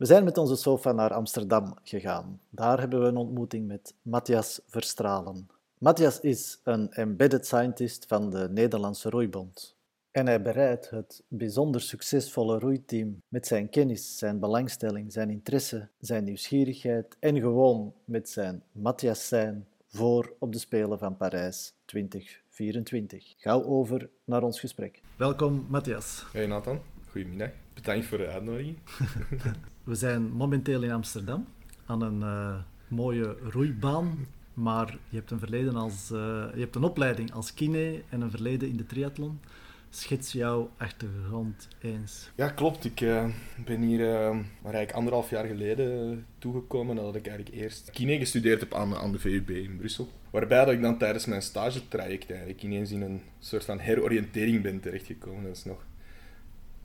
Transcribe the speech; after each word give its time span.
We 0.00 0.06
zijn 0.06 0.24
met 0.24 0.38
onze 0.38 0.56
sofa 0.56 0.92
naar 0.92 1.12
Amsterdam 1.12 1.74
gegaan. 1.82 2.40
Daar 2.50 2.80
hebben 2.80 3.00
we 3.00 3.06
een 3.06 3.16
ontmoeting 3.16 3.66
met 3.66 3.94
Matthias 4.02 4.60
Verstralen. 4.66 5.48
Matthias 5.78 6.20
is 6.20 6.60
een 6.64 6.92
embedded 6.92 7.46
scientist 7.46 8.06
van 8.06 8.30
de 8.30 8.48
Nederlandse 8.50 9.10
Roeibond. 9.10 9.76
En 10.10 10.26
hij 10.26 10.42
bereidt 10.42 10.90
het 10.90 11.22
bijzonder 11.28 11.80
succesvolle 11.80 12.58
roeiteam 12.58 13.22
met 13.28 13.46
zijn 13.46 13.68
kennis, 13.68 14.18
zijn 14.18 14.38
belangstelling, 14.38 15.12
zijn 15.12 15.30
interesse, 15.30 15.88
zijn 15.98 16.24
nieuwsgierigheid 16.24 17.16
en 17.18 17.40
gewoon 17.40 17.94
met 18.04 18.28
zijn 18.28 18.62
Matthias 18.72 19.28
zijn 19.28 19.66
voor 19.88 20.32
op 20.38 20.52
de 20.52 20.58
Spelen 20.58 20.98
van 20.98 21.16
Parijs 21.16 21.74
2024. 21.84 23.34
Gauw 23.36 23.64
over 23.64 24.08
naar 24.24 24.42
ons 24.42 24.60
gesprek. 24.60 25.00
Welkom, 25.16 25.66
Matthias. 25.68 26.24
Hey 26.32 26.46
Nathan, 26.46 26.80
goedemiddag. 27.10 27.50
Bedankt 27.74 28.06
voor 28.06 28.18
de 28.18 28.26
uitnodiging. 28.26 28.78
We 29.90 29.96
zijn 29.96 30.32
momenteel 30.32 30.82
in 30.82 30.90
Amsterdam 30.90 31.46
aan 31.86 32.02
een 32.02 32.20
uh, 32.20 32.54
mooie 32.88 33.36
roeibaan. 33.42 34.26
Maar 34.54 34.98
je 35.08 35.16
hebt 35.16 35.30
een 35.30 35.38
verleden 35.38 35.76
als, 35.76 36.10
uh, 36.12 36.18
je 36.54 36.60
hebt 36.60 36.76
een 36.76 36.82
opleiding 36.82 37.32
als 37.32 37.54
kine 37.54 38.02
en 38.08 38.20
een 38.20 38.30
verleden 38.30 38.68
in 38.68 38.76
de 38.76 38.86
triathlon. 38.86 39.40
Schets 39.88 40.32
jouw 40.32 40.70
achtergrond 40.76 41.68
eens. 41.80 42.30
Ja, 42.34 42.48
klopt. 42.48 42.84
Ik 42.84 43.00
uh, 43.00 43.24
ben 43.64 43.80
hier 43.80 44.00
uh, 44.00 44.38
eigenlijk 44.62 44.92
anderhalf 44.92 45.30
jaar 45.30 45.46
geleden 45.46 46.26
toegekomen 46.38 46.96
nadat 46.96 47.14
ik 47.14 47.26
eigenlijk 47.26 47.56
eerst 47.56 47.90
kine 47.90 48.18
gestudeerd 48.18 48.60
heb 48.60 48.74
aan, 48.74 48.96
aan 48.96 49.12
de 49.12 49.18
VUB 49.18 49.50
in 49.50 49.76
Brussel. 49.76 50.08
Waarbij 50.30 50.64
dat 50.64 50.74
ik 50.74 50.82
dan 50.82 50.98
tijdens 50.98 51.26
mijn 51.26 51.42
stagetraject 51.42 52.30
eigenlijk 52.30 52.62
ineens 52.62 52.90
in 52.90 53.02
een 53.02 53.22
soort 53.38 53.64
van 53.64 53.78
heroriëntering 53.78 54.62
ben 54.62 54.80
terechtgekomen. 54.80 55.42
Dat 55.42 55.56
is 55.56 55.64
nog 55.64 55.84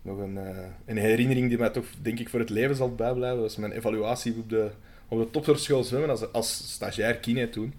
nog 0.05 0.17
een, 0.17 0.35
uh, 0.35 0.57
een 0.85 0.97
herinnering 0.97 1.49
die 1.49 1.57
mij 1.57 1.69
toch, 1.69 1.85
denk 2.01 2.19
ik, 2.19 2.29
voor 2.29 2.39
het 2.39 2.49
leven 2.49 2.75
zal 2.75 2.95
bijblijven. 2.95 3.37
Dat 3.37 3.47
was 3.47 3.57
mijn 3.57 3.71
evaluatie 3.71 4.35
op 4.37 4.49
de, 4.49 4.69
op 5.07 5.19
de 5.19 5.29
topsportschool 5.31 5.83
zwemmen 5.83 6.09
als, 6.09 6.31
als 6.31 6.73
stagiair 6.73 7.15
kine 7.15 7.49
toen. 7.49 7.73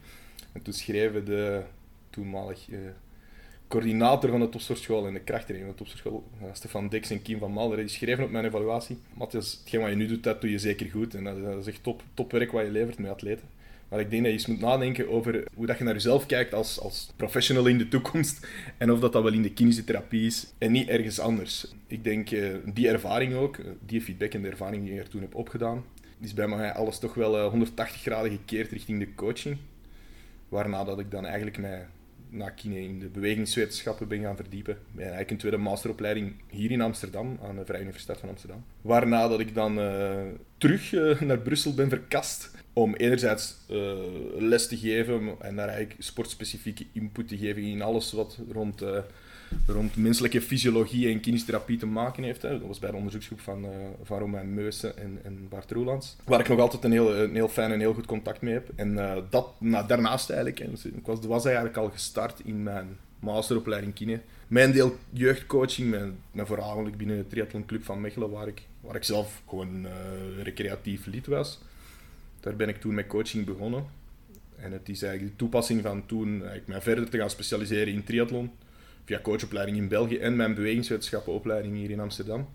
En 0.52 0.62
toen 0.62 0.72
schreven 0.72 1.24
de 1.24 1.62
toenmalig 2.10 2.69
uh, 2.69 2.78
coördinator 3.69 4.30
van 4.30 4.41
de 4.41 4.48
topsportschool 4.48 5.06
en 5.06 5.12
de 5.12 5.20
krachttrainer 5.20 5.66
van 5.66 5.77
de 5.77 5.84
topsportschool, 5.84 6.24
uh, 6.42 6.48
Stefan 6.52 6.88
Dex 6.88 7.10
en 7.10 7.22
Kim 7.22 7.38
van 7.38 7.52
Malder, 7.52 7.78
die 7.78 7.88
schreven 7.88 8.24
op 8.24 8.30
mijn 8.30 8.44
evaluatie, 8.44 8.98
Matthias, 9.14 9.58
hetgeen 9.60 9.80
wat 9.80 9.91
je 9.91 9.97
nu 9.97 10.06
doet, 10.06 10.22
dat 10.22 10.41
doe 10.41 10.50
je 10.50 10.58
zeker 10.58 10.91
goed. 10.91 11.14
En 11.14 11.24
dat, 11.24 11.42
dat 11.42 11.58
is 11.58 11.66
echt 11.66 11.82
top, 11.82 12.02
top 12.14 12.32
werk 12.32 12.52
wat 12.52 12.64
je 12.64 12.70
levert 12.70 12.98
met 12.98 13.10
atleten. 13.10 13.48
Maar 13.88 14.00
ik 14.00 14.10
denk 14.10 14.22
dat 14.22 14.32
je 14.32 14.38
eens 14.38 14.46
moet 14.46 14.60
nadenken 14.60 15.08
over 15.08 15.44
hoe 15.54 15.66
dat 15.66 15.78
je 15.78 15.84
naar 15.84 15.92
jezelf 15.92 16.26
kijkt 16.26 16.54
als, 16.54 16.80
als 16.80 17.12
professional 17.16 17.66
in 17.66 17.78
de 17.78 17.88
toekomst. 17.88 18.46
En 18.78 18.92
of 18.92 19.00
dat, 19.00 19.12
dat 19.12 19.22
wel 19.22 19.32
in 19.32 19.42
de 19.42 19.52
kinesiotherapie 19.52 20.26
is 20.26 20.52
en 20.58 20.72
niet 20.72 20.88
ergens 20.88 21.20
anders. 21.20 21.66
Ik 21.86 22.04
denk 22.04 22.30
uh, 22.30 22.54
die 22.64 22.88
ervaring 22.88 23.34
ook, 23.34 23.58
die 23.86 24.00
feedback 24.00 24.32
en 24.32 24.42
de 24.42 24.48
ervaring 24.48 24.84
die 24.84 24.92
ik 24.92 24.98
er 24.98 25.08
toen 25.08 25.20
heb 25.20 25.34
opgedaan, 25.34 25.84
is 26.20 26.34
bij 26.34 26.48
mij 26.48 26.72
alles 26.72 26.98
toch 26.98 27.14
wel 27.14 27.38
uh, 27.38 27.48
180 27.48 28.00
graden 28.00 28.30
gekeerd 28.30 28.70
richting 28.70 28.98
de 28.98 29.14
coaching. 29.14 29.56
Waarna 30.48 30.84
dat 30.84 30.98
ik 30.98 31.10
dan 31.10 31.24
eigenlijk 31.24 31.58
mij 31.58 31.86
na 32.28 32.50
kine 32.50 32.80
in 32.80 32.98
de 32.98 33.08
bewegingswetenschappen 33.08 34.08
ben 34.08 34.22
gaan 34.22 34.36
verdiepen. 34.36 34.78
Ik 34.92 35.00
eigenlijk 35.00 35.30
een 35.30 35.36
tweede 35.36 35.56
masteropleiding 35.56 36.34
hier 36.50 36.70
in 36.70 36.80
Amsterdam, 36.80 37.38
aan 37.42 37.56
de 37.56 37.64
Vrije 37.64 37.82
Universiteit 37.82 38.18
van 38.18 38.28
Amsterdam. 38.28 38.64
Waarna 38.80 39.28
dat 39.28 39.40
ik 39.40 39.54
dan 39.54 39.80
terug 40.58 40.90
naar 41.20 41.38
Brussel 41.38 41.74
ben 41.74 41.88
verkast 41.88 42.55
om 42.78 42.94
enerzijds 42.94 43.56
uh, 43.70 43.92
les 44.38 44.69
te 44.69 44.77
geven 44.77 45.34
en 45.41 45.56
daar 45.56 45.69
eigenlijk 45.69 46.02
sportspecifieke 46.02 46.86
input 46.92 47.28
te 47.28 47.36
geven 47.36 47.62
in 47.62 47.82
alles 47.82 48.12
wat 48.12 48.38
rond, 48.52 48.82
uh, 48.82 48.98
rond 49.66 49.96
menselijke 49.96 50.42
fysiologie 50.42 51.08
en 51.08 51.20
kinesiotherapie 51.20 51.78
te 51.78 51.86
maken 51.86 52.22
heeft. 52.22 52.42
Hè. 52.42 52.50
Dat 52.50 52.66
was 52.66 52.78
bij 52.78 52.91
de 52.91 52.97
onderzoeksgroep 52.97 53.41
van, 53.41 53.64
uh, 53.64 53.70
van 54.02 54.19
Romain 54.19 54.54
Meusen 54.54 54.98
en, 54.98 55.19
en 55.22 55.48
Bart 55.48 55.70
Roelands, 55.70 56.16
waar 56.24 56.41
ik 56.41 56.48
nog 56.48 56.58
altijd 56.58 56.84
een 56.84 56.92
heel, 56.92 57.28
heel 57.28 57.48
fijn 57.48 57.72
en 57.72 57.80
heel 57.80 57.94
goed 57.94 58.06
contact 58.06 58.41
mee 58.41 58.52
heb. 58.52 58.70
En 58.74 58.94
dat, 59.30 59.48
nou, 59.58 59.86
daarnaast 59.86 60.30
eigenlijk, 60.30 60.58
hè, 60.58 60.70
dus 60.70 60.84
ik 60.84 61.06
was, 61.06 61.19
was 61.20 61.44
eigenlijk 61.44 61.77
al 61.77 61.91
gestart 61.91 62.41
in 62.44 62.62
mijn 62.62 62.98
masteropleiding 63.19 63.94
kine. 63.94 64.20
Mijn 64.47 64.72
deel 64.72 64.97
jeugdcoaching, 65.10 65.91
mijn, 65.91 66.19
mijn 66.32 66.47
voornamelijk 66.47 66.97
binnen 66.97 67.16
de 67.16 67.26
triathlonclub 67.26 67.84
van 67.84 68.00
Mechelen, 68.00 68.31
waar 68.31 68.48
ik, 68.48 68.62
waar 68.81 68.97
ik 68.97 69.04
zelf 69.04 69.43
gewoon 69.48 69.87
recreatief 70.43 71.06
lid 71.06 71.26
was. 71.26 71.58
Daar 72.46 72.56
ben 72.56 72.68
ik 72.68 72.80
toen 72.80 72.94
met 72.94 73.06
coaching 73.06 73.44
begonnen. 73.44 73.86
En 74.56 74.72
het 74.72 74.88
is 74.88 75.02
eigenlijk 75.02 75.32
de 75.32 75.38
toepassing 75.38 75.82
van 75.82 76.06
toen 76.06 76.28
eigenlijk 76.28 76.66
mij 76.66 76.80
verder 76.80 77.10
te 77.10 77.18
gaan 77.18 77.30
specialiseren 77.30 77.92
in 77.92 78.04
triathlon. 78.04 78.50
Via 79.04 79.20
coachopleiding 79.20 79.76
in 79.76 79.88
België 79.88 80.18
en 80.18 80.36
mijn 80.36 80.54
bewegingswetenschappenopleiding 80.54 81.76
hier 81.76 81.90
in 81.90 82.00
Amsterdam. 82.00 82.48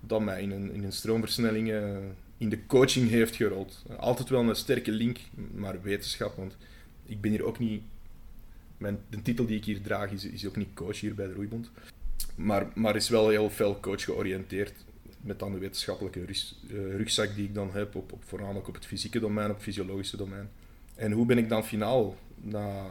Dat 0.00 0.20
mij 0.20 0.42
in 0.42 0.50
een, 0.50 0.72
in 0.72 0.84
een 0.84 0.92
stroomversnelling 0.92 1.68
uh, 1.68 1.96
in 2.36 2.48
de 2.48 2.66
coaching 2.66 3.08
heeft 3.08 3.36
gerold. 3.36 3.82
Altijd 3.96 4.28
wel 4.28 4.48
een 4.48 4.56
sterke 4.56 4.90
link, 4.90 5.18
maar 5.54 5.82
wetenschap. 5.82 6.36
Want 6.36 6.56
ik 7.06 7.20
ben 7.20 7.30
hier 7.30 7.44
ook 7.44 7.58
niet... 7.58 7.82
Mijn, 8.76 8.98
de 9.08 9.22
titel 9.22 9.46
die 9.46 9.56
ik 9.56 9.64
hier 9.64 9.82
draag 9.82 10.10
is, 10.10 10.24
is 10.24 10.46
ook 10.46 10.56
niet 10.56 10.74
coach 10.74 11.00
hier 11.00 11.14
bij 11.14 11.26
de 11.26 11.34
Roeibond. 11.34 11.70
Maar, 12.34 12.66
maar 12.74 12.96
is 12.96 13.08
wel 13.08 13.28
heel 13.28 13.50
veel 13.50 13.80
coach 13.80 14.04
georiënteerd 14.04 14.72
met 15.22 15.38
dan 15.38 15.52
de 15.52 15.58
wetenschappelijke 15.58 16.20
uh, 16.20 16.26
rugzak 16.96 17.34
die 17.34 17.44
ik 17.44 17.54
dan 17.54 17.70
heb, 17.72 17.94
op, 17.94 18.12
op, 18.12 18.24
voornamelijk 18.24 18.68
op 18.68 18.74
het 18.74 18.86
fysieke 18.86 19.20
domein, 19.20 19.48
op 19.48 19.54
het 19.54 19.62
fysiologische 19.62 20.16
domein. 20.16 20.48
En 20.94 21.12
hoe 21.12 21.26
ben 21.26 21.38
ik 21.38 21.48
dan 21.48 21.64
finaal, 21.64 22.16
na 22.34 22.86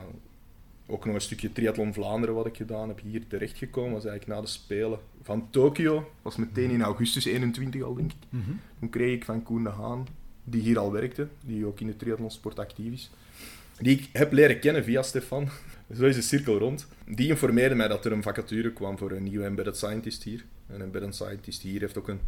ook 0.85 1.05
nog 1.05 1.15
een 1.15 1.21
stukje 1.21 1.51
triathlon 1.51 1.93
Vlaanderen 1.93 2.35
wat 2.35 2.45
ik 2.45 2.55
gedaan 2.55 2.87
heb, 2.87 3.01
hier 3.01 3.27
terechtgekomen, 3.27 3.91
was 3.91 4.05
eigenlijk 4.05 4.39
na 4.39 4.45
de 4.45 4.51
Spelen 4.51 4.99
van 5.21 5.47
Tokio, 5.49 6.11
was 6.21 6.35
meteen 6.35 6.69
in 6.69 6.81
augustus 6.81 7.25
21 7.25 7.81
al 7.81 7.93
denk 7.93 8.11
ik. 8.11 8.17
Mm 8.29 8.43
-hmm. 8.45 8.59
Toen 8.79 8.89
kreeg 8.89 9.15
ik 9.15 9.25
van 9.25 9.43
Koen 9.43 9.63
de 9.63 9.69
Haan, 9.69 10.07
die 10.43 10.61
hier 10.61 10.79
al 10.79 10.91
werkte, 10.91 11.27
die 11.45 11.65
ook 11.65 11.79
in 11.79 11.87
de 11.87 11.95
triathlonsport 11.95 12.59
actief 12.59 12.93
is, 12.93 13.11
die 13.79 13.97
ik 13.97 14.09
heb 14.11 14.31
leren 14.31 14.59
kennen 14.59 14.83
via 14.83 15.01
Stefan. 15.01 15.49
Zo 15.97 16.05
is 16.05 16.15
de 16.15 16.21
cirkel 16.21 16.57
rond. 16.57 16.87
Die 17.07 17.27
informeerde 17.27 17.75
mij 17.75 17.87
dat 17.87 18.05
er 18.05 18.11
een 18.11 18.23
vacature 18.23 18.73
kwam 18.73 18.97
voor 18.97 19.11
een 19.11 19.23
nieuwe 19.23 19.45
embedded 19.45 19.77
scientist 19.77 20.23
hier. 20.23 20.45
Een 20.73 20.81
embedded 20.81 21.15
scientist 21.15 21.61
hier 21.61 21.79
heeft 21.79 21.97
ook 21.97 22.07
een... 22.07 22.19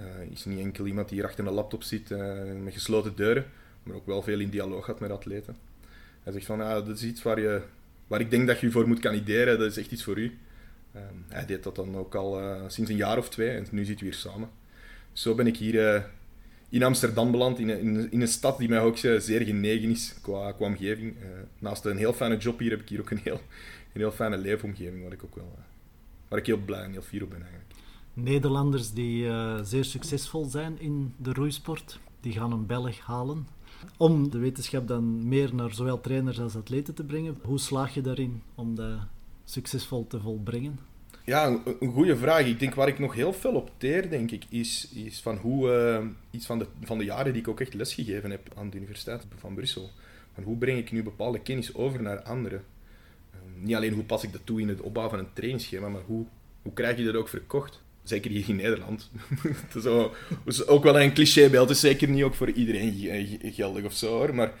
Uh, 0.00 0.30
is 0.30 0.44
niet 0.44 0.58
enkel 0.58 0.86
iemand 0.86 1.08
die 1.08 1.18
hier 1.18 1.26
achter 1.26 1.46
een 1.46 1.52
laptop 1.52 1.82
zit 1.82 2.10
uh, 2.10 2.42
met 2.62 2.72
gesloten 2.72 3.16
deuren, 3.16 3.44
maar 3.82 3.96
ook 3.96 4.06
wel 4.06 4.22
veel 4.22 4.40
in 4.40 4.50
dialoog 4.50 4.84
gaat 4.84 5.00
met 5.00 5.10
atleten. 5.10 5.56
Hij 6.22 6.32
zegt 6.32 6.46
van, 6.46 6.60
ah, 6.60 6.86
dat 6.86 6.96
is 6.96 7.02
iets 7.02 7.22
waar, 7.22 7.40
je, 7.40 7.62
waar 8.06 8.20
ik 8.20 8.30
denk 8.30 8.46
dat 8.46 8.60
je 8.60 8.70
voor 8.70 8.88
moet 8.88 9.00
kandideren, 9.00 9.58
dat 9.58 9.70
is 9.70 9.76
echt 9.76 9.92
iets 9.92 10.04
voor 10.04 10.18
u. 10.18 10.38
Uh, 10.96 11.02
hij 11.28 11.46
deed 11.46 11.62
dat 11.62 11.76
dan 11.76 11.96
ook 11.96 12.14
al 12.14 12.40
sinds 12.66 12.90
een 12.90 12.96
jaar 12.96 13.18
of 13.18 13.28
twee 13.28 13.50
en 13.50 13.66
nu 13.70 13.84
zitten 13.84 14.06
we 14.06 14.12
hier 14.12 14.20
samen. 14.20 14.48
Zo 15.12 15.34
ben 15.34 15.46
ik 15.46 15.56
hier 15.56 16.06
in 16.68 16.82
Amsterdam 16.82 17.30
beland, 17.30 17.58
in 17.58 17.68
een, 17.68 18.12
in, 18.12 18.20
een 18.20 18.28
stad 18.28 18.58
die 18.58 18.68
mij 18.68 18.80
ook 18.80 18.96
zeer 18.98 19.40
genegen 19.40 19.90
is 19.90 20.14
qua, 20.22 20.52
qua 20.52 20.66
omgeving. 20.66 21.16
Naast 21.58 21.84
een 21.84 21.96
heel 21.96 22.12
fijne 22.12 22.36
job 22.36 22.58
hier 22.58 22.70
heb 22.70 22.80
ik 22.80 22.88
hier 22.88 23.00
ook 23.00 23.10
een 23.10 23.20
heel, 23.22 23.40
een 23.92 24.00
heel 24.00 24.12
fijne 24.12 24.38
leefomgeving, 24.38 25.02
waar 25.02 25.12
ik 25.12 25.24
ook 25.24 25.34
wel 25.34 25.58
waar 26.28 26.38
ik 26.38 26.46
heel 26.46 26.64
blij 26.64 26.82
en 26.82 26.92
heel 26.92 27.02
fier 27.02 27.22
op 27.22 27.30
ben 27.30 27.40
eigenlijk. 27.40 27.74
Nederlanders 28.12 28.92
die 28.92 29.24
uh, 29.24 29.58
zeer 29.62 29.84
succesvol 29.84 30.44
zijn 30.44 30.80
in 30.80 31.14
de 31.16 31.32
roeisport, 31.32 31.98
die 32.20 32.32
gaan 32.32 32.52
een 32.52 32.66
Belg 32.66 32.98
halen. 32.98 33.46
Om 33.96 34.30
de 34.30 34.38
wetenschap 34.38 34.88
dan 34.88 35.28
meer 35.28 35.54
naar 35.54 35.74
zowel 35.74 36.00
trainers 36.00 36.40
als 36.40 36.56
atleten 36.56 36.94
te 36.94 37.04
brengen, 37.04 37.38
hoe 37.42 37.58
slaag 37.58 37.94
je 37.94 38.00
daarin 38.00 38.42
om 38.54 38.74
dat 38.74 38.98
succesvol 39.44 40.06
te 40.06 40.20
volbrengen? 40.20 40.78
Ja, 41.24 41.46
een, 41.46 41.60
een 41.80 41.92
goede 41.92 42.16
vraag. 42.16 42.46
Ik 42.46 42.58
denk 42.58 42.74
waar 42.74 42.88
ik 42.88 42.98
nog 42.98 43.14
heel 43.14 43.32
veel 43.32 43.54
op 43.54 43.70
teer, 43.76 44.10
denk 44.10 44.30
ik, 44.30 44.44
is, 44.48 44.88
is 44.88 45.20
van 45.20 45.36
hoe 45.36 45.68
uh, 46.00 46.06
iets 46.30 46.46
van 46.46 46.58
de, 46.58 46.66
van 46.82 46.98
de 46.98 47.04
jaren 47.04 47.32
die 47.32 47.42
ik 47.42 47.48
ook 47.48 47.60
echt 47.60 47.74
lesgegeven 47.74 48.30
heb 48.30 48.52
aan 48.56 48.70
de 48.70 48.76
Universiteit 48.76 49.26
van 49.36 49.54
Brussel. 49.54 49.90
Van 50.34 50.42
hoe 50.44 50.56
breng 50.56 50.78
ik 50.78 50.92
nu 50.92 51.02
bepaalde 51.02 51.40
kennis 51.40 51.74
over 51.74 52.02
naar 52.02 52.22
anderen? 52.22 52.64
Niet 53.60 53.74
alleen 53.74 53.92
hoe 53.92 54.04
pas 54.04 54.24
ik 54.24 54.32
dat 54.32 54.40
toe 54.44 54.60
in 54.60 54.68
het 54.68 54.80
opbouwen 54.80 55.16
van 55.16 55.24
een 55.24 55.32
trainingsschema, 55.32 55.88
maar 55.88 56.02
hoe, 56.06 56.24
hoe 56.62 56.72
krijg 56.72 56.98
je 56.98 57.04
dat 57.04 57.14
ook 57.14 57.28
verkocht? 57.28 57.82
Zeker 58.02 58.30
hier 58.30 58.48
in 58.48 58.56
Nederland. 58.56 59.10
dat, 59.72 60.10
is 60.44 60.66
ook, 60.66 60.82
wel 60.82 61.00
een 61.00 61.12
clichébeeld. 61.12 61.70
Is 61.70 61.80
zeker 61.80 62.08
niet 62.08 62.22
ook 62.22 62.34
voor 62.34 62.50
iedereen 62.50 62.94
geldig 63.42 63.84
of 63.84 63.92
zo 63.92 64.18
hoor. 64.18 64.34
Maar 64.34 64.52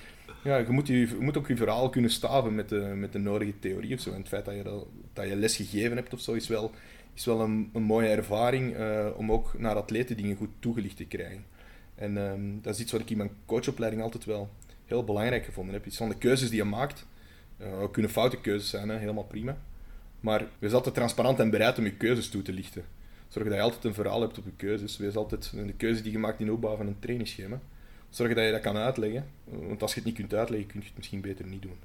ja, 0.44 0.56
je 0.56 0.70
moet, 0.70 0.86
je, 0.86 1.16
moet 1.20 1.36
ook 1.36 1.48
je 1.48 1.56
verhaal 1.56 1.90
kunnen 1.90 2.10
staven 2.10 2.54
met 2.54 2.68
de, 2.68 2.92
met 2.94 3.12
de 3.12 3.18
nodige 3.18 3.58
theorie 3.58 3.94
of 3.94 4.00
zo. 4.00 4.10
En 4.10 4.18
het 4.18 4.28
feit 4.28 4.44
dat 4.44 4.54
je, 4.54 4.62
dat, 4.62 4.86
dat 5.12 5.28
je 5.28 5.36
les 5.36 5.56
gegeven 5.56 5.96
hebt 5.96 6.12
of 6.12 6.20
zo 6.20 6.32
is 6.32 6.48
wel, 6.48 6.70
is 7.14 7.24
wel 7.24 7.40
een, 7.40 7.70
een 7.72 7.82
mooie 7.82 8.08
ervaring 8.08 8.76
uh, 8.76 9.06
om 9.16 9.32
ook 9.32 9.58
naar 9.58 9.74
atleten 9.74 10.16
dingen 10.16 10.36
goed 10.36 10.50
toegelicht 10.58 10.96
te 10.96 11.04
krijgen. 11.04 11.44
En 11.94 12.16
um, 12.16 12.58
dat 12.62 12.74
is 12.74 12.80
iets 12.80 12.92
wat 12.92 13.00
ik 13.00 13.10
in 13.10 13.16
mijn 13.16 13.30
coachopleiding 13.46 14.02
altijd 14.02 14.24
wel 14.24 14.50
heel 14.84 15.04
belangrijk 15.04 15.44
gevonden 15.44 15.74
heb. 15.74 15.86
Iets 15.86 15.96
van 15.96 16.08
de 16.08 16.18
keuzes 16.18 16.48
die 16.48 16.58
je 16.58 16.64
maakt. 16.64 17.06
Uh, 17.60 17.66
kunnen 17.90 18.10
foute 18.10 18.40
keuzes 18.40 18.70
zijn, 18.70 18.88
hè, 18.88 18.98
helemaal 18.98 19.24
prima. 19.24 19.58
Maar 20.20 20.46
wees 20.58 20.72
altijd 20.72 20.94
transparant 20.94 21.38
en 21.38 21.50
bereid 21.50 21.78
om 21.78 21.84
je 21.84 21.96
keuzes 21.96 22.28
toe 22.28 22.42
te 22.42 22.52
lichten. 22.52 22.84
Zorg 23.28 23.46
dat 23.46 23.56
je 23.56 23.62
altijd 23.62 23.84
een 23.84 23.94
verhaal 23.94 24.20
hebt 24.20 24.38
op 24.38 24.44
je 24.44 24.52
keuzes. 24.56 24.96
Wees 24.96 25.16
altijd 25.16 25.52
de 25.66 25.72
keuze 25.72 26.02
die 26.02 26.12
je 26.12 26.18
maakt 26.18 26.40
in 26.40 26.52
opbouw 26.52 26.76
van 26.76 26.86
een 26.86 26.98
trainingsschema 26.98 27.60
zorg 28.16 28.34
dat 28.34 28.44
je 28.44 28.50
dat 28.50 28.60
kan 28.60 28.76
uitleggen. 28.76 29.26
Want 29.44 29.82
als 29.82 29.90
je 29.90 29.96
het 29.96 30.08
niet 30.08 30.16
kunt 30.16 30.34
uitleggen, 30.34 30.68
kun 30.68 30.80
je 30.80 30.86
het 30.86 30.96
misschien 30.96 31.20
beter 31.20 31.46
niet 31.46 31.62
doen. 31.62 31.78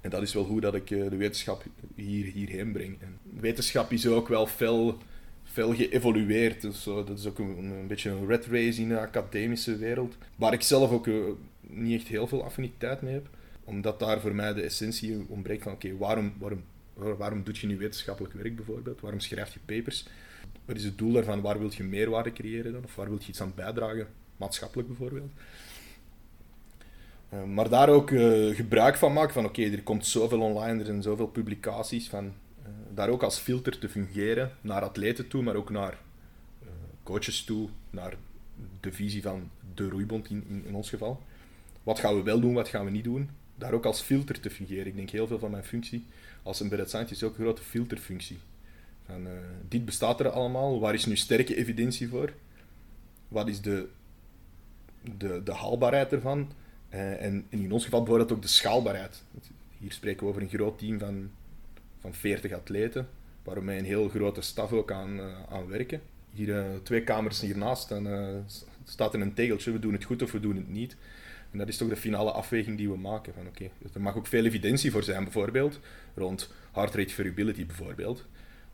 En 0.00 0.10
dat 0.10 0.22
is 0.22 0.34
wel 0.34 0.44
hoe 0.44 0.60
dat 0.60 0.74
ik 0.74 0.90
eh, 0.90 1.10
de 1.10 1.16
wetenschap 1.16 1.64
hier, 1.94 2.24
hierheen 2.24 2.72
breng. 2.72 2.96
En 3.00 3.18
wetenschap 3.40 3.92
is 3.92 4.06
ook 4.06 4.28
wel 4.28 4.46
veel, 4.46 4.98
veel 5.42 5.74
geëvolueerd. 5.74 6.60
Dus, 6.60 6.84
dat 6.84 7.18
is 7.18 7.26
ook 7.26 7.38
een, 7.38 7.58
een, 7.58 7.86
beetje 7.86 8.10
een 8.10 8.26
red 8.26 8.46
race 8.46 8.80
in 8.80 8.88
de 8.88 9.00
academische 9.00 9.76
wereld. 9.76 10.16
Waar 10.36 10.52
ik 10.52 10.62
zelf 10.62 10.90
ook 10.90 11.08
niet 11.60 12.00
echt 12.00 12.08
heel 12.08 12.26
veel 12.26 12.44
affiniteit 12.44 13.02
mee 13.02 13.12
heb. 13.12 13.28
Omdat 13.66 13.98
daar 13.98 14.20
voor 14.20 14.34
mij 14.34 14.54
de 14.54 14.62
essentie 14.62 15.24
ontbreekt 15.28 15.62
van 15.62 15.72
oké, 15.72 15.96
waarom, 15.96 16.32
waarom, 16.38 16.64
waarom 16.94 17.42
doe 17.44 17.54
je 17.60 17.66
nu 17.66 17.78
wetenschappelijk 17.78 18.34
werk 18.34 18.56
bijvoorbeeld? 18.56 19.00
Waarom 19.00 19.20
schrijf 19.20 19.52
je 19.52 19.60
papers? 19.64 20.06
Wat 20.64 20.76
is 20.76 20.84
het 20.84 20.98
doel 20.98 21.12
daarvan? 21.12 21.40
Waar 21.40 21.58
wil 21.58 21.70
je 21.76 21.84
meerwaarde 21.84 22.32
creëren 22.32 22.72
dan? 22.72 22.84
Of 22.84 22.94
waar 22.94 23.08
wil 23.08 23.18
je 23.20 23.28
iets 23.28 23.40
aan 23.40 23.52
bijdragen? 23.54 24.06
Maatschappelijk 24.36 24.88
bijvoorbeeld. 24.88 25.30
Uh, 27.32 27.44
maar 27.44 27.68
daar 27.68 27.88
ook 27.88 28.10
uh, 28.10 28.54
gebruik 28.54 28.96
van 28.96 29.12
maken 29.12 29.32
van 29.32 29.44
oké, 29.44 29.62
er 29.62 29.82
komt 29.82 30.06
zoveel 30.06 30.40
online, 30.40 30.78
er 30.78 30.86
zijn 30.86 31.02
zoveel 31.02 31.26
publicaties, 31.26 32.08
van 32.08 32.24
uh, 32.24 32.68
daar 32.94 33.08
ook 33.08 33.22
als 33.22 33.38
filter 33.38 33.78
te 33.78 33.88
fungeren 33.88 34.50
naar 34.60 34.82
atleten 34.82 35.28
toe, 35.28 35.42
maar 35.42 35.54
ook 35.54 35.70
naar 35.70 35.98
coaches 37.02 37.44
toe, 37.44 37.68
naar 37.90 38.14
de 38.80 38.92
visie 38.92 39.22
van 39.22 39.50
de 39.74 39.88
roeibond 39.88 40.30
in, 40.30 40.62
in, 40.66 40.74
ons 40.74 40.88
geval. 40.88 41.22
Wat 41.82 41.98
gaan 41.98 42.16
we 42.16 42.22
wel 42.22 42.40
doen, 42.40 42.54
wat 42.54 42.68
gaan 42.68 42.84
we 42.84 42.90
niet 42.90 43.04
doen? 43.04 43.30
Daar 43.58 43.72
ook 43.72 43.84
als 43.84 44.00
filter 44.00 44.40
te 44.40 44.50
fungeren. 44.50 44.86
Ik 44.86 44.96
denk 44.96 45.10
heel 45.10 45.26
veel 45.26 45.38
van 45.38 45.50
mijn 45.50 45.64
functie 45.64 46.04
als 46.42 46.60
een 46.60 46.70
scientist 46.84 47.10
is 47.10 47.22
ook 47.22 47.38
een 47.38 47.44
grote 47.44 47.62
filterfunctie. 47.62 48.38
Van, 49.06 49.26
dit 49.68 49.84
bestaat 49.84 50.20
er 50.20 50.28
allemaal, 50.28 50.80
waar 50.80 50.94
is 50.94 51.06
nu 51.06 51.16
sterke 51.16 51.56
evidentie 51.56 52.08
voor? 52.08 52.32
Wat 53.28 53.48
is 53.48 53.60
de, 53.60 53.88
de, 55.18 55.42
de 55.44 55.52
haalbaarheid 55.52 56.12
ervan? 56.12 56.52
Uh, 56.94 57.22
en, 57.22 57.46
in 57.48 57.72
ons 57.72 57.84
geval 57.84 58.02
bijvoorbeeld 58.02 58.32
ook 58.32 58.42
de 58.42 58.48
schaalbaarheid. 58.48 59.22
Hier 59.78 59.92
spreken 59.92 60.22
we 60.22 60.28
over 60.28 60.42
een 60.42 60.48
groot 60.48 60.78
team 60.78 60.98
van, 60.98 61.30
van 62.00 62.14
40 62.14 62.52
atleten, 62.52 63.08
waar 63.42 63.54
we 63.54 63.60
met 63.60 63.78
een 63.78 63.84
heel 63.84 64.08
grote 64.08 64.40
staf 64.40 64.72
ook 64.72 64.92
aan, 64.92 65.18
uh, 65.18 65.42
aan 65.48 65.66
werken. 65.66 66.00
Hier 66.32 66.64
twee 66.82 67.02
kamers 67.02 67.40
hiernaast 67.40 67.90
en 67.90 68.44
staat 68.84 69.14
er 69.14 69.20
een 69.20 69.34
tegeltje, 69.34 69.72
we 69.72 69.78
doen 69.78 69.92
het 69.92 70.04
goed 70.04 70.22
of 70.22 70.32
we 70.32 70.40
doen 70.40 70.56
het 70.56 70.68
niet. 70.68 70.96
En 71.56 71.62
dat 71.62 71.70
is 71.70 71.76
toch 71.76 71.88
de 71.88 71.96
finale 71.96 72.30
afweging 72.30 72.76
die 72.76 72.90
we 72.90 72.96
maken. 72.96 73.34
Van, 73.34 73.46
okay, 73.46 73.70
er 73.94 74.00
mag 74.00 74.16
ook 74.16 74.26
veel 74.26 74.44
evidentie 74.44 74.90
voor 74.90 75.02
zijn, 75.02 75.24
bijvoorbeeld, 75.24 75.80
rond 76.14 76.52
heart 76.72 76.94
rate 76.94 77.14
variability 77.14 77.66
bijvoorbeeld. 77.66 78.24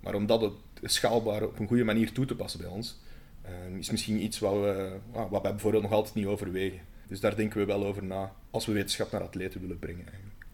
Maar 0.00 0.14
om 0.14 0.26
dat 0.26 0.52
schaalbaar 0.82 1.42
op 1.42 1.58
een 1.58 1.66
goede 1.66 1.84
manier 1.84 2.12
toe 2.12 2.24
te 2.24 2.34
passen 2.34 2.60
bij 2.60 2.70
ons, 2.70 2.98
is 3.78 3.90
misschien 3.90 4.22
iets 4.22 4.38
wat, 4.38 4.52
we, 4.52 4.98
wat 5.12 5.42
wij 5.42 5.50
bijvoorbeeld 5.50 5.82
nog 5.82 5.92
altijd 5.92 6.14
niet 6.14 6.26
overwegen. 6.26 6.80
Dus 7.06 7.20
daar 7.20 7.36
denken 7.36 7.58
we 7.58 7.64
wel 7.64 7.84
over 7.84 8.04
na 8.04 8.32
als 8.50 8.66
we 8.66 8.72
wetenschap 8.72 9.12
naar 9.12 9.22
atleten 9.22 9.60
willen 9.60 9.78
brengen. 9.78 10.06
Eigenlijk. 10.06 10.46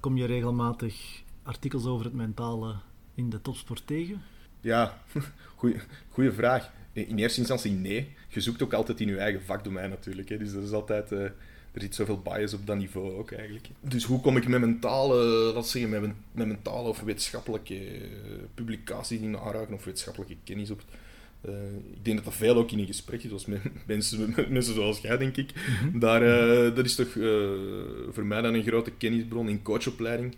Kom 0.00 0.16
je 0.16 0.24
regelmatig 0.24 1.22
artikels 1.42 1.86
over 1.86 2.04
het 2.04 2.14
mentale 2.14 2.74
in 3.14 3.30
de 3.30 3.40
topsport 3.42 3.86
tegen? 3.86 4.22
Ja, 4.60 5.02
goede 6.08 6.32
vraag. 6.32 6.72
In 6.92 7.18
eerste 7.18 7.38
instantie 7.38 7.72
nee. 7.72 8.14
Je 8.36 8.42
zoekt 8.42 8.62
ook 8.62 8.72
altijd 8.72 9.00
in 9.00 9.08
je 9.08 9.16
eigen 9.16 9.42
vakdomein 9.42 9.90
natuurlijk. 9.90 10.28
Hè. 10.28 10.38
Dus 10.38 10.52
dat 10.52 10.62
is 10.62 10.72
altijd, 10.72 11.12
uh, 11.12 11.20
er 11.72 11.80
zit 11.80 11.94
zoveel 11.94 12.20
bias 12.20 12.54
op 12.54 12.66
dat 12.66 12.76
niveau 12.76 13.12
ook 13.12 13.30
eigenlijk. 13.30 13.68
Dus 13.80 14.04
hoe 14.04 14.20
kom 14.20 14.36
ik 14.36 14.48
met 14.48 14.60
mentale, 14.60 15.24
laat 15.54 15.68
zeggen, 15.68 15.90
met, 15.90 16.12
met 16.32 16.46
mentale 16.46 16.88
of 16.88 17.00
wetenschappelijke 17.00 17.98
uh, 17.98 18.08
publicaties 18.54 19.20
in 19.20 19.38
aanraken 19.38 19.74
of 19.74 19.84
wetenschappelijke 19.84 20.36
kennis 20.44 20.70
op 20.70 20.82
uh, 21.48 21.54
ik 21.92 22.04
denk 22.04 22.16
dat 22.16 22.24
dat 22.24 22.34
veel 22.34 22.56
ook 22.56 22.70
in 22.70 22.78
een 22.78 22.86
gesprek 22.86 23.22
is, 23.22 23.28
zoals 23.28 23.46
met 23.46 23.60
mensen, 23.86 24.34
mensen 24.48 24.74
zoals 24.74 25.00
jij, 25.00 25.16
denk 25.16 25.36
ik. 25.36 25.52
Mm 25.82 25.98
Daar, 25.98 26.22
uh, 26.22 26.74
dat 26.74 26.84
is 26.84 26.94
toch 26.94 27.14
uh, 27.14 27.50
voor 28.10 28.26
mij 28.26 28.42
dan 28.42 28.54
een 28.54 28.62
grote 28.62 28.90
kennisbron 28.90 29.48
in 29.48 29.62
coachopleiding. 29.62 30.36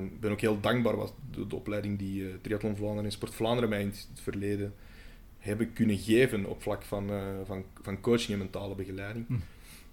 Ik 0.00 0.20
ben 0.20 0.30
ook 0.30 0.40
heel 0.40 0.60
dankbaar 0.60 0.96
wat 0.96 1.14
de, 1.34 1.46
de 1.46 1.56
opleiding 1.56 1.98
die 1.98 2.40
Triathlon 2.40 2.76
Vlaanderen 2.76 3.04
en 3.04 3.12
Sport 3.12 3.34
Vlaanderen 3.34 3.70
mij 3.70 3.80
in 3.80 3.86
het 3.86 4.20
verleden 4.22 4.74
hebben 5.40 5.72
kunnen 5.72 5.98
geven 5.98 6.46
op 6.46 6.62
vlak 6.62 6.82
van, 6.82 7.10
van, 7.46 7.64
van 7.82 8.00
coaching 8.00 8.32
en 8.32 8.38
mentale 8.38 8.74
begeleiding. 8.74 9.28
Mm. 9.28 9.36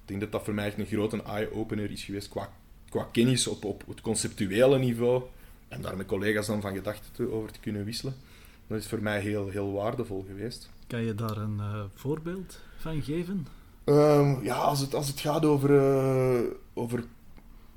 Ik 0.02 0.14
denk 0.14 0.20
dat 0.20 0.32
dat 0.32 0.44
voor 0.44 0.54
mij 0.54 0.66
echt 0.66 0.78
een 0.78 0.86
grote 0.86 1.24
eye-opener 1.24 1.92
is 1.92 2.04
geweest 2.04 2.30
qua, 2.30 2.50
qua 2.90 3.08
kennis 3.12 3.48
op, 3.48 3.66
op 3.66 3.84
het 3.88 4.02
conceptuele 4.02 4.80
niveau 4.80 5.24
en 5.68 5.82
daar 5.82 5.98
met 5.98 6.06
collega's 6.06 6.48
dan 6.48 6.62
van 6.62 6.74
gedachten 6.74 7.32
over 7.32 7.52
te 7.52 7.60
kunnen 7.60 7.86
wisselen 7.86 8.16
dat 8.68 8.78
is 8.78 8.88
voor 8.88 9.02
mij 9.02 9.20
heel, 9.20 9.50
heel 9.50 9.72
waardevol 9.72 10.26
geweest. 10.28 10.70
Kan 10.88 11.04
je 11.04 11.16
daar 11.16 11.38
een 11.38 11.58
uh, 11.58 11.84
voorbeeld 11.94 12.60
van 12.78 13.02
geven? 13.02 13.48
Um, 13.86 14.44
ja, 14.44 14.56
als 14.56 14.80
het, 14.80 14.94
als 14.94 15.08
het 15.08 15.20
gaat 15.20 15.46
over, 15.46 15.70
uh, 15.70 16.50
over 16.74 17.04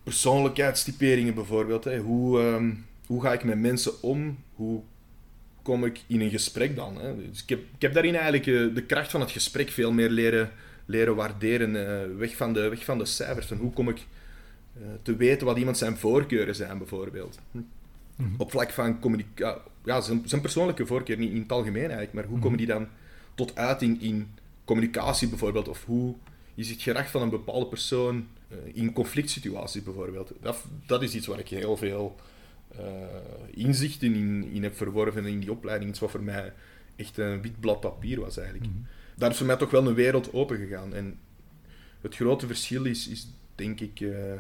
persoonlijkheidstyperingen 0.03 1.35
bijvoorbeeld. 1.35 1.85
Hè. 1.85 1.99
Hoe, 1.99 2.41
um, 2.41 2.87
hoe 3.07 3.23
ga 3.23 3.33
ik 3.33 3.45
met 3.45 3.59
mensen 3.59 4.03
om? 4.03 4.39
Hoe 4.55 4.83
kom 5.71 5.85
ik 5.85 6.01
in 6.07 6.21
een 6.21 6.31
gesprek 6.31 6.77
dan? 6.77 7.01
Hè? 7.01 7.29
Dus 7.31 7.43
ik, 7.43 7.49
heb, 7.49 7.59
ik 7.59 7.83
heb 7.83 7.95
daarin 7.95 8.15
eigenlijk 8.15 8.47
uh, 8.47 8.75
de 8.75 8.83
kracht 8.83 9.11
van 9.11 9.21
het 9.21 9.31
gesprek 9.31 9.69
veel 9.69 9.93
meer 9.93 10.11
leren, 10.11 10.51
leren 10.85 11.15
waarderen. 11.15 12.19
weg, 12.19 12.37
van 12.37 12.53
de, 12.53 12.69
weg 12.69 12.85
van 12.85 12.99
de 12.99 13.05
cijfers. 13.05 13.51
En 13.51 13.57
hoe 13.57 13.73
kom 13.73 13.89
ik 13.89 14.07
te 15.03 15.17
weten 15.17 15.47
wat 15.47 15.59
iemand 15.59 15.79
zijn 15.79 15.97
voorkeuren 15.97 16.55
zijn 16.55 16.79
bijvoorbeeld. 16.79 17.39
Hm. 17.51 17.59
Mhm. 18.17 18.35
Op 18.37 18.51
vlak 18.51 18.71
van 18.71 19.01
communicatie, 19.01 19.63
ja, 19.85 20.01
zijn, 20.01 20.23
zijn, 20.25 20.41
persoonlijke 20.41 20.87
voorkeur, 20.87 21.19
niet 21.19 21.33
in 21.33 21.41
het 21.43 21.53
algemeen 21.53 21.83
eigenlijk, 21.83 22.13
maar 22.13 22.25
hoe 22.25 22.33
mhm. 22.33 22.43
komen 22.43 22.59
die 22.59 22.67
dan 22.67 22.89
tot 23.35 23.57
uiting 23.57 24.03
in 24.03 24.29
communicatie 24.65 25.29
bijvoorbeeld? 25.29 25.69
Of 25.69 25.85
hoe 25.85 26.15
is 26.55 26.71
het 26.71 26.83
gerecht 26.83 27.11
van 27.11 27.23
een 27.23 27.31
bepaalde 27.31 27.67
persoon 27.67 28.27
in 28.73 28.93
conflict 28.93 29.31
situaties 29.31 29.83
bijvoorbeeld? 29.83 30.33
Dat, 30.41 30.65
dat 30.87 31.03
is 31.03 31.15
iets 31.15 31.27
waar 31.27 31.39
ik 31.39 31.49
heel 31.49 31.77
veel 31.77 32.17
inzichten 33.51 34.15
in, 34.15 34.51
in 34.53 34.63
heb 34.63 34.77
verworven 34.77 35.27
in 35.27 35.41
die 35.41 35.53
opleiding. 35.53 35.91
Iets 35.91 36.01
wat 36.01 36.11
voor 36.11 36.23
mij 36.23 36.53
echt 36.97 37.19
een 37.19 37.43
wit 37.43 37.61
blad 37.61 37.81
papier 37.81 38.21
was 38.21 38.37
eigenlijk. 38.37 38.71
Mm 38.71 38.87
Daar 39.15 39.31
is 39.31 39.37
voor 39.37 39.47
mij 39.47 39.57
toch 39.57 39.71
wel 39.71 39.87
een 39.87 39.95
wereld 39.95 40.33
open 40.33 40.57
gegaan. 40.57 40.95
En 40.95 41.19
het 42.01 42.15
grote 42.15 42.47
verschil 42.47 42.85
is, 42.85 43.09
is 43.09 43.27
denk 43.55 43.81
ik, 43.81 44.01
uh, 44.01 44.33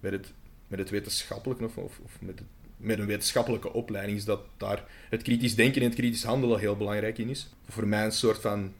met, 0.00 0.12
het, 0.12 0.32
met 0.66 0.78
het 0.78 0.90
wetenschappelijke 0.90 1.64
of, 1.64 1.76
of, 1.76 1.98
of 2.02 2.16
met 2.20 2.38
het 2.38 2.48
met 2.82 2.98
een 2.98 3.06
wetenschappelijke 3.06 3.72
opleiding 3.72 4.18
is 4.18 4.24
dat 4.24 4.40
daar 4.56 4.84
het 5.10 5.22
kritisch 5.22 5.54
denken 5.54 5.80
en 5.80 5.86
het 5.86 5.96
kritisch 5.96 6.24
handelen 6.24 6.58
heel 6.58 6.76
belangrijk 6.76 7.18
in 7.18 7.28
is. 7.28 7.48
Voor 7.68 7.86
mij 7.86 8.04
een 8.04 8.12
soort 8.12 8.40
van 8.40 8.72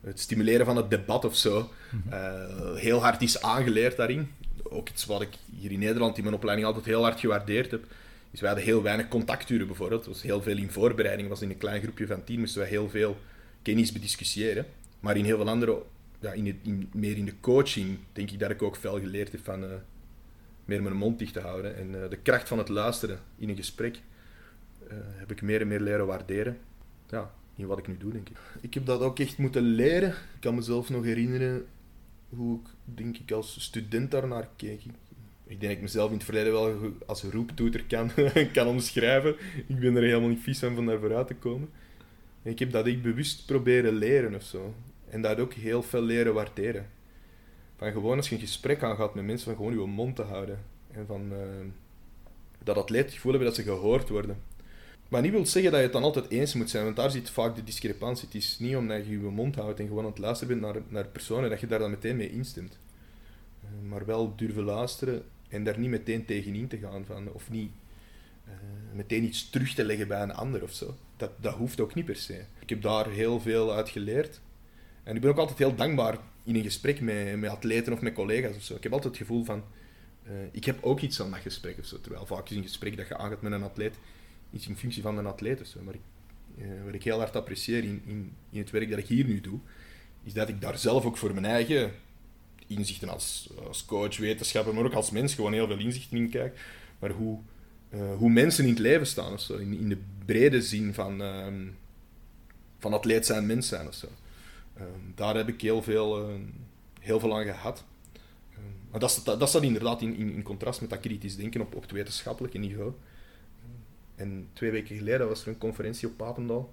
het 0.00 0.20
stimuleren 0.20 0.66
van 0.66 0.76
het 0.76 0.90
debat 0.90 1.24
of 1.24 1.36
zo 1.36 1.70
mhm. 1.90 2.14
eh, 2.14 2.74
heel 2.74 3.02
hard 3.02 3.22
is 3.22 3.42
aangeleerd 3.42 3.96
daarin. 3.96 4.28
Ook 4.72 4.88
iets 4.88 5.04
wat 5.04 5.20
ik 5.20 5.34
hier 5.58 5.72
in 5.72 5.78
Nederland 5.78 6.16
in 6.16 6.22
mijn 6.22 6.34
opleiding 6.34 6.66
altijd 6.66 6.84
heel 6.84 7.02
hard 7.02 7.20
gewaardeerd 7.20 7.70
heb. 7.70 7.84
Is 8.30 8.40
wij 8.40 8.48
hadden 8.48 8.68
heel 8.68 8.82
weinig 8.82 9.08
contacturen 9.08 9.66
bijvoorbeeld. 9.66 10.04
Het 10.04 10.14
was 10.14 10.22
heel 10.22 10.42
veel 10.42 10.56
in 10.56 10.70
voorbereiding. 10.70 11.28
was 11.28 11.42
in 11.42 11.50
een 11.50 11.58
klein 11.58 11.82
groepje 11.82 12.06
van 12.06 12.24
tien 12.24 12.38
moesten 12.38 12.60
we 12.60 12.68
heel 12.68 12.88
veel 12.88 13.16
kennis 13.62 13.92
bediscussiëren. 13.92 14.66
Maar 15.00 15.16
in 15.16 15.24
heel 15.24 15.36
veel 15.36 15.48
andere, 15.48 15.82
ja, 16.20 16.32
in, 16.32 16.88
meer 16.92 17.16
in 17.16 17.24
de 17.24 17.40
coaching, 17.40 17.98
denk 18.12 18.30
ik 18.30 18.38
dat 18.38 18.50
ik 18.50 18.62
ook 18.62 18.76
veel 18.76 19.00
geleerd 19.00 19.32
heb 19.32 19.44
van... 19.44 19.64
Uh, 19.64 19.70
meer 20.64 20.82
mijn 20.82 20.96
mond 20.96 21.18
dicht 21.18 21.32
te 21.32 21.40
houden. 21.40 21.76
En 21.76 21.94
uh, 21.94 22.10
de 22.10 22.16
kracht 22.16 22.48
van 22.48 22.58
het 22.58 22.68
luisteren 22.68 23.18
in 23.38 23.48
een 23.48 23.56
gesprek 23.56 24.00
uh, 24.84 24.92
heb 24.94 25.30
ik 25.30 25.42
meer 25.42 25.60
en 25.60 25.68
meer 25.68 25.80
leren 25.80 26.06
waarderen. 26.06 26.58
Ja, 27.08 27.30
in 27.56 27.66
wat 27.66 27.78
ik 27.78 27.88
nu 27.88 27.96
doe, 27.98 28.12
denk 28.12 28.28
ik. 28.28 28.36
Ik 28.60 28.74
heb 28.74 28.86
dat 28.86 29.00
ook 29.00 29.18
echt 29.18 29.38
moeten 29.38 29.62
leren. 29.62 30.08
Ik 30.08 30.40
kan 30.40 30.54
mezelf 30.54 30.90
nog 30.90 31.04
herinneren 31.04 31.66
hoe 32.36 32.58
ik, 32.58 32.68
denk 32.84 33.18
ik, 33.18 33.30
als 33.30 33.62
student 33.62 34.10
daarnaar 34.10 34.48
keek. 34.56 34.80
Ik 35.44 35.60
denk 35.60 35.62
dat 35.62 35.70
ik 35.70 35.80
mezelf 35.80 36.08
in 36.10 36.16
het 36.16 36.24
verleden 36.24 36.52
wel 36.52 36.92
als 37.06 37.22
roeptoeter 37.22 37.84
kan, 37.84 38.10
kan 38.52 38.66
omschrijven. 38.66 39.36
Ik 39.66 39.78
ben 39.78 39.96
er 39.96 40.02
helemaal 40.02 40.28
niet 40.28 40.42
vies 40.42 40.58
van 40.58 40.74
van 40.74 40.86
daar 40.86 40.98
vooruit 40.98 41.26
te 41.26 41.34
komen. 41.34 41.68
Ik 42.42 42.58
heb 42.58 42.70
dat 42.70 42.86
ik 42.86 43.02
bewust 43.02 43.46
proberen 43.46 43.94
leren 43.94 44.34
of 44.34 44.42
zo. 44.42 44.74
En 45.08 45.22
dat 45.22 45.38
ook 45.38 45.52
heel 45.52 45.82
veel 45.82 46.02
leren 46.02 46.34
waarderen. 46.34 46.86
Van 47.76 47.92
gewoon 47.92 48.16
als 48.16 48.28
je 48.28 48.34
een 48.34 48.40
gesprek 48.40 48.82
aangaat 48.82 49.14
met 49.14 49.24
mensen, 49.24 49.46
van 49.46 49.56
gewoon 49.56 49.80
je 49.80 49.86
mond 49.86 50.16
te 50.16 50.22
houden. 50.22 50.58
En 50.90 51.06
van 51.06 51.32
uh, 51.32 51.38
dat 52.64 52.76
atleten 52.76 53.06
het 53.06 53.14
gevoel 53.14 53.32
hebben 53.32 53.48
dat 53.48 53.58
ze 53.58 53.62
gehoord 53.62 54.08
worden. 54.08 54.36
Maar 55.12 55.22
niet 55.22 55.32
wil 55.32 55.46
zeggen 55.46 55.70
dat 55.70 55.80
je 55.80 55.86
het 55.86 55.94
dan 55.94 56.02
altijd 56.02 56.30
eens 56.30 56.54
moet 56.54 56.70
zijn, 56.70 56.84
want 56.84 56.96
daar 56.96 57.10
zit 57.10 57.30
vaak 57.30 57.54
de 57.56 57.64
discrepantie. 57.64 58.24
Het 58.24 58.34
is 58.34 58.58
niet 58.58 58.76
omdat 58.76 59.06
je 59.06 59.10
je 59.10 59.18
mond 59.18 59.54
houdt 59.54 59.80
en 59.80 59.86
gewoon 59.86 60.04
aan 60.04 60.10
het 60.10 60.18
luisteren 60.18 60.60
bent 60.60 60.72
naar, 60.72 60.82
naar 60.88 61.06
personen, 61.06 61.50
dat 61.50 61.60
je 61.60 61.66
daar 61.66 61.78
dan 61.78 61.90
meteen 61.90 62.16
mee 62.16 62.32
instemt. 62.32 62.78
Uh, 63.64 63.88
maar 63.90 64.06
wel 64.06 64.36
durven 64.36 64.62
luisteren 64.62 65.22
en 65.48 65.64
daar 65.64 65.78
niet 65.78 65.90
meteen 65.90 66.24
tegenin 66.24 66.68
te 66.68 66.78
gaan, 66.78 67.04
van, 67.04 67.32
of 67.32 67.50
niet 67.50 67.70
uh, 68.48 68.52
meteen 68.94 69.24
iets 69.24 69.50
terug 69.50 69.74
te 69.74 69.84
leggen 69.84 70.08
bij 70.08 70.22
een 70.22 70.34
ander 70.34 70.62
of 70.62 70.72
zo. 70.72 70.96
Dat, 71.16 71.30
dat 71.40 71.54
hoeft 71.54 71.80
ook 71.80 71.94
niet 71.94 72.04
per 72.04 72.16
se. 72.16 72.44
Ik 72.58 72.68
heb 72.68 72.82
daar 72.82 73.10
heel 73.10 73.40
veel 73.40 73.72
uit 73.72 73.88
geleerd. 73.88 74.40
En 75.02 75.14
ik 75.14 75.20
ben 75.20 75.30
ook 75.30 75.38
altijd 75.38 75.58
heel 75.58 75.74
dankbaar 75.74 76.18
in 76.44 76.56
een 76.56 76.62
gesprek 76.62 77.00
met, 77.00 77.36
met 77.36 77.50
atleten 77.50 77.92
of 77.92 78.00
met 78.00 78.14
collega's 78.14 78.56
of 78.56 78.62
zo. 78.62 78.74
Ik 78.74 78.82
heb 78.82 78.92
altijd 78.92 79.18
het 79.18 79.22
gevoel 79.22 79.44
van, 79.44 79.64
uh, 80.26 80.32
ik 80.52 80.64
heb 80.64 80.84
ook 80.84 81.00
iets 81.00 81.20
aan 81.20 81.30
dat 81.30 81.40
gesprek 81.40 81.78
of 81.78 81.86
zo. 81.86 82.00
Terwijl 82.00 82.26
vaak 82.26 82.48
is 82.48 82.56
een 82.56 82.62
gesprek 82.62 82.96
dat 82.96 83.08
je 83.08 83.16
aangaat 83.16 83.42
met 83.42 83.52
een 83.52 83.62
atleet, 83.62 83.94
iets 84.52 84.68
in 84.68 84.76
functie 84.76 85.02
van 85.02 85.18
een 85.18 85.26
atleet. 85.26 85.74
Maar 85.84 85.94
ik, 85.94 86.00
uh, 86.58 86.84
wat 86.84 86.94
ik 86.94 87.02
heel 87.02 87.18
hard 87.18 87.36
apprecieer 87.36 87.84
in, 87.84 88.02
in, 88.50 88.58
het 88.58 88.70
werk 88.70 88.90
dat 88.90 88.98
ik 88.98 89.06
hier 89.06 89.24
nu 89.24 89.40
doe, 89.40 89.58
is 90.22 90.32
dat 90.32 90.48
ik 90.48 90.60
daar 90.60 90.78
zelf 90.78 91.04
ook 91.04 91.16
voor 91.16 91.32
mijn 91.34 91.46
eigen 91.46 91.92
inzichten 92.66 93.08
als, 93.08 93.50
als 93.66 93.84
coach, 93.84 94.16
wetenschapper, 94.16 94.74
maar 94.74 94.84
ook 94.84 94.92
als 94.92 95.10
mens 95.10 95.34
gewoon 95.34 95.52
heel 95.52 95.66
veel 95.66 95.78
inzichten 95.78 96.16
in 96.16 96.28
kijk. 96.28 96.60
Maar 96.98 97.10
hoe 97.10 97.38
eh, 97.92 98.16
hoe 98.16 98.30
mensen 98.30 98.64
in 98.64 98.70
het 98.70 98.78
leven 98.78 99.06
staan. 99.06 99.38
In, 99.48 99.78
in 99.78 99.88
de 99.88 99.98
brede 100.24 100.62
zin 100.62 100.94
van, 100.94 101.22
ehm, 101.22 101.66
van 102.78 102.92
atleet 102.92 103.26
zijn, 103.26 103.46
mens 103.46 103.68
zijn 103.68 103.88
of 103.88 103.94
zo. 103.94 104.06
Ehm, 104.74 104.86
daar 105.14 105.36
heb 105.36 105.48
ik 105.48 105.60
heel 105.60 105.82
veel, 105.82 106.30
uh, 106.30 106.34
heel 107.00 107.20
veel 107.20 107.36
aan 107.36 107.44
gehad. 107.44 107.84
maar 108.90 109.00
dat, 109.00 109.20
dat, 109.24 109.40
dat 109.40 109.48
staat 109.48 109.62
inderdaad 109.62 110.02
in, 110.02 110.16
in, 110.16 110.34
in, 110.34 110.42
contrast 110.42 110.80
met 110.80 110.90
dat 110.90 111.00
kritisch 111.00 111.36
denken 111.36 111.60
op, 111.60 111.74
op 111.74 111.82
het 111.82 111.90
wetenschappelijke 111.90 112.58
niveau. 112.58 112.92
En 114.14 114.48
twee 114.52 114.70
weken 114.70 114.96
geleden 114.96 115.28
was 115.28 115.42
er 115.42 115.48
een 115.48 115.58
conferentie 115.58 116.08
op 116.08 116.16
Papendal. 116.16 116.72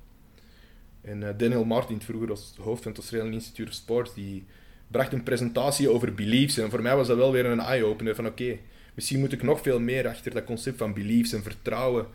En 1.01 1.22
uh, 1.22 1.29
Daniel 1.38 1.65
Martin, 1.65 2.01
vroeger 2.01 2.29
als 2.29 2.53
hoofd 2.58 2.81
van 2.84 2.91
het 2.91 3.00
Australian 3.00 3.34
Institute 3.34 3.69
of 3.69 3.75
Sport, 3.75 4.15
die 4.15 4.46
bracht 4.88 5.13
een 5.13 5.24
presentatie 5.24 5.89
over 5.89 6.13
beliefs. 6.13 6.58
En 6.58 6.69
voor 6.69 6.81
mij 6.81 6.96
was 6.96 7.08
dat 7.08 7.17
wel 7.17 7.31
weer 7.31 7.46
een 7.46 7.60
eye-opener 7.60 8.15
van 8.15 8.25
oké, 8.25 8.58
misschien 8.93 9.19
moet 9.19 9.31
ik 9.31 9.43
nog 9.43 9.62
veel 9.62 9.79
meer 9.79 10.08
achter 10.08 10.34
dat 10.34 10.43
concept 10.43 10.77
van 10.77 10.93
beliefs 10.93 11.34
en 11.34 11.43
vertrouwen 11.43 12.08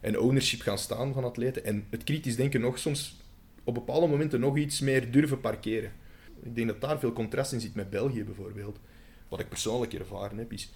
en 0.00 0.18
ownership 0.18 0.60
gaan 0.60 0.78
staan 0.78 1.12
van 1.12 1.24
atleten. 1.24 1.64
En 1.64 1.86
het 1.90 2.04
kritisch 2.04 2.36
denken 2.36 2.60
nog 2.60 2.78
soms 2.78 3.20
op 3.64 3.74
bepaalde 3.74 4.06
momenten 4.06 4.40
nog 4.40 4.56
iets 4.56 4.80
meer 4.80 5.10
durven 5.10 5.40
parkeren. 5.40 5.92
Ik 6.42 6.54
denk 6.54 6.68
dat 6.68 6.80
daar 6.80 6.98
veel 6.98 7.12
contrast 7.12 7.52
in 7.52 7.60
zit 7.60 7.74
met 7.74 7.90
België 7.90 8.24
bijvoorbeeld. 8.24 8.78
Wat 9.28 9.40
ik 9.40 9.48
persoonlijk 9.48 9.92
ervaren 9.92 10.38
heb, 10.38 10.52
is, 10.52 10.72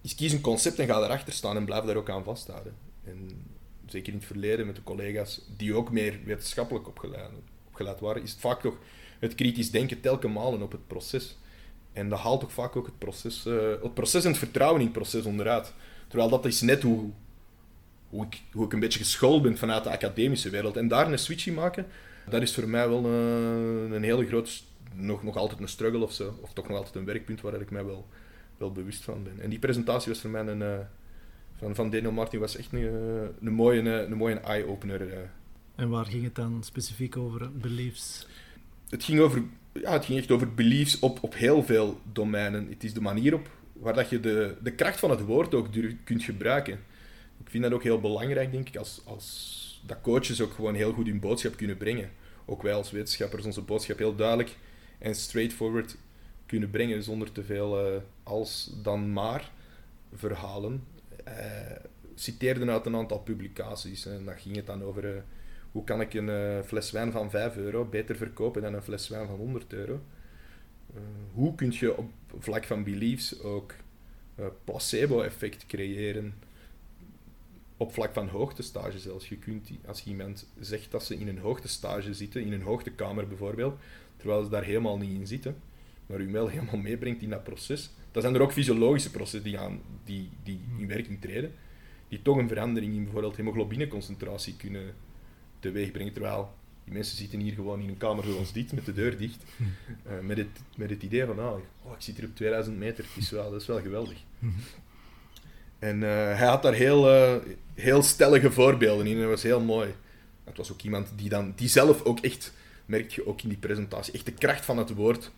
is 0.00 0.14
kies 0.14 0.32
een 0.32 0.40
concept 0.40 0.78
en 0.78 0.86
ga 0.86 0.96
erachter 0.96 1.32
staan 1.32 1.56
en 1.56 1.64
blijf 1.64 1.84
daar 1.84 1.96
ook 1.96 2.10
aan 2.10 2.24
vasthouden. 2.24 2.74
En 3.04 3.46
zeker 3.86 4.12
in 4.12 4.18
het 4.18 4.26
verleden 4.26 4.66
met 4.66 4.76
de 4.76 4.82
collega's 4.82 5.40
die 5.56 5.74
ook 5.74 5.90
meer 5.90 6.18
wetenschappelijk 6.24 6.88
opgeleid, 6.88 7.30
opgeleid 7.66 8.00
waren, 8.00 8.22
is 8.22 8.30
het 8.30 8.40
vaak 8.40 8.60
toch 8.60 8.76
het 9.18 9.34
kritisch 9.34 9.70
denken 9.70 10.00
telkens 10.00 10.34
malen 10.34 10.62
op 10.62 10.72
het 10.72 10.86
proces. 10.86 11.36
En 11.92 12.08
dat 12.08 12.18
haalt 12.18 12.40
toch 12.40 12.52
vaak 12.52 12.76
ook 12.76 12.86
het 12.86 12.98
proces, 12.98 13.46
uh, 13.46 13.70
het 13.82 13.94
proces 13.94 14.24
en 14.24 14.30
het 14.30 14.38
vertrouwen 14.38 14.80
in 14.80 14.86
het 14.86 14.96
proces 14.96 15.24
onderuit. 15.24 15.72
Terwijl 16.08 16.30
dat 16.30 16.44
is 16.44 16.60
net 16.60 16.82
hoe, 16.82 17.10
hoe, 18.08 18.24
ik, 18.24 18.42
hoe 18.52 18.64
ik 18.64 18.72
een 18.72 18.80
beetje 18.80 18.98
geschoold 18.98 19.42
ben 19.42 19.58
vanuit 19.58 19.84
de 19.84 19.90
academische 19.90 20.50
wereld. 20.50 20.76
En 20.76 20.88
daar 20.88 21.12
een 21.12 21.18
switch 21.18 21.46
in 21.46 21.54
maken, 21.54 21.86
dat 22.28 22.42
is 22.42 22.54
voor 22.54 22.68
mij 22.68 22.88
wel 22.88 23.04
een, 23.04 23.92
een 23.92 24.02
hele 24.02 24.26
groot, 24.26 24.62
nog, 24.94 25.22
nog 25.22 25.36
altijd 25.36 25.60
een 25.60 25.68
struggle 25.68 26.02
of 26.02 26.12
zo. 26.12 26.38
Of 26.40 26.52
toch 26.52 26.68
nog 26.68 26.76
altijd 26.76 26.94
een 26.94 27.04
werkpunt 27.04 27.40
waar 27.40 27.60
ik 27.60 27.70
mij 27.70 27.84
wel, 27.84 28.06
wel 28.60 28.72
bewust 28.72 29.04
van 29.04 29.22
ben. 29.22 29.40
En 29.40 29.50
die 29.50 29.58
presentatie 29.58 30.12
was 30.12 30.20
voor 30.20 30.30
mij 30.30 30.46
een, 30.46 30.60
uh, 30.60 30.78
van, 31.56 31.74
van 31.74 31.90
Daniel 31.90 32.12
Martin 32.12 32.40
was 32.40 32.56
echt 32.56 32.72
een, 32.72 32.86
eh, 32.86 33.46
een 33.46 33.52
mooie, 33.52 33.78
een, 33.78 33.86
een 33.86 34.16
mooie 34.16 34.40
eye-opener. 34.40 35.30
En 35.74 35.88
waar 35.88 36.04
ging 36.04 36.24
het 36.24 36.34
dan 36.34 36.62
specifiek 36.62 37.16
over, 37.16 37.52
beliefs? 37.52 38.26
Het 38.88 39.04
ging, 39.04 39.20
over, 39.20 39.42
ja, 39.72 39.92
het 39.92 40.04
ging 40.04 40.18
echt 40.18 40.30
over 40.30 40.54
beliefs 40.54 40.98
op, 40.98 41.18
op 41.22 41.34
heel 41.34 41.62
veel 41.62 42.00
domeinen. 42.12 42.68
Het 42.68 42.84
is 42.84 42.94
de 42.94 43.00
manier 43.00 43.34
op 43.34 43.48
waar 43.72 43.94
dat 43.94 44.10
je 44.10 44.20
de, 44.20 44.56
de 44.62 44.72
kracht 44.72 44.98
van 44.98 45.10
het 45.10 45.20
woord 45.20 45.54
ook 45.54 45.68
kunt 46.04 46.22
gebruiken. 46.22 46.78
Ik 47.44 47.50
vind 47.50 47.62
dat 47.62 47.72
ook 47.72 47.82
heel 47.82 48.00
belangrijk, 48.00 48.52
denk 48.52 48.68
ik, 48.68 48.76
als, 48.76 49.00
als 49.04 49.82
dat 49.86 50.00
coaches 50.02 50.40
ook 50.40 50.52
gewoon 50.52 50.74
heel 50.74 50.92
goed 50.92 51.06
hun 51.06 51.20
boodschap 51.20 51.56
kunnen 51.56 51.76
brengen. 51.76 52.10
Ook 52.44 52.62
wij 52.62 52.74
als 52.74 52.90
wetenschappers 52.90 53.44
onze 53.44 53.60
boodschap 53.60 53.98
heel 53.98 54.14
duidelijk 54.14 54.56
en 54.98 55.14
straightforward 55.14 55.96
kunnen 56.50 56.70
brengen, 56.70 57.02
zonder 57.02 57.32
te 57.32 57.44
veel 57.44 57.94
uh, 57.94 58.00
als 58.22 58.72
dan 58.82 59.12
maar 59.12 59.50
verhalen. 60.14 60.84
Uh, 61.28 61.34
citeerden 62.14 62.70
uit 62.70 62.86
een 62.86 62.96
aantal 62.96 63.18
publicaties. 63.18 64.06
En 64.06 64.24
dan 64.24 64.38
ging 64.38 64.56
het 64.56 64.66
dan 64.66 64.82
over 64.82 65.04
uh, 65.04 65.20
hoe 65.72 65.84
kan 65.84 66.00
ik 66.00 66.14
een 66.14 66.64
fles 66.64 66.90
wijn 66.90 67.12
van 67.12 67.30
5 67.30 67.56
euro 67.56 67.84
beter 67.84 68.16
verkopen 68.16 68.62
dan 68.62 68.74
een 68.74 68.82
fles 68.82 69.08
wijn 69.08 69.26
van 69.26 69.36
100 69.36 69.72
euro. 69.72 70.00
hoe 71.32 71.54
kun 71.54 71.72
je 71.72 71.96
op 71.96 72.10
vlak 72.38 72.64
van 72.64 72.84
beliefs 72.84 73.42
ook 73.42 73.74
placebo-effect 74.64 75.66
creëren 75.66 76.34
op 77.76 77.92
vlak 77.92 78.12
van 78.12 78.28
hoogtestage 78.28 78.98
zelfs. 78.98 79.28
Je 79.28 79.36
kunt, 79.36 79.70
als 79.86 80.04
iemand 80.04 80.46
zegt 80.60 80.90
dat 80.90 81.04
ze 81.04 81.18
in 81.18 81.28
een 81.28 81.38
hoogtestage 81.38 82.14
zitten, 82.14 82.42
in 82.42 82.52
een 82.52 82.62
hoogtekamer 82.62 83.28
bijvoorbeeld, 83.28 83.78
terwijl 84.16 84.44
ze 84.44 84.50
daar 84.50 84.64
helemaal 84.64 84.98
niet 84.98 85.18
in 85.18 85.26
zitten, 85.26 85.56
maar 86.10 86.20
u 86.20 86.32
wel 86.32 86.48
helemaal 86.48 86.76
meebrengt 86.76 87.22
in 87.22 87.30
dat 87.30 87.44
proces. 87.44 87.90
Dan 88.12 88.22
zijn 88.22 88.34
er 88.34 88.40
ook 88.40 88.52
fysiologische 88.52 89.10
processen 89.10 89.42
die, 89.42 89.58
aan, 89.58 89.80
die, 90.04 90.28
die 90.42 90.60
in 90.78 90.88
werking 90.88 91.20
treden, 91.20 91.52
die 92.08 92.22
toch 92.22 92.36
een 92.36 92.48
verandering 92.48 92.94
in 92.94 93.02
bijvoorbeeld 93.02 93.36
hemoglobineconcentratie 93.36 94.56
kunnen 94.56 94.94
teweegbrengen. 95.58 96.12
Terwijl 96.12 96.52
die 96.84 96.94
mensen 96.94 97.16
zitten 97.16 97.40
hier 97.40 97.54
gewoon 97.54 97.80
in 97.80 97.88
een 97.88 97.96
kamer 97.96 98.24
zoals 98.24 98.52
dit, 98.52 98.72
met 98.72 98.84
de 98.84 98.92
deur 98.92 99.18
dicht, 99.18 99.44
uh, 100.06 100.20
met, 100.22 100.36
het, 100.36 100.60
met 100.76 100.90
het 100.90 101.02
idee 101.02 101.24
van, 101.24 101.38
ah, 101.38 101.56
oh, 101.82 101.92
ik 101.92 102.02
zit 102.02 102.16
hier 102.16 102.26
op 102.26 102.36
2000 102.36 102.76
meter, 102.78 103.04
het 103.04 103.22
is 103.22 103.30
wel, 103.30 103.50
dat 103.50 103.60
is 103.60 103.66
wel 103.66 103.80
geweldig. 103.80 104.18
En 105.78 105.96
uh, 105.96 106.08
hij 106.10 106.46
had 106.46 106.62
daar 106.62 106.74
heel, 106.74 107.08
uh, 107.08 107.34
heel 107.74 108.02
stellige 108.02 108.50
voorbeelden 108.50 109.06
in 109.06 109.14
en 109.14 109.20
dat 109.20 109.30
was 109.30 109.42
heel 109.42 109.60
mooi. 109.60 109.94
Het 110.44 110.56
was 110.56 110.72
ook 110.72 110.82
iemand 110.82 111.12
die, 111.16 111.28
dan, 111.28 111.52
die 111.56 111.68
zelf 111.68 112.02
ook 112.02 112.20
echt, 112.20 112.52
merk 112.86 113.10
je 113.10 113.26
ook 113.26 113.42
in 113.42 113.48
die 113.48 113.58
presentatie, 113.58 114.12
echt 114.12 114.26
de 114.26 114.32
kracht 114.32 114.64
van 114.64 114.78
het 114.78 114.94
woord 114.94 115.30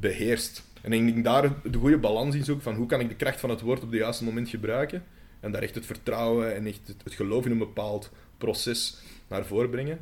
beheerst. 0.00 0.62
En 0.82 0.92
ik 0.92 1.04
denk 1.04 1.24
daar 1.24 1.52
de 1.62 1.78
goede 1.78 1.98
balans 1.98 2.34
in 2.34 2.44
zoek 2.44 2.62
van 2.62 2.74
hoe 2.74 2.86
kan 2.86 3.00
ik 3.00 3.08
de 3.08 3.14
kracht 3.14 3.40
van 3.40 3.50
het 3.50 3.60
woord 3.60 3.82
op 3.82 3.90
het 3.90 4.00
juiste 4.00 4.24
moment 4.24 4.48
gebruiken. 4.48 5.04
En 5.40 5.52
daar 5.52 5.62
echt 5.62 5.74
het 5.74 5.86
vertrouwen 5.86 6.54
en 6.54 6.66
echt 6.66 6.94
het, 7.04 7.14
geloof 7.14 7.44
in 7.44 7.50
een 7.50 7.58
bepaald 7.58 8.10
proces 8.38 9.02
naar 9.28 9.44
voren 9.44 9.70
brengen. 9.70 9.98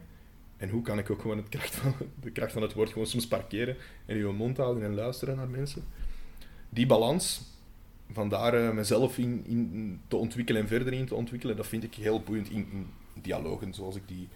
En 0.56 0.68
hoe 0.68 0.82
kan 0.82 0.98
ik 0.98 1.10
ook 1.10 1.20
gewoon 1.20 1.36
het 1.36 1.48
kracht 1.48 1.74
van, 1.74 1.94
de 2.20 2.30
kracht 2.30 2.52
van 2.52 2.62
het 2.62 2.72
woord 2.72 2.92
gewoon 2.92 3.06
soms 3.06 3.26
parkeren 3.26 3.76
en 4.06 4.16
je 4.16 4.24
mond 4.24 4.56
houden 4.56 4.84
en 4.84 4.94
luisteren 4.94 5.36
naar 5.36 5.48
mensen. 5.48 5.84
Die 6.68 6.86
balans, 6.86 7.42
vandaar 8.12 8.54
uh, 8.54 8.72
mezelf 8.72 9.18
in, 9.18 9.42
in, 9.46 10.00
te 10.08 10.16
ontwikkelen 10.16 10.62
en 10.62 10.68
verder 10.68 10.92
in 10.92 11.06
te 11.06 11.14
ontwikkelen, 11.14 11.56
dat 11.56 11.66
vind 11.66 11.84
ik 11.84 11.94
heel 11.94 12.22
boeiend 12.22 12.50
in, 12.50 12.86
dialogen, 13.22 13.74
zoals 13.74 13.96
ik, 13.96 14.02
die, 14.06 14.28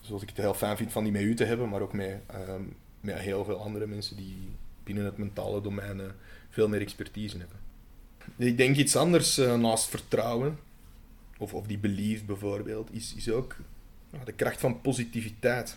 zoals 0.00 0.22
ik 0.22 0.28
het 0.28 0.36
heel 0.36 0.54
fijn 0.54 0.76
vind 0.76 0.92
van 0.92 1.02
die 1.02 1.12
met 1.12 1.22
u 1.22 1.34
te 1.34 1.44
hebben, 1.44 1.68
maar 1.68 1.80
ook 1.80 1.92
met, 1.92 2.20
uh, 2.34 2.54
met 3.00 3.18
heel 3.18 3.44
veel 3.44 3.60
andere 3.62 3.86
mensen 3.86 4.16
die 4.16 4.36
binnen 4.88 5.04
het 5.04 5.18
mentale 5.18 5.60
domein 5.60 6.00
veel 6.48 6.68
meer 6.68 6.80
expertise 6.80 7.38
hebben. 7.38 7.56
Ik 8.36 8.56
denk 8.56 8.76
iets 8.76 8.96
anders 8.96 9.38
uh, 9.38 9.56
naast 9.56 9.88
vertrouwen, 9.88 10.58
of, 11.38 11.54
of 11.54 11.66
die 11.66 11.78
belief 11.78 12.24
bijvoorbeeld, 12.24 12.92
is, 12.92 13.14
is 13.14 13.30
ook 13.30 13.56
de 14.24 14.32
kracht 14.32 14.60
van 14.60 14.80
positiviteit. 14.80 15.76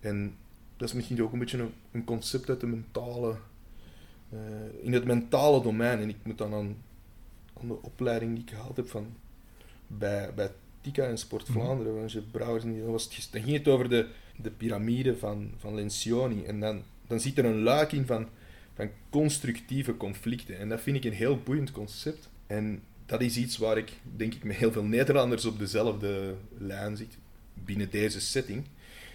En 0.00 0.36
dat 0.76 0.88
is 0.88 0.94
misschien 0.94 1.22
ook 1.22 1.32
een 1.32 1.38
beetje 1.38 1.58
een, 1.58 1.72
een 1.90 2.04
concept 2.04 2.48
uit 2.48 2.60
de 2.60 2.66
mentale 2.66 3.36
uh, 4.32 4.40
in 4.82 4.92
het 4.92 5.04
mentale 5.04 5.62
domein. 5.62 6.00
En 6.00 6.08
ik 6.08 6.16
moet 6.22 6.38
dan 6.38 6.54
aan, 6.54 6.76
aan, 7.60 7.68
de 7.68 7.82
opleiding 7.82 8.34
die 8.34 8.42
ik 8.42 8.50
gehaald 8.50 8.76
heb 8.76 8.88
van, 8.88 9.06
bij, 9.86 10.34
bij 10.34 10.50
Tika 10.80 11.04
en 11.04 11.18
Sport 11.18 11.48
mhm. 11.48 11.52
Vlaanderen, 11.52 11.92
mm 11.92 12.06
-hmm. 12.06 12.30
Brouwers, 12.30 12.64
was 12.86 13.04
het, 13.04 13.28
dan 13.30 13.42
ging 13.42 13.56
het 13.56 13.68
over 13.68 13.88
de, 13.88 14.08
de 14.36 14.50
piramide 14.50 15.16
van, 15.16 15.50
van 15.56 15.74
Lencioni. 15.74 16.44
En 16.44 16.60
dan, 16.60 16.82
dan 17.08 17.20
zit 17.20 17.38
er 17.38 17.44
een 17.44 17.62
luik 17.62 17.92
in 17.92 18.06
van, 18.06 18.28
van 18.74 18.90
constructieve 19.10 19.96
conflicten. 19.96 20.58
En 20.58 20.68
dat 20.68 20.80
vind 20.80 20.96
ik 20.96 21.04
een 21.04 21.12
heel 21.12 21.38
boeiend 21.38 21.70
concept. 21.70 22.28
En 22.46 22.82
dat 23.06 23.20
is 23.20 23.36
iets 23.36 23.58
waar 23.58 23.78
ik, 23.78 23.92
denk 24.16 24.34
ik, 24.34 24.44
met 24.44 24.56
heel 24.56 24.72
veel 24.72 24.84
Nederlanders 24.84 25.44
op 25.44 25.58
dezelfde 25.58 26.34
lijn 26.58 26.96
zit 26.96 27.16
binnen 27.64 27.90
deze 27.90 28.20
setting. 28.20 28.64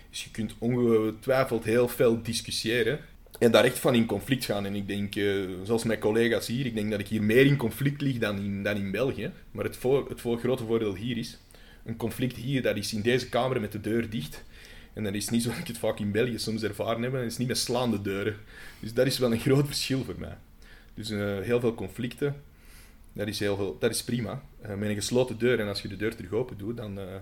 Dus 0.10 0.24
je 0.24 0.32
kunt 0.32 0.56
ongetwijfeld 0.58 1.64
heel 1.64 1.88
veel 1.88 2.22
discussiëren 2.22 3.00
en 3.40 3.52
daar 3.52 3.64
echt 3.64 3.80
van 3.80 3.96
in 3.96 4.06
conflict 4.06 4.46
gaan. 4.46 4.66
En 4.66 4.76
ik 4.76 4.88
denk, 4.88 5.16
uh, 5.16 5.50
zoals 5.64 5.84
mijn 5.84 6.00
collega's 6.00 6.48
hier, 6.48 6.66
ik 6.66 6.76
denk 6.76 6.92
dat 6.92 7.00
ik 7.00 7.08
hier 7.08 7.24
meer 7.24 7.46
in 7.46 7.58
conflict 7.58 8.02
lig 8.02 8.18
dan 8.18 8.38
in, 8.38 8.64
dan 8.64 8.76
in 8.76 8.92
België. 8.92 9.32
Maar 9.52 9.64
het, 9.64 9.78
voor, 9.78 10.10
het 10.10 10.22
voor, 10.22 10.38
grote 10.38 10.66
voordeel 10.66 10.96
hier 10.96 11.18
is, 11.18 11.38
een 11.86 11.98
conflict 11.98 12.36
hier, 12.36 12.62
dat 12.62 12.78
is 12.78 12.94
in 12.94 13.02
deze 13.02 13.30
kamer 13.30 13.62
met 13.62 13.72
de 13.72 13.82
deur 13.82 14.10
dicht. 14.10 14.44
En 14.94 15.04
dat 15.04 15.14
is 15.14 15.30
niet 15.30 15.44
zoals 15.44 15.58
ik 15.58 15.68
het 15.68 15.78
vaak 15.78 16.00
in 16.00 16.12
België 16.12 16.40
soms 16.40 16.64
ervaren 16.64 17.02
heb, 17.02 17.12
dat 17.12 17.22
is 17.22 17.38
niet 17.38 17.48
met 17.48 17.58
slaande 17.58 18.02
deuren. 18.02 18.36
Dus 18.80 18.94
dat 18.94 19.06
is 19.06 19.18
wel 19.18 19.32
een 19.32 19.40
groot 19.40 19.66
verschil 19.66 20.04
voor 20.04 20.16
mij. 20.18 20.38
Dus 20.94 21.10
uh, 21.10 21.40
heel 21.40 21.60
veel 21.60 21.76
conflicten, 21.76 22.36
dat 23.14 23.28
is, 23.28 23.40
heel 23.40 23.56
veel, 23.56 23.78
dat 23.80 23.92
is 23.92 24.04
prima. 24.04 24.42
Uh, 24.62 24.76
met 24.76 24.90
een 24.90 24.96
gesloten 24.96 25.38
deur, 25.38 25.60
en 25.60 25.68
als 25.68 25.82
je 25.82 25.88
de 25.88 25.96
deur 25.96 26.16
terug 26.16 26.32
open 26.32 26.58
doet, 26.58 26.78
dan, 26.78 26.94
ja, 26.94 27.22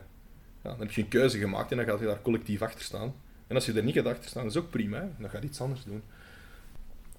dan 0.62 0.80
heb 0.80 0.92
je 0.92 1.02
een 1.02 1.08
keuze 1.08 1.38
gemaakt 1.38 1.72
en 1.72 1.78
dan 1.78 1.86
gaat 1.86 2.00
je 2.00 2.06
daar 2.06 2.22
collectief 2.22 2.62
achter 2.62 2.84
staan. 2.84 3.14
En 3.48 3.56
als 3.56 3.66
je 3.66 3.74
er 3.74 3.84
niet 3.84 3.96
gaat 3.96 4.06
achter 4.06 4.30
staan, 4.30 4.46
is 4.46 4.58
ook 4.58 4.70
prima. 4.70 5.10
Dan 5.20 5.30
ga 5.30 5.38
je 5.38 5.46
iets 5.46 5.62
anders 5.62 5.84
doen. 5.84 6.02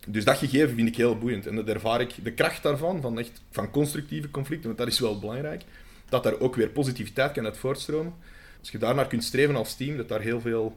Dus 0.07 0.25
dat 0.25 0.37
gegeven 0.37 0.75
vind 0.75 0.89
ik 0.89 0.97
heel 0.97 1.19
boeiend. 1.19 1.47
En 1.47 1.57
dat 1.57 1.69
ervaar 1.69 2.01
ik, 2.01 2.15
de 2.23 2.33
kracht 2.33 2.63
daarvan, 2.63 3.01
van, 3.01 3.19
echt, 3.19 3.43
van 3.51 3.71
constructieve 3.71 4.31
conflicten, 4.31 4.67
want 4.67 4.79
dat 4.79 4.89
is 4.89 5.01
wel 5.01 5.19
belangrijk, 5.19 5.63
dat 6.09 6.23
daar 6.23 6.41
ook 6.41 6.57
weer 6.57 6.69
positiviteit 6.69 7.33
kan 7.33 7.45
uit 7.45 7.57
voortstromen. 7.57 8.15
Als 8.63 8.71
je 8.71 8.79
daarnaar 8.79 9.07
kunt 9.07 9.25
streven 9.25 9.57
als 9.57 9.77
team, 9.77 9.97
dat 9.97 10.09
daar 10.09 10.21
heel 10.21 10.41
veel, 10.41 10.77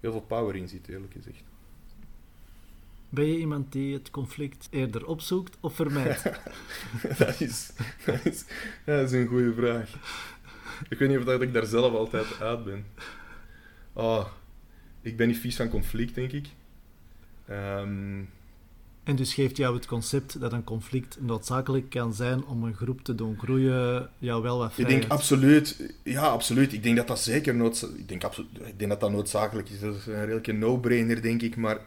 heel 0.00 0.10
veel 0.10 0.20
power 0.20 0.56
in 0.56 0.68
zit, 0.68 0.88
eerlijk 0.88 1.12
gezegd. 1.12 1.42
Ben 3.08 3.26
je 3.26 3.38
iemand 3.38 3.72
die 3.72 3.94
het 3.94 4.10
conflict 4.10 4.68
eerder 4.70 5.06
opzoekt 5.06 5.56
of 5.60 5.74
vermijdt? 5.74 6.22
dat, 7.18 7.40
is, 7.40 7.72
dat, 8.04 8.24
is, 8.24 8.44
dat 8.84 9.10
is 9.10 9.12
een 9.12 9.26
goede 9.26 9.54
vraag. 9.54 9.90
Ik 10.88 10.98
weet 10.98 11.08
niet 11.08 11.18
of 11.18 11.40
ik 11.40 11.52
daar 11.52 11.66
zelf 11.66 11.92
altijd 11.92 12.40
uit 12.40 12.64
ben. 12.64 12.86
Oh, 13.92 14.26
ik 15.00 15.16
ben 15.16 15.28
niet 15.28 15.38
vies 15.38 15.56
van 15.56 15.68
conflict, 15.68 16.14
denk 16.14 16.32
ik. 16.32 16.46
Um, 17.50 18.28
En 19.06 19.16
dus 19.16 19.34
geeft 19.34 19.56
jou 19.56 19.74
het 19.74 19.86
concept 19.86 20.40
dat 20.40 20.52
een 20.52 20.64
conflict 20.64 21.16
noodzakelijk 21.20 21.90
kan 21.90 22.14
zijn 22.14 22.44
om 22.44 22.64
een 22.64 22.74
groep 22.74 23.00
te 23.02 23.14
doen 23.14 23.38
groeien, 23.38 24.08
jou 24.18 24.42
wel 24.42 24.58
wat 24.58 24.68
Ik 24.68 24.74
vrijheid? 24.74 25.00
denk 25.00 25.12
absoluut, 25.12 25.92
ja, 26.02 26.22
absoluut. 26.22 26.72
Ik 26.72 26.82
denk 26.82 26.96
dat 26.96 27.06
dat 27.06 27.20
zeker 27.20 27.54
noodzakelijk 27.54 28.00
ik 28.00 28.08
denk 28.08 28.24
absoluut, 28.24 28.48
ik 28.64 28.78
denk 28.78 28.90
dat 28.90 29.00
dat 29.00 29.10
noodzakelijk 29.10 29.68
is. 29.68 29.80
Dat 29.80 29.94
is 29.94 30.06
een 30.06 30.20
redelijke 30.20 30.52
no-brainer, 30.52 31.22
denk 31.22 31.42
ik. 31.42 31.56
Maar 31.56 31.78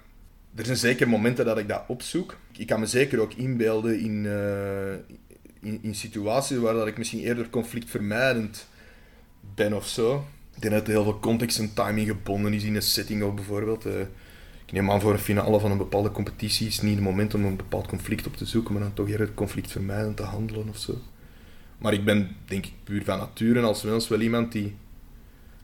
er 0.56 0.66
zijn 0.66 0.78
zeker 0.78 1.10
momenten 1.10 1.46
dat 1.46 1.58
ik 1.58 1.68
dat 1.68 1.84
opzoek. 1.88 2.36
Ik 2.58 2.68
kan 2.68 2.80
me 2.80 2.86
zeker 2.86 3.20
ook 3.20 3.34
inbeelden 3.34 4.00
in, 4.00 4.26
eh, 4.26 4.94
in, 5.70 5.80
in 5.82 5.96
situaties 5.96 6.58
waar 6.58 6.74
dat 6.74 6.88
ik 6.88 6.98
misschien 6.98 7.20
eerder 7.20 7.50
conflictvermijdend 7.50 8.68
ben 9.56 9.74
of 9.74 9.88
zo. 9.88 10.26
Ik 10.56 10.62
denk 10.62 10.74
dat 10.74 10.84
er 10.84 10.94
heel 10.94 11.04
veel 11.04 11.20
context 11.20 11.60
en 11.60 11.74
timing 11.74 12.08
gebonden 12.08 12.54
is 12.54 12.64
in 12.64 12.76
een 12.76 12.82
setting 12.82 13.22
ook 13.22 13.36
bijvoorbeeld. 13.36 13.86
Eh, 13.86 13.94
ik 14.70 14.76
neem 14.76 14.92
aan 14.92 15.02
voor 15.02 15.14
een 15.14 15.20
finale 15.20 15.60
van 15.60 15.72
een 15.72 15.78
bepaalde 15.78 16.12
competitie 16.12 16.68
is 16.68 16.82
niet 16.82 16.96
het 16.96 17.04
moment 17.04 17.34
om 17.34 17.46
een 17.46 17.56
bepaald 17.56 17.88
conflict 17.88 18.28
op 18.28 18.36
te 18.36 18.46
zoeken, 18.46 18.74
maar 18.74 18.82
dan 18.82 18.94
toch 18.94 19.10
eerder 19.10 19.34
conflictvermijdend 19.34 20.18
te 20.18 20.24
handelen 20.24 20.70
of 20.70 20.78
zo. 20.78 20.98
Maar 21.78 21.94
ik 21.94 22.06
ben, 22.06 22.36
denk 22.46 22.66
ik, 22.66 22.72
puur 22.84 23.04
van 23.04 23.18
nature 23.18 23.62
als 23.62 23.84
mens 23.84 24.08
wel 24.08 24.22
iemand 24.22 24.52
die 24.52 24.76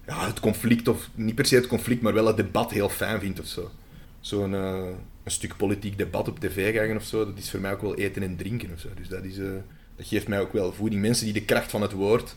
ja, 0.07 0.25
het 0.25 0.39
conflict, 0.39 0.87
of 0.87 1.09
niet 1.15 1.35
per 1.35 1.45
se 1.45 1.55
het 1.55 1.67
conflict, 1.67 2.01
maar 2.01 2.13
wel 2.13 2.27
het 2.27 2.37
debat 2.37 2.71
heel 2.71 2.89
fijn 2.89 3.19
vindt 3.19 3.39
of 3.39 3.45
zo. 3.45 3.71
Zo'n 4.19 4.53
eh, 4.53 4.89
een 5.23 5.31
stuk 5.31 5.57
politiek 5.57 5.97
debat 5.97 6.27
op 6.27 6.39
tv 6.39 6.73
krijgen 6.73 6.95
of 6.95 7.03
zo, 7.03 7.25
dat 7.25 7.37
is 7.37 7.51
voor 7.51 7.59
mij 7.59 7.71
ook 7.71 7.81
wel 7.81 7.95
eten 7.95 8.23
en 8.23 8.35
drinken 8.35 8.71
of 8.73 8.79
zo. 8.79 8.89
Dus 8.95 9.07
dat, 9.07 9.23
is, 9.23 9.37
eh, 9.37 9.47
dat 9.95 10.07
geeft 10.07 10.27
mij 10.27 10.39
ook 10.39 10.53
wel 10.53 10.73
voeding. 10.73 11.01
Mensen 11.01 11.25
die 11.25 11.33
de 11.33 11.45
kracht 11.45 11.71
van 11.71 11.81
het 11.81 11.91
woord 11.91 12.35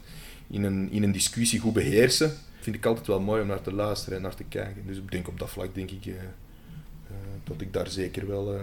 in 0.50 0.64
een, 0.64 0.90
in 0.90 1.02
een 1.02 1.12
discussie 1.12 1.60
goed 1.60 1.72
beheersen, 1.72 2.32
vind 2.60 2.76
ik 2.76 2.86
altijd 2.86 3.06
wel 3.06 3.20
mooi 3.20 3.42
om 3.42 3.48
naar 3.48 3.62
te 3.62 3.72
luisteren 3.72 4.16
en 4.16 4.22
naar 4.22 4.34
te 4.34 4.44
kijken. 4.44 4.86
Dus 4.86 4.96
ik 4.96 5.10
denk 5.10 5.28
op 5.28 5.38
dat 5.38 5.50
vlak 5.50 5.74
denk 5.74 5.90
ik 5.90 6.06
eh, 6.06 6.14
dat 7.44 7.60
ik 7.60 7.72
daar 7.72 7.88
zeker 7.88 8.26
wel 8.26 8.54
eh, 8.54 8.62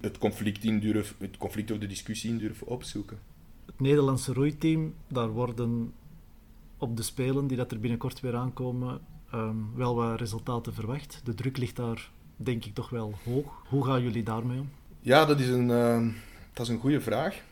het 0.00 0.18
conflict 0.18 0.64
in 0.64 0.80
durf, 0.80 1.14
het 1.18 1.36
conflict 1.36 1.70
of 1.70 1.78
de 1.78 1.86
discussie 1.86 2.30
in 2.30 2.38
durf 2.38 2.62
opzoeken. 2.62 3.18
Het 3.66 3.80
Nederlandse 3.80 4.32
roeiteam, 4.32 4.94
daar 5.08 5.30
worden 5.30 5.92
op 6.78 6.96
de 6.96 7.02
Spelen 7.02 7.46
die 7.46 7.56
dat 7.56 7.72
er 7.72 7.80
binnenkort 7.80 8.20
weer 8.20 8.36
aankomen, 8.36 9.00
ehm, 9.30 9.56
wel 9.74 9.94
wat 9.94 10.20
resultaten 10.20 10.74
verwacht. 10.74 11.20
De 11.24 11.34
druk 11.34 11.56
ligt 11.56 11.76
daar, 11.76 12.10
denk 12.36 12.64
ik, 12.64 12.74
toch 12.74 12.90
wel 12.90 13.14
hoog. 13.24 13.64
Hoe 13.68 13.84
gaan 13.84 14.02
jullie 14.02 14.22
daarmee 14.22 14.58
om? 14.58 14.70
Ja, 15.00 15.24
dat 15.24 15.40
is 15.40 15.48
een, 15.48 15.70
eh, 15.70 16.06
dat 16.52 16.66
is 16.66 16.72
een 16.72 16.80
goede 16.80 17.00
vraag. 17.00 17.42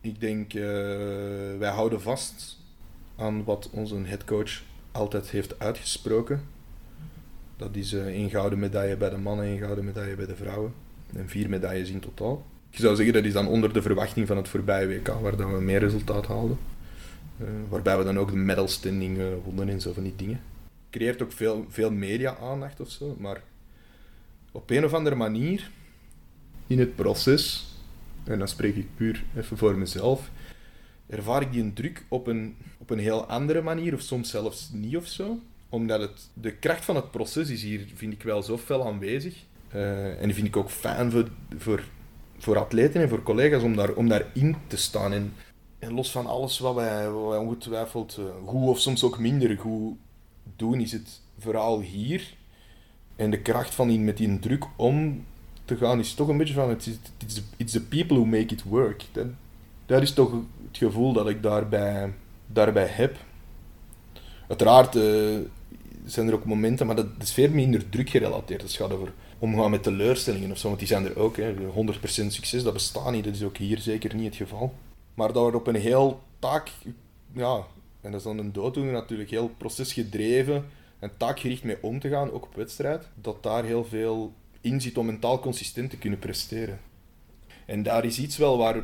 Ik 0.00 0.20
denk, 0.20 0.54
eh, 0.54 0.62
wij 1.58 1.70
houden 1.70 2.00
vast 2.00 2.58
aan 3.16 3.44
wat 3.44 3.70
onze 3.70 3.96
headcoach 3.96 4.62
altijd 4.92 5.30
heeft 5.30 5.58
uitgesproken. 5.58 6.42
Dat 7.58 7.76
is 7.76 7.92
eh 7.92 8.06
één 8.06 8.30
gouden 8.30 8.58
medaille 8.58 8.96
bij 8.96 9.10
de 9.10 9.16
mannen, 9.16 9.44
één 9.44 9.58
gouden 9.58 9.84
medaille 9.84 10.14
bij 10.14 10.26
de 10.26 10.36
vrouwen. 10.36 10.72
En 11.12 11.28
vier 11.28 11.48
medailles 11.48 11.90
in 11.90 12.00
totaal. 12.00 12.44
Ik 12.70 12.78
zou 12.78 12.96
zeggen, 12.96 13.14
dat 13.14 13.24
is 13.24 13.32
dan 13.32 13.46
onder 13.46 13.72
de 13.72 13.82
verwachting 13.82 14.26
van 14.26 14.36
het 14.36 14.48
voorbije 14.48 14.86
WK, 14.86 15.08
waar 15.08 15.36
dat 15.36 15.50
we 15.50 15.60
meer 15.60 15.78
resultaat 15.78 16.26
haalden. 16.26 16.58
Eh, 17.38 17.46
waarbij 17.68 17.98
we 17.98 18.04
dan 18.04 18.18
ook 18.18 18.30
de 18.30 18.36
medal 18.36 18.68
standing 18.68 19.18
eh, 19.18 19.24
wonnen 19.44 19.68
en 19.68 19.80
zo 19.80 19.92
van 19.92 20.02
die 20.02 20.16
dingen. 20.16 20.40
Creëert 20.90 21.22
ook 21.22 21.32
veel, 21.32 21.66
veel 21.68 21.90
media-aandacht 21.90 22.80
of 22.80 22.90
zo, 22.90 23.16
maar 23.18 23.42
op 24.52 24.70
een 24.70 24.84
of 24.84 24.94
andere 24.94 25.16
manier 25.16 25.70
in 26.66 26.78
het 26.78 26.96
proces, 26.96 27.74
en 28.24 28.38
dan 28.38 28.48
spreek 28.48 28.76
ik 28.76 28.86
puur 28.96 29.24
even 29.36 29.56
voor 29.56 29.76
mezelf, 29.76 30.30
ervaar 31.06 31.42
ik 31.42 31.52
die 31.52 31.72
druk 31.72 32.04
op 32.08 32.26
een, 32.26 32.56
op 32.78 32.90
een 32.90 32.98
heel 32.98 33.24
andere 33.24 33.62
manier, 33.62 33.94
of 33.94 34.00
soms 34.00 34.30
zelfs 34.30 34.70
niet 34.72 34.96
of 34.96 35.06
zo. 35.06 35.40
Omdat 35.68 36.00
het, 36.00 36.28
de 36.34 36.52
kracht 36.52 36.84
van 36.84 36.96
het 36.96 37.10
proces 37.10 37.50
is 37.50 37.62
hier, 37.62 37.86
vind 37.94 38.12
ik 38.12 38.22
wel 38.22 38.42
zo 38.42 38.58
fel 38.58 38.86
aanwezig. 38.86 39.34
Eh, 39.68 40.20
en 40.20 40.24
die 40.24 40.34
vind 40.34 40.46
ik 40.46 40.56
ook 40.56 40.70
fijn 40.70 41.10
voor, 41.10 41.28
voor, 41.58 41.82
voor 42.38 42.58
atleten 42.58 43.02
en 43.02 43.08
voor 43.08 43.22
collega's 43.22 43.62
om, 43.62 43.76
daar, 43.76 43.92
om 43.92 44.08
daarin 44.08 44.56
te 44.66 44.76
staan. 44.76 45.12
En, 45.12 45.32
en 45.78 45.92
los 45.92 46.10
van 46.10 46.26
alles 46.26 46.58
wat 46.58 46.74
wij, 46.74 47.10
wat 47.10 47.28
wij 47.28 47.38
ongetwijfeld 47.38 48.16
eh, 48.18 48.24
goed 48.46 48.68
of 48.68 48.80
soms 48.80 49.04
ook 49.04 49.18
minder 49.18 49.58
goed 49.58 49.96
doen, 50.56 50.80
is 50.80 50.92
het 50.92 51.20
vooral 51.38 51.80
hier 51.80 52.36
en 53.18 53.30
de 53.30 53.40
kracht 53.40 53.74
van 53.74 54.04
met 54.04 54.16
die 54.16 54.38
druk 54.38 54.64
om 54.76 55.24
te 55.64 55.76
gaan 55.76 55.98
is 55.98 56.14
toch 56.14 56.28
een 56.28 56.36
beetje 56.36 56.54
van, 56.54 56.70
it's, 56.70 56.86
it's, 57.18 57.42
it's 57.56 57.72
the 57.72 57.82
people 57.82 58.16
who 58.16 58.24
make 58.24 58.54
it 58.54 58.62
work. 58.62 59.04
Dat, 59.12 59.26
dat 59.86 60.02
is 60.02 60.12
toch 60.12 60.30
het 60.66 60.78
gevoel 60.78 61.12
dat 61.12 61.28
ik 61.28 61.42
daarbij, 61.42 62.12
daarbij 62.46 62.86
heb. 62.86 63.16
Uiteraard 64.48 64.96
eh, 64.96 65.38
zijn 66.08 66.28
er 66.28 66.34
ook 66.34 66.44
momenten, 66.44 66.86
maar 66.86 66.96
dat 66.96 67.06
is 67.20 67.32
veel 67.32 67.50
minder 67.50 67.88
druk 67.88 68.10
gerelateerd. 68.10 68.62
Het 68.62 68.72
gaat 68.72 68.92
over 68.92 69.12
omgaan 69.38 69.70
met 69.70 69.82
teleurstellingen 69.82 70.50
of 70.50 70.58
zo, 70.58 70.66
want 70.66 70.78
die 70.78 70.88
zijn 70.88 71.04
er 71.04 71.18
ook. 71.18 71.36
Hè. 71.36 71.54
100% 71.54 72.00
succes, 72.26 72.62
dat 72.62 72.72
bestaat 72.72 73.12
niet. 73.12 73.24
Dat 73.24 73.34
is 73.34 73.42
ook 73.42 73.56
hier 73.56 73.78
zeker 73.78 74.14
niet 74.14 74.26
het 74.26 74.36
geval. 74.36 74.74
Maar 75.14 75.32
dat 75.32 75.50
we 75.50 75.56
op 75.56 75.66
een 75.66 75.74
heel 75.74 76.20
taak, 76.38 76.70
ja, 77.32 77.66
en 78.00 78.10
dat 78.10 78.20
is 78.20 78.26
dan 78.26 78.38
een 78.38 78.52
dooddoener 78.52 78.92
natuurlijk, 78.92 79.30
heel 79.30 79.50
procesgedreven 79.56 80.64
en 80.98 81.10
taakgericht 81.16 81.64
mee 81.64 81.76
om 81.80 82.00
te 82.00 82.08
gaan, 82.08 82.30
ook 82.30 82.44
op 82.44 82.54
wedstrijd, 82.54 83.08
dat 83.14 83.42
daar 83.42 83.64
heel 83.64 83.84
veel 83.84 84.32
in 84.60 84.80
zit 84.80 84.98
om 84.98 85.06
mentaal 85.06 85.40
consistent 85.40 85.90
te 85.90 85.98
kunnen 85.98 86.18
presteren. 86.18 86.80
En 87.66 87.82
daar 87.82 88.04
is 88.04 88.18
iets 88.18 88.36
wel 88.36 88.58
waar 88.58 88.74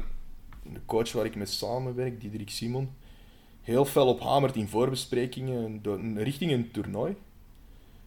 de 0.62 0.80
coach 0.86 1.12
waar 1.12 1.24
ik 1.24 1.36
mee 1.36 1.46
samenwerk, 1.46 2.20
Diederik 2.20 2.50
Simon, 2.50 2.90
heel 3.64 3.84
fel 3.84 4.06
op 4.06 4.20
hamert 4.20 4.56
in 4.56 4.68
voorbesprekingen 4.68 5.80
richting 6.16 6.52
een 6.52 6.70
toernooi. 6.70 7.16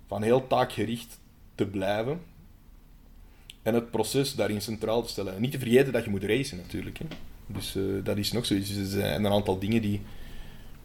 Van 0.08 0.22
heel 0.22 0.48
taakgericht 0.48 1.20
te 1.56 1.66
blijven. 1.66 2.22
En 3.62 3.74
het 3.74 3.92
proces 3.92 4.36
daarin 4.36 4.62
centraal 4.62 5.02
te 5.04 5.10
stellen. 5.10 5.36
En 5.36 5.42
niet 5.42 5.52
te 5.52 5.60
vergeten 5.60 5.94
dat 5.94 6.04
je 6.04 6.10
moet 6.10 6.24
racen 6.24 6.58
natuurlijk. 6.58 6.98
Hè. 6.98 7.06
Dus 7.48 7.76
eh, 7.76 7.84
dat 8.04 8.18
is 8.18 8.32
nog 8.32 8.46
zoiets. 8.46 8.68
Dus 8.68 8.78
er 8.78 9.00
zijn 9.00 9.24
een 9.24 9.32
aantal 9.32 9.60
dingen 9.60 9.82
die... 9.82 10.02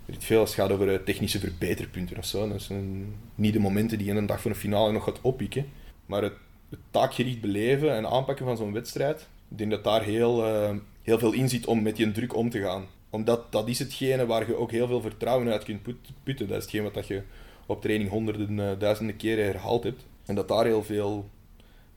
weet 0.04 0.24
veel, 0.24 0.40
als 0.40 0.56
het 0.56 0.60
gaat 0.60 0.70
over 0.70 0.94
eh, 0.94 1.04
technische 1.04 1.38
verbeterpunten 1.38 2.16
of 2.16 2.24
zo. 2.24 2.48
Dat 2.48 2.62
zijn 2.62 3.14
niet 3.34 3.52
de 3.52 3.58
momenten 3.58 3.98
die 3.98 4.06
je 4.06 4.12
een 4.12 4.26
dag 4.26 4.40
voor 4.40 4.50
een 4.50 4.56
finale 4.56 4.92
nog 4.92 5.04
gaat 5.04 5.20
oppikken. 5.20 5.66
Maar 6.06 6.22
het, 6.22 6.34
het 6.68 6.80
taakgericht 6.90 7.40
beleven 7.40 7.96
en 7.96 8.06
aanpakken 8.06 8.46
van 8.46 8.56
zo'n 8.56 8.72
wedstrijd, 8.72 9.28
ik 9.48 9.58
denk 9.58 9.70
dat 9.70 9.84
daar 9.84 10.02
heel, 10.02 10.46
eh, 10.46 10.76
heel 11.02 11.18
veel 11.18 11.32
in 11.32 11.48
zit 11.48 11.66
om 11.66 11.82
met 11.82 11.96
die 11.96 12.12
druk 12.12 12.36
om 12.36 12.50
te 12.50 12.60
gaan. 12.60 12.86
Omdat 13.12 13.52
dat 13.52 13.68
is 13.68 13.78
hetgene 13.78 14.26
waar 14.26 14.46
je 14.46 14.56
ook 14.56 14.70
heel 14.70 14.86
veel 14.86 15.00
vertrouwen 15.00 15.48
uit 15.48 15.64
kunt 15.64 15.82
put- 15.82 16.10
putten. 16.22 16.48
Dat 16.48 16.56
is 16.56 16.62
hetgeen 16.62 16.92
wat 16.92 17.06
je 17.06 17.22
op 17.66 17.80
training 17.80 18.10
honderden, 18.10 18.60
eh, 18.60 18.78
duizenden 18.78 19.16
keren 19.16 19.44
herhaald 19.44 19.84
hebt. 19.84 20.06
En 20.24 20.34
dat 20.34 20.48
daar 20.48 20.64
heel 20.64 20.82
veel 20.82 21.28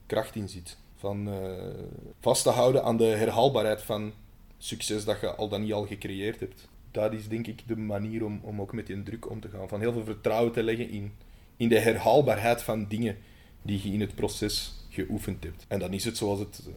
kracht 0.06 0.34
in 0.34 0.48
zit. 0.48 0.76
Van 0.96 1.28
eh, 1.28 1.34
vast 2.20 2.42
te 2.42 2.50
houden 2.50 2.84
aan 2.84 2.96
de 2.96 3.04
herhaalbaarheid 3.04 3.82
van 3.82 4.12
succes 4.58 5.04
dat 5.04 5.20
je 5.20 5.34
al 5.34 5.48
dan 5.48 5.62
niet 5.62 5.72
al 5.72 5.86
gecreëerd 5.86 6.40
hebt. 6.40 6.68
Dat 6.90 7.12
is 7.12 7.28
denk 7.28 7.46
ik 7.46 7.68
de 7.68 7.76
manier 7.76 8.24
om, 8.24 8.40
om 8.42 8.60
ook 8.60 8.72
met 8.72 8.86
die 8.86 9.02
druk 9.02 9.30
om 9.30 9.40
te 9.40 9.48
gaan. 9.48 9.68
Van 9.68 9.80
heel 9.80 9.92
veel 9.92 10.04
vertrouwen 10.04 10.52
te 10.52 10.62
leggen 10.62 10.90
in, 10.90 11.12
in 11.56 11.68
de 11.68 11.78
herhaalbaarheid 11.78 12.62
van 12.62 12.86
dingen 12.88 13.16
die 13.62 13.80
je 13.82 13.92
in 13.92 14.00
het 14.00 14.14
proces 14.14 14.74
geoefend 14.90 15.44
hebt. 15.44 15.64
En 15.68 15.78
dan 15.78 15.92
is 15.92 16.04
het 16.04 16.16
zoals 16.16 16.38
het 16.38 16.62
eh, 16.66 16.72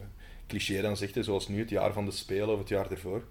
cliché 0.46 0.82
dan 0.82 0.96
zegt, 0.96 1.16
zoals 1.20 1.48
nu 1.48 1.58
het 1.58 1.70
jaar 1.70 1.92
van 1.92 2.04
de 2.04 2.10
Spelen 2.10 2.52
of 2.52 2.58
het 2.58 2.68
jaar 2.68 2.90
ervoor, 2.90 3.24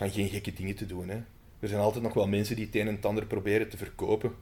van 0.00 0.10
geen 0.10 0.28
gekke 0.28 0.52
dingen 0.52 0.74
te 0.74 0.86
doen. 0.86 1.08
Hè. 1.08 1.16
Er 1.60 1.68
zijn 1.68 1.80
altijd 1.80 2.02
nog 2.02 2.14
wel 2.14 2.28
mensen 2.28 2.56
die 2.56 2.64
het 2.64 2.74
een 2.74 2.88
en 2.88 2.98
ander 3.02 3.26
proberen 3.26 3.68
te 3.68 3.76
verkopen. 3.76 4.34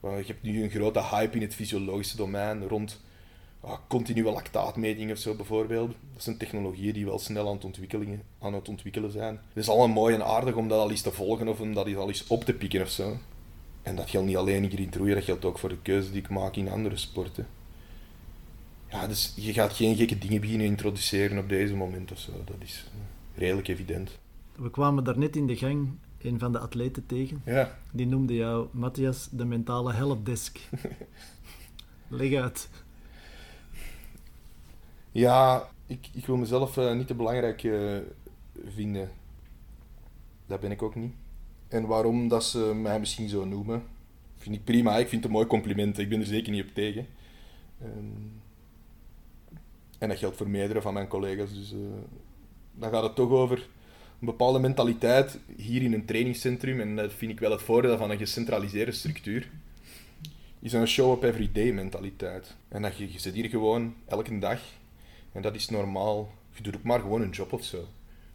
Maar 0.00 0.18
je 0.18 0.26
hebt 0.26 0.42
nu 0.42 0.62
een 0.62 0.70
grote 0.70 1.02
hype 1.02 1.36
in 1.36 1.42
het 1.42 1.54
fysiologische 1.54 2.16
domein 2.16 2.62
rond 2.62 3.00
ah, 3.60 3.78
continue 3.88 4.32
lactaatmeting 4.32 5.10
of 5.10 5.18
zo 5.18 5.34
bijvoorbeeld. 5.34 5.94
Dat 6.12 6.22
zijn 6.22 6.36
technologieën 6.36 6.92
die 6.92 7.04
wel 7.04 7.18
snel 7.18 7.48
aan 7.48 7.54
het, 7.54 7.64
ontwikkelen, 7.64 8.22
aan 8.38 8.54
het 8.54 8.68
ontwikkelen 8.68 9.10
zijn. 9.10 9.34
Het 9.34 9.62
is 9.62 9.68
allemaal 9.68 9.88
mooi 9.88 10.14
en 10.14 10.24
aardig 10.24 10.54
om 10.54 10.68
dat 10.68 10.78
al 10.78 10.90
eens 10.90 11.02
te 11.02 11.12
volgen 11.12 11.48
of 11.48 11.60
om 11.60 11.74
dat 11.74 11.94
al 11.96 12.08
eens 12.08 12.26
op 12.26 12.44
te 12.44 12.54
pikken 12.54 12.82
of 12.82 12.90
zo. 12.90 13.16
En 13.82 13.96
dat 13.96 14.10
geldt 14.10 14.26
niet 14.26 14.36
alleen 14.36 14.70
in 14.70 14.92
roeien, 14.96 15.14
dat 15.14 15.24
geldt 15.24 15.44
ook 15.44 15.58
voor 15.58 15.68
de 15.68 15.82
keuze 15.82 16.10
die 16.10 16.20
ik 16.20 16.28
maak 16.28 16.56
in 16.56 16.68
andere 16.68 16.96
sporten. 16.96 17.46
Ja, 18.90 19.06
dus 19.06 19.32
je 19.36 19.52
gaat 19.52 19.72
geen 19.72 19.96
gekke 19.96 20.18
dingen 20.18 20.40
beginnen 20.40 20.66
introduceren 20.66 21.38
op 21.38 21.48
deze 21.48 21.74
moment 21.74 22.12
of 22.12 22.18
zo. 22.18 22.32
Dat 22.44 22.56
is 22.58 22.84
eh, 22.84 23.38
redelijk 23.38 23.68
evident. 23.68 24.18
We 24.56 24.70
kwamen 24.70 25.04
daarnet 25.04 25.36
in 25.36 25.46
de 25.46 25.56
gang 25.56 25.88
een 26.18 26.38
van 26.38 26.52
de 26.52 26.58
atleten 26.58 27.06
tegen. 27.06 27.42
Ja, 27.44 27.78
Die 27.92 28.06
noemde 28.06 28.34
jou, 28.34 28.68
Matthias, 28.70 29.28
de 29.30 29.44
mentale 29.44 29.92
helpdesk. 29.92 30.58
Leg 32.08 32.34
uit. 32.34 32.68
ja 35.12 35.68
ik, 35.86 36.08
ik 36.12 36.26
wil 36.26 36.36
mezelf 36.36 36.76
eh, 36.76 36.94
niet 36.94 37.06
te 37.06 37.14
belangrijk 37.14 37.64
eh, 37.64 37.98
vinden. 38.66 39.10
Dat 40.46 40.60
ben 40.60 40.70
ik 40.70 40.82
ook 40.82 40.94
niet. 40.94 41.14
En 41.68 41.86
waarom 41.86 42.28
dat 42.28 42.44
ze 42.44 42.58
mij 42.58 42.98
misschien 42.98 43.28
zo 43.28 43.44
noemen, 43.44 43.82
vind 44.36 44.54
ik 44.54 44.64
prima. 44.64 44.96
Ik 44.96 45.08
vind 45.08 45.22
het 45.22 45.24
een 45.24 45.36
mooi 45.36 45.46
compliment. 45.46 45.98
Ik 45.98 46.08
ben 46.08 46.20
er 46.20 46.26
zeker 46.26 46.52
niet 46.52 46.64
op 46.64 46.74
tegen. 46.74 47.06
Ehm, 47.80 48.22
en 49.98 50.08
dat 50.08 50.18
geldt 50.18 50.36
voor 50.36 50.48
meerdere 50.48 50.82
van 50.82 50.94
mijn 50.94 51.08
collega's. 51.08 51.54
Dus 51.54 51.72
eh, 51.72 51.78
dan 52.72 52.90
gaat 52.90 53.02
het 53.02 53.14
toch 53.14 53.30
over 53.30 53.68
een 54.20 54.26
bepaalde 54.26 54.58
mentaliteit 54.58 55.38
hier 55.56 55.82
in 55.82 55.92
een 55.92 56.04
trainingscentrum. 56.04 56.80
En 56.80 56.96
dat 56.96 57.12
vind 57.12 57.32
ik 57.32 57.40
wel 57.40 57.50
het 57.50 57.62
voordeel 57.62 57.96
van 57.96 58.10
een 58.10 58.18
gecentraliseerde 58.18 58.92
structuur. 58.92 59.50
is 60.60 60.72
een 60.72 60.86
show-up 60.86 61.22
everyday 61.22 61.72
mentaliteit. 61.72 62.56
En 62.68 62.82
dat 62.82 62.96
je, 62.96 63.08
zit 63.16 63.34
hier 63.34 63.48
gewoon 63.48 63.94
elke 64.06 64.38
dag. 64.38 64.60
En 65.32 65.42
dat 65.42 65.54
is 65.54 65.68
normaal. 65.68 66.32
Je 66.52 66.62
doet 66.62 66.76
ook 66.76 66.82
maar 66.82 67.00
gewoon 67.00 67.22
een 67.22 67.30
job 67.30 67.52
of 67.52 67.64
zo. 67.64 67.88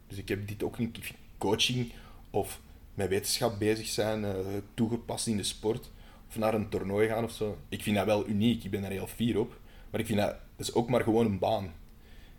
Dus 0.08 0.18
ik 0.18 0.28
heb 0.28 0.48
dit 0.48 0.62
ook 0.62 0.78
niet 0.78 0.98
coaching 1.38 1.92
of 2.30 2.60
met 2.94 3.08
wetenschap 3.08 3.58
bezig 3.58 3.86
zijn, 3.86 4.22
uh, 4.22 4.36
toegepast 4.74 5.26
in 5.26 5.36
de 5.36 5.42
sport. 5.42 5.90
Of 6.28 6.38
naar 6.38 6.54
een 6.54 6.68
toernooi 6.68 7.08
gaan 7.08 7.24
of 7.24 7.32
zo. 7.32 7.58
Ik 7.68 7.82
vind 7.82 7.96
dat 7.96 8.06
wel 8.06 8.28
uniek. 8.28 8.64
Ik 8.64 8.70
ben 8.70 8.82
daar 8.82 8.90
heel 8.90 9.06
fier 9.06 9.38
op. 9.38 9.60
Maar 9.90 10.00
ik 10.00 10.06
vind 10.06 10.18
dat, 10.18 10.36
dat 10.56 10.66
is 10.66 10.74
ook 10.74 10.88
maar 10.88 11.02
gewoon 11.02 11.26
een 11.26 11.38
baan. 11.38 11.72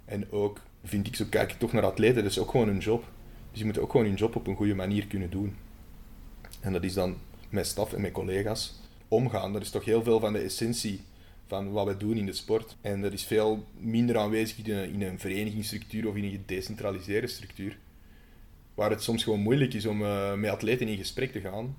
En 0.05 0.31
ook 0.31 0.61
vind 0.83 1.07
ik, 1.07 1.15
zo 1.15 1.25
kijk 1.29 1.51
ik 1.51 1.59
toch 1.59 1.71
naar 1.71 1.83
atleten, 1.83 2.23
dat 2.23 2.31
is 2.31 2.39
ook 2.39 2.51
gewoon 2.51 2.67
een 2.67 2.79
job. 2.79 3.03
Dus 3.53 3.61
je 3.61 3.67
moet 3.67 3.79
ook 3.79 3.91
gewoon 3.91 4.07
je 4.07 4.13
job 4.13 4.35
op 4.35 4.47
een 4.47 4.55
goede 4.55 4.75
manier 4.75 5.07
kunnen 5.07 5.29
doen. 5.29 5.55
En 6.59 6.73
dat 6.73 6.83
is 6.83 6.93
dan 6.93 7.17
met 7.49 7.67
staf 7.67 7.93
en 7.93 8.01
met 8.01 8.11
collega's 8.11 8.79
omgaan. 9.07 9.53
Dat 9.53 9.61
is 9.61 9.69
toch 9.69 9.85
heel 9.85 10.03
veel 10.03 10.19
van 10.19 10.33
de 10.33 10.39
essentie 10.39 11.01
van 11.47 11.71
wat 11.71 11.87
we 11.87 11.97
doen 11.97 12.17
in 12.17 12.25
de 12.25 12.33
sport. 12.33 12.75
En 12.81 13.01
dat 13.01 13.13
is 13.13 13.23
veel 13.23 13.65
minder 13.77 14.17
aanwezig 14.17 14.57
in 14.57 14.73
een, 14.73 14.93
in 14.93 15.01
een 15.01 15.19
verenigingsstructuur 15.19 16.07
of 16.07 16.15
in 16.15 16.23
een 16.23 16.31
gedecentraliseerde 16.31 17.27
structuur. 17.27 17.77
Waar 18.73 18.89
het 18.89 19.03
soms 19.03 19.23
gewoon 19.23 19.39
moeilijk 19.39 19.73
is 19.73 19.85
om 19.85 20.01
uh, 20.01 20.33
met 20.33 20.51
atleten 20.51 20.87
in 20.87 20.97
gesprek 20.97 21.31
te 21.31 21.39
gaan, 21.39 21.75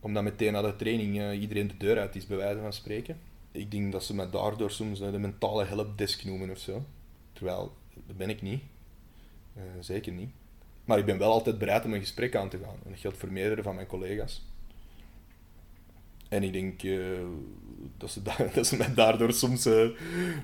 omdat 0.00 0.22
meteen 0.22 0.52
na 0.52 0.62
de 0.62 0.76
training 0.76 1.16
uh, 1.16 1.40
iedereen 1.40 1.68
de 1.68 1.76
deur 1.76 1.98
uit 1.98 2.16
is, 2.16 2.26
bij 2.26 2.36
wijze 2.36 2.60
van 2.60 2.72
spreken. 2.72 3.18
Ik 3.52 3.70
denk 3.70 3.92
dat 3.92 4.04
ze 4.04 4.14
me 4.14 4.30
daardoor 4.30 4.70
soms 4.70 5.00
uh, 5.00 5.10
de 5.10 5.18
mentale 5.18 5.64
helpdesk 5.64 6.24
noemen 6.24 6.50
of 6.50 6.58
zo. 6.58 6.84
Terwijl, 7.32 7.72
dat 8.06 8.16
ben 8.16 8.30
ik 8.30 8.42
niet. 8.42 8.62
zeker 9.80 10.12
niet. 10.12 10.30
Maar 10.86 10.98
ik 10.98 11.04
ben 11.04 11.18
wel 11.18 11.30
altijd 11.32 11.58
bereid 11.58 11.84
om 11.84 11.92
een 11.92 12.00
gesprek 12.00 12.36
aan 12.36 12.48
te 12.48 12.58
gaan. 12.58 12.76
En 12.84 12.90
dat 12.90 13.00
geldt 13.00 13.16
voor 13.16 13.32
meerdere 13.32 13.62
van 13.62 13.74
mijn 13.74 13.86
collega's. 13.86 14.44
En 16.28 16.42
ik 16.42 16.52
denk 16.52 16.82
uh, 16.82 17.06
dat, 17.98 18.10
ze 18.10 18.22
dat 18.54 18.66
ze 18.66 18.76
mij 18.76 18.94
daardoor 18.94 19.32
soms 19.32 19.66
uh, 19.66 19.88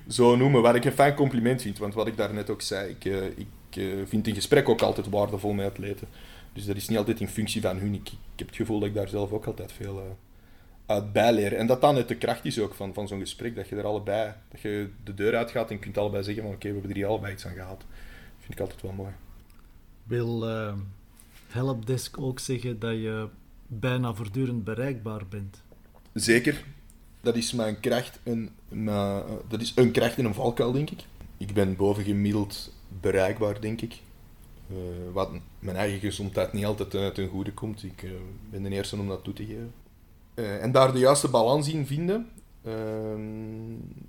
zo 0.07 0.35
noemen, 0.35 0.61
waar 0.61 0.75
ik 0.75 0.85
een 0.85 0.91
fijn 0.91 1.15
compliment 1.15 1.61
vind. 1.61 1.77
Want 1.77 1.93
wat 1.93 2.07
ik 2.07 2.17
daarnet 2.17 2.49
ook 2.49 2.61
zei, 2.61 2.89
ik, 2.89 3.05
uh, 3.05 3.25
ik 3.25 4.07
vind 4.07 4.27
een 4.27 4.35
gesprek 4.35 4.69
ook 4.69 4.81
altijd 4.81 5.09
waardevol 5.09 5.53
met 5.53 5.65
atleten. 5.65 6.07
Dus 6.53 6.65
dat 6.65 6.75
is 6.75 6.87
niet 6.87 6.97
altijd 6.97 7.19
in 7.19 7.27
functie 7.27 7.61
van 7.61 7.77
hun. 7.77 7.93
Ik, 7.93 8.09
heb 8.35 8.47
het 8.47 8.55
gevoel 8.55 8.79
dat 8.79 8.89
ik 8.89 8.95
daar 8.95 9.07
zelf 9.07 9.31
ook 9.31 9.45
altijd 9.45 9.71
veel 9.71 10.17
uit 10.85 11.13
bijleer. 11.13 11.53
En 11.53 11.67
dat 11.67 11.81
dan 11.81 11.95
uit 11.95 12.07
de 12.07 12.15
kracht 12.15 12.45
is 12.45 12.59
ook 12.59 12.73
van, 12.73 12.93
van 12.93 13.07
zo'n 13.07 13.19
gesprek, 13.19 13.55
dat 13.55 13.69
je 13.69 13.75
er 13.75 13.85
allebei, 13.85 14.33
dat 14.51 14.61
je 14.61 14.89
de 15.03 15.13
deur 15.13 15.35
uitgaat 15.35 15.71
en 15.71 15.79
kunt 15.79 15.97
allebei 15.97 16.23
zeggen 16.23 16.43
van 16.43 16.51
oké, 16.51 16.67
we 16.67 16.73
hebben 16.73 16.89
er 16.89 16.95
hier 16.95 17.07
allebei 17.07 17.33
iets 17.33 17.45
aan 17.45 17.53
gehad. 17.53 17.79
Dat 17.79 18.39
vind 18.39 18.53
ik 18.53 18.59
altijd 18.59 18.81
wel 18.81 18.91
mooi. 18.91 19.11
Wil 20.03 20.45
Helpdesk 21.47 22.19
ook 22.19 22.39
zeggen 22.39 22.79
dat 22.79 22.93
je 22.93 23.27
bijna 23.67 24.13
voortdurend 24.13 24.63
bereikbaar 24.63 25.27
bent? 25.29 25.61
Zeker. 26.13 26.63
Dat 27.21 27.35
is 27.35 27.53
mijn 27.53 27.79
kracht 27.79 28.19
en 28.23 28.49
mijn, 28.69 29.23
dat 29.47 29.61
is 29.61 29.71
een 29.75 29.91
kracht 29.91 30.17
en 30.17 30.25
een 30.25 30.33
valkuil, 30.33 30.71
denk 30.71 30.89
ik. 30.89 31.05
Ik 31.37 31.53
ben 31.53 31.75
bovengemiddeld 31.75 32.73
bereikbaar, 33.01 33.61
denk 33.61 33.81
ik. 33.81 33.99
Uh, 34.71 34.77
wat 35.13 35.29
mijn 35.59 35.77
eigen 35.77 35.99
gezondheid 35.99 36.53
niet 36.53 36.65
altijd 36.65 36.93
uh, 36.93 37.07
ten 37.07 37.27
goede 37.27 37.53
komt. 37.53 37.83
Ik 37.83 38.01
uh, 38.03 38.11
ben 38.49 38.63
de 38.63 38.69
eerste 38.69 38.95
om 38.95 39.07
dat 39.07 39.23
toe 39.23 39.33
te 39.33 39.45
geven. 39.45 39.73
en 40.61 40.71
daar 40.71 40.93
de 40.93 40.99
juiste 40.99 41.27
balans 41.27 41.67
in 41.67 41.85
vinden. 41.85 42.29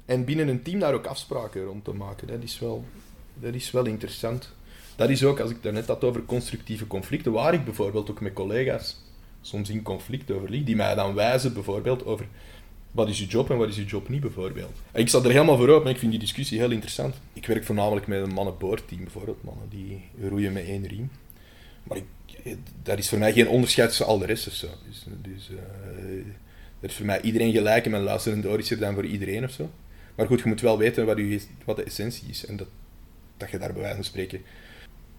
en 0.05 0.25
binnen 0.25 0.49
een 0.49 0.63
team 0.63 0.79
daar 0.79 0.95
ook 0.95 1.07
afspraken 1.07 1.65
rond 1.65 1.85
te 1.85 1.93
maken. 1.93 2.27
Dat 2.27 2.43
is 2.43 2.59
wel, 2.59 2.85
dat 3.35 3.55
is 3.55 3.71
wel 3.71 3.85
interessant. 3.85 4.53
Dat 4.97 5.11
is 5.11 5.25
ook, 5.25 5.41
als 5.41 5.51
ik 5.51 5.63
daarnet 5.63 5.87
had 5.87 6.05
over 6.05 6.25
constructieve 6.25 6.87
conflicten, 6.87 7.33
waar 7.33 7.55
ik 7.55 7.65
bijvoorbeeld 7.65 8.11
ook 8.11 8.21
met 8.21 8.33
collega's 8.33 9.03
soms 9.41 9.71
in 9.71 9.83
conflict 9.83 10.31
over 10.31 10.51
ligt, 10.51 10.67
die 10.67 10.77
mij 10.77 10.95
dan 10.95 11.15
wijzen 11.15 11.53
bijvoorbeeld 11.53 12.05
over 12.05 12.27
wat 12.91 13.09
is 13.09 13.19
je 13.19 13.27
job 13.27 13.51
en 13.51 13.57
wat 13.57 13.69
is 13.69 13.77
je 13.77 13.85
job 13.85 14.09
niet 14.09 14.21
bijvoorbeeld. 14.21 14.81
ik 14.93 15.09
sta 15.09 15.19
er 15.19 15.31
helemaal 15.31 15.57
voor 15.57 15.69
op, 15.69 15.83
maar 15.83 15.93
ik 15.93 15.99
vind 15.99 16.11
die 16.11 16.21
discussie 16.21 16.59
heel 16.59 16.71
interessant. 16.71 17.15
Ik 17.33 17.47
werk 17.47 17.65
voornamelijk 17.65 18.07
met 18.07 18.23
een 18.23 18.33
mannenboordteam 18.33 19.03
bijvoorbeeld, 19.03 19.45
mannen 19.45 19.69
die 19.69 20.03
roeien 20.29 20.53
met 20.53 20.65
één 20.65 20.87
riem. 20.87 21.11
Maar 21.83 21.97
ik, 21.97 22.05
dat 22.83 22.99
is 22.99 23.09
voor 23.09 23.19
mij 23.19 23.33
geen 23.33 23.49
onderscheid 23.49 23.89
tussen 23.89 24.07
al 24.07 24.19
de 24.19 24.27
rest 24.27 24.47
of 24.47 24.53
zo. 24.53 24.69
Dus, 24.89 25.05
dus 25.23 25.51
uh, 25.51 25.59
dat 26.81 26.91
is 26.91 26.97
voor 26.97 27.07
mij 27.07 27.21
iedereen 27.21 27.53
gelijk 27.53 27.85
en 27.85 27.91
mijn 27.91 28.03
luisterende 28.03 28.49
oor 28.49 28.59
is 28.59 28.71
er 28.71 28.79
dan 28.79 28.95
voor 28.95 29.07
iedereen 29.07 29.45
of 29.45 29.51
zo. 29.51 29.71
Maar 30.15 30.27
goed, 30.27 30.41
je 30.41 30.49
moet 30.49 30.61
wel 30.61 30.79
weten 30.79 31.07
wat, 31.07 31.19
wat 31.65 31.77
de 31.77 31.83
essentie 31.83 32.29
is 32.29 32.47
en 32.47 32.57
dat, 32.57 32.69
dat 33.37 33.51
je 33.51 33.59
daar 33.59 33.73
bij 33.73 33.81
wijze 33.81 33.97
van 33.97 34.05
spreken... 34.05 34.43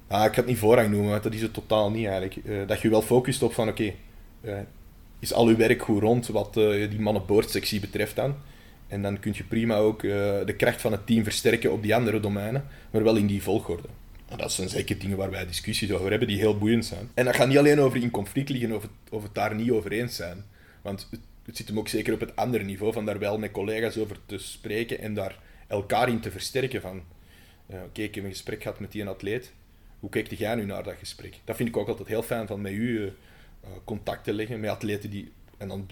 Ah, 0.08 0.26
ik 0.26 0.34
ga 0.34 0.40
het 0.40 0.46
niet 0.46 0.58
voorrang 0.58 0.90
noemen, 0.90 1.10
want 1.10 1.24
dat 1.24 1.34
is 1.34 1.42
het 1.42 1.54
totaal 1.54 1.92
niet 1.92 2.08
eigenlijk. 2.08 2.36
Uh, 2.36 2.68
dat 2.68 2.82
je 2.82 2.90
wel 2.90 3.02
focust 3.02 3.44
op 3.44 3.54
van 3.54 3.68
oké, 3.68 3.94
uh, 4.42 4.58
is 5.20 5.34
al 5.34 5.48
uw 5.48 5.56
werk 5.56 5.82
goed 5.82 6.02
rond 6.02 6.28
wat 6.28 6.58
uh, 6.58 6.90
die 6.90 7.00
mannenboordsectie 7.00 7.80
betreft 7.80 8.16
dan. 8.16 8.36
En 8.88 9.02
dan 9.02 9.20
kun 9.20 9.34
je 9.36 9.44
prima 9.44 9.76
ook 9.76 10.02
de 10.02 10.54
kracht 10.58 10.82
van 10.82 10.92
het 10.92 11.08
team 11.08 11.24
versterken 11.24 11.72
op 11.72 11.82
die 11.82 11.96
andere 11.96 12.20
domeinen, 12.20 12.66
maar 12.92 13.04
wel 13.04 13.16
in 13.16 13.28
die 13.28 13.44
volgorde. 13.44 13.88
Dat 14.38 14.52
zijn 14.52 14.70
zeker 14.70 15.00
dingen 15.00 15.18
waar 15.18 15.30
wij 15.30 15.46
discussies 15.46 15.92
over 15.92 16.10
hebben 16.10 16.28
die 16.28 16.38
heel 16.38 16.58
boeiend 16.58 16.86
zijn. 16.86 17.10
En 17.14 17.26
dat 17.26 17.36
gaat 17.36 17.48
niet 17.48 17.58
alleen 17.58 17.80
over 17.80 18.02
in 18.02 18.12
conflict 18.12 18.50
liggen 18.50 18.76
of 19.10 19.24
het, 19.24 19.34
daar 19.34 19.56
niet 19.56 19.72
over 19.72 19.92
eens 19.92 20.16
zijn. 20.16 20.44
Want 20.82 21.10
het, 21.46 21.58
zit 21.58 21.68
hem 21.68 21.80
ook 21.80 21.88
zeker 21.88 22.14
op 22.14 22.20
het 22.20 22.36
andere 22.36 22.64
niveau, 22.64 22.94
van 22.94 23.06
daar 23.06 23.20
wel 23.20 23.38
met 23.38 23.52
collega's 23.52 23.98
over 23.98 24.18
te 24.26 24.38
spreken 24.38 25.00
en 25.00 25.14
daar 25.14 25.40
elkaar 25.68 26.10
in 26.10 26.20
te 26.20 26.32
versterken. 26.32 26.82
Van, 26.82 27.02
oké, 27.68 28.02
ik 28.02 28.16
heb 28.16 28.24
een 28.24 28.30
gesprek 28.30 28.62
gehad 28.62 28.80
met 28.80 28.92
die 28.92 29.06
atleet. 29.06 29.52
Hoe 30.06 30.14
kijkt 30.14 30.38
jij 30.38 30.56
nu 30.56 30.66
naar 30.66 30.84
dat 30.84 30.96
gesprek? 31.00 31.40
Dat 31.44 31.56
vind 31.56 31.70
ik 31.70 31.78
ook 31.78 31.88
altijd 31.88 32.08
heel 32.08 32.24
fijn 32.24 32.48
van 32.48 32.62
met 32.62 32.72
u 32.72 33.02
uh, 33.02 33.12
contact 33.84 34.24
te 34.24 34.34
leggen 34.34 34.60
met 34.60 34.70
atleten 34.70 35.10
die... 35.10 35.32
En 35.58 35.68
dan 35.68 35.90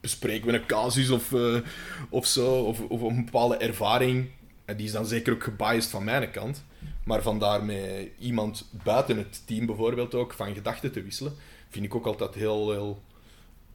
bespreken 0.00 0.46
we 0.46 0.52
een 0.52 0.66
casus 0.66 1.10
of, 1.10 1.30
uh, 1.30 1.60
of 2.08 2.26
zo, 2.26 2.62
of, 2.62 2.80
of 2.80 3.00
een 3.02 3.24
bepaalde 3.24 3.56
ervaring. 3.56 4.28
En 4.64 4.76
die 4.76 4.86
is 4.86 4.92
dan 4.92 5.06
zeker 5.06 5.32
ook 5.32 5.42
gebiased 5.42 5.90
van 5.90 6.04
mijn 6.04 6.30
kant. 6.30 6.64
Maar 7.04 7.22
van 7.22 7.38
daarmee 7.38 8.12
iemand 8.18 8.68
buiten 8.84 9.16
het 9.16 9.46
team 9.46 9.66
bijvoorbeeld 9.66 10.14
ook 10.14 10.32
van 10.32 10.54
gedachten 10.54 10.92
te 10.92 11.02
wisselen, 11.02 11.34
vind 11.68 11.84
ik 11.84 11.94
ook 11.94 12.06
altijd 12.06 12.34
heel, 12.34 12.70
heel 12.70 13.02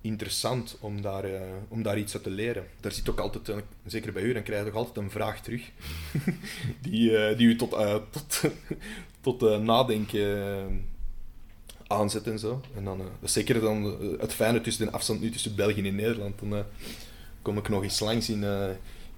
interessant 0.07 0.77
om 0.79 1.01
daar, 1.01 1.29
uh, 1.29 1.41
om 1.67 1.83
daar 1.83 1.97
iets 1.97 2.13
uit 2.13 2.23
te 2.23 2.29
leren. 2.29 2.65
Daar 2.79 2.91
zit 2.91 3.09
ook 3.09 3.19
altijd, 3.19 3.63
zeker 3.85 4.13
bij 4.13 4.23
u, 4.23 4.33
dan 4.33 4.43
krijg 4.43 4.59
je 4.59 4.65
toch 4.65 4.79
altijd 4.79 4.97
een 4.97 5.11
vraag 5.11 5.41
terug 5.41 5.61
die, 6.87 7.11
uh, 7.11 7.37
die 7.37 7.47
u 7.47 7.55
tot, 7.55 7.75
tot, 8.09 8.41
tot 9.39 9.61
nadenken 9.61 10.87
aanzet 11.87 12.27
en 12.27 12.39
zo. 12.39 12.61
En 12.75 12.83
dan, 12.83 13.01
zeker 13.23 13.61
dan 13.61 13.97
het 14.19 14.33
fijne 14.33 14.61
tussen 14.61 14.85
de 14.85 14.91
afstand 14.91 15.21
nu 15.21 15.29
tussen 15.29 15.55
België 15.55 15.87
en 15.87 15.95
Nederland. 15.95 16.39
Dan 16.39 16.63
kom 17.41 17.57
ik 17.57 17.69
nog 17.69 17.83
eens 17.83 17.99
langs 17.99 18.29
in, 18.29 18.45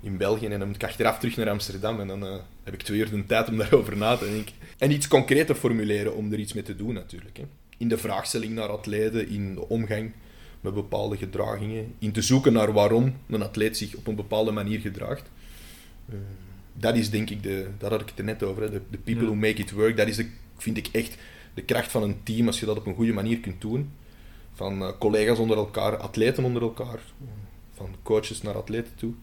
in 0.01 0.17
België 0.17 0.45
en 0.45 0.59
dan 0.59 0.67
moet 0.67 0.75
ik 0.75 0.83
achteraf 0.83 1.19
terug 1.19 1.37
naar 1.37 1.49
Amsterdam. 1.49 1.99
En 1.99 2.07
dan 2.07 2.41
heb 2.63 2.73
ik 2.73 2.81
twee 2.81 2.99
uur 2.99 3.09
de 3.09 3.25
tijd 3.25 3.49
om 3.49 3.57
daarover 3.67 3.97
na 3.97 4.17
te 4.17 4.29
denken. 4.29 4.55
En 4.77 4.91
iets 4.91 5.07
concreter 5.07 5.55
formuleren 5.55 6.15
om 6.15 6.31
er 6.31 6.39
iets 6.39 6.53
mee 6.53 6.63
te 6.63 6.75
doen 6.75 6.93
natuurlijk. 6.93 7.37
Hè. 7.37 7.43
In 7.77 7.87
de 7.87 7.97
vraagstelling 7.97 8.53
naar 8.53 8.69
atleten, 8.69 9.29
in 9.29 9.55
de 9.55 9.69
omgang 9.69 10.11
met 10.61 10.73
bepaalde 10.73 11.17
gedragingen. 11.17 11.93
In 11.99 12.11
te 12.11 12.21
zoeken 12.21 12.53
naar 12.53 12.73
waarom 12.73 13.13
een 13.27 13.41
atleet 13.41 13.77
zich 13.77 13.95
op 13.95 14.07
een 14.07 14.15
bepaalde 14.15 14.51
manier 14.51 14.79
gedraagt. 14.79 15.29
dat 16.73 16.95
is 16.95 17.09
denk 17.09 17.29
ik, 17.29 17.43
de, 17.43 17.67
daar 17.77 17.89
had 17.89 18.01
ik 18.01 18.09
het 18.09 18.19
er 18.19 18.23
net 18.23 18.43
over, 18.43 18.71
de, 18.71 18.81
de 18.89 18.97
people 18.97 19.25
who 19.25 19.35
make 19.35 19.61
it 19.61 19.71
work. 19.71 19.97
Dat 19.97 20.07
is 20.07 20.15
de, 20.15 20.29
vind 20.57 20.77
ik 20.77 20.87
echt 20.91 21.17
de 21.53 21.61
kracht 21.61 21.91
van 21.91 22.03
een 22.03 22.23
team, 22.23 22.47
als 22.47 22.59
je 22.59 22.65
dat 22.65 22.77
op 22.77 22.85
een 22.85 22.95
goede 22.95 23.13
manier 23.13 23.39
kunt 23.39 23.61
doen. 23.61 23.91
Van 24.53 24.81
uh, 24.81 24.89
collega's 24.99 25.39
onder 25.39 25.57
elkaar, 25.57 25.97
atleten 25.97 26.43
onder 26.43 26.61
elkaar, 26.61 26.99
van 27.73 27.95
coaches 28.03 28.41
naar 28.41 28.55
atleten 28.55 28.95
toe. 28.95 29.13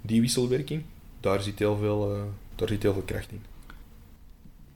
Die 0.00 0.20
wisselwerking, 0.20 0.82
daar 1.20 1.42
zit 1.42 1.58
heel 1.58 1.76
veel, 1.76 2.16
uh, 2.16 2.22
daar 2.54 2.68
zit 2.68 2.82
heel 2.82 2.92
veel 2.92 3.02
kracht 3.02 3.30
in. 3.30 3.42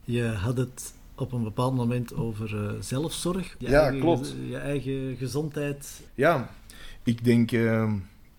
Je 0.04 0.22
had 0.22 0.57
het 0.57 0.92
op 1.20 1.33
een 1.33 1.42
bepaald 1.42 1.74
moment 1.74 2.14
over 2.14 2.54
uh, 2.54 2.70
zelfzorg. 2.81 3.57
Je 3.59 3.68
ja, 3.68 3.83
eigen, 3.83 4.00
klopt. 4.00 4.35
Je 4.48 4.57
eigen 4.57 5.16
gezondheid. 5.16 6.00
Ja, 6.14 6.50
ik 7.02 7.24
denk, 7.24 7.50
we 7.50 7.98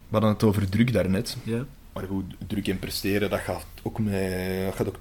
hadden 0.10 0.30
het 0.30 0.44
over 0.44 0.70
druk 0.70 0.94
daarnet. 0.94 1.38
Ja. 1.44 1.66
Maar 1.94 2.04
goed, 2.04 2.36
druk 2.48 2.68
en 2.68 2.80
presteren, 2.80 3.30
dat 3.30 3.40
gaat 3.40 3.66
ook, 3.84 4.00
met, 4.00 4.76
gaat 4.76 4.88
ook 4.88 4.98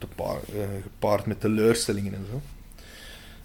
gepaard 0.82 1.26
met 1.26 1.40
teleurstellingen 1.40 2.14
en 2.14 2.26
zo. 2.30 2.40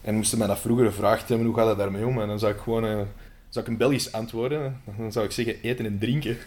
En 0.01 0.15
moesten 0.15 0.37
mij 0.37 0.47
dat 0.47 0.59
vroeger 0.59 0.85
gevraagd 0.85 1.29
hebben, 1.29 1.47
hoe 1.47 1.55
gaat 1.55 1.67
het 1.67 1.77
daarmee 1.77 2.05
om? 2.05 2.21
En 2.21 2.27
dan 2.27 2.39
zou 2.39 2.53
ik 2.53 2.59
gewoon 2.59 3.07
zou 3.53 3.65
ik 3.65 3.71
een 3.71 3.77
Belgisch 3.77 4.11
antwoorden. 4.11 4.81
Dan 4.97 5.11
zou 5.11 5.25
ik 5.25 5.31
zeggen, 5.31 5.61
eten 5.61 5.85
en 5.85 5.99
drinken. 5.99 6.37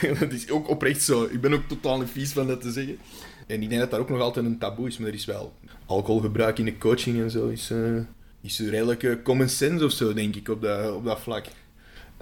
dat 0.20 0.32
is 0.32 0.50
ook 0.50 0.68
oprecht 0.68 1.02
zo. 1.02 1.24
Ik 1.24 1.40
ben 1.40 1.52
ook 1.52 1.68
totaal 1.68 1.98
niet 1.98 2.10
vies 2.10 2.32
van 2.32 2.46
dat 2.46 2.60
te 2.60 2.72
zeggen. 2.72 2.98
En 3.46 3.62
ik 3.62 3.68
denk 3.68 3.80
dat 3.80 3.90
daar 3.90 4.00
ook 4.00 4.08
nog 4.08 4.20
altijd 4.20 4.46
een 4.46 4.58
taboe 4.58 4.86
is, 4.86 4.98
maar 4.98 5.08
er 5.08 5.14
is 5.14 5.24
wel 5.24 5.52
alcoholgebruik 5.90 6.58
in 6.58 6.64
de 6.64 6.78
coaching 6.78 7.20
en 7.20 7.30
zo. 7.30 7.48
Is, 7.48 7.70
uh, 7.70 8.00
is 8.40 8.60
redelijk 8.60 9.02
uh, 9.02 9.22
common 9.22 9.48
sense 9.48 9.84
of 9.84 9.92
zo, 9.92 10.12
denk 10.12 10.36
ik, 10.36 10.48
op 10.48 10.62
dat, 10.62 10.94
op 10.94 11.04
dat 11.04 11.20
vlak. 11.20 11.46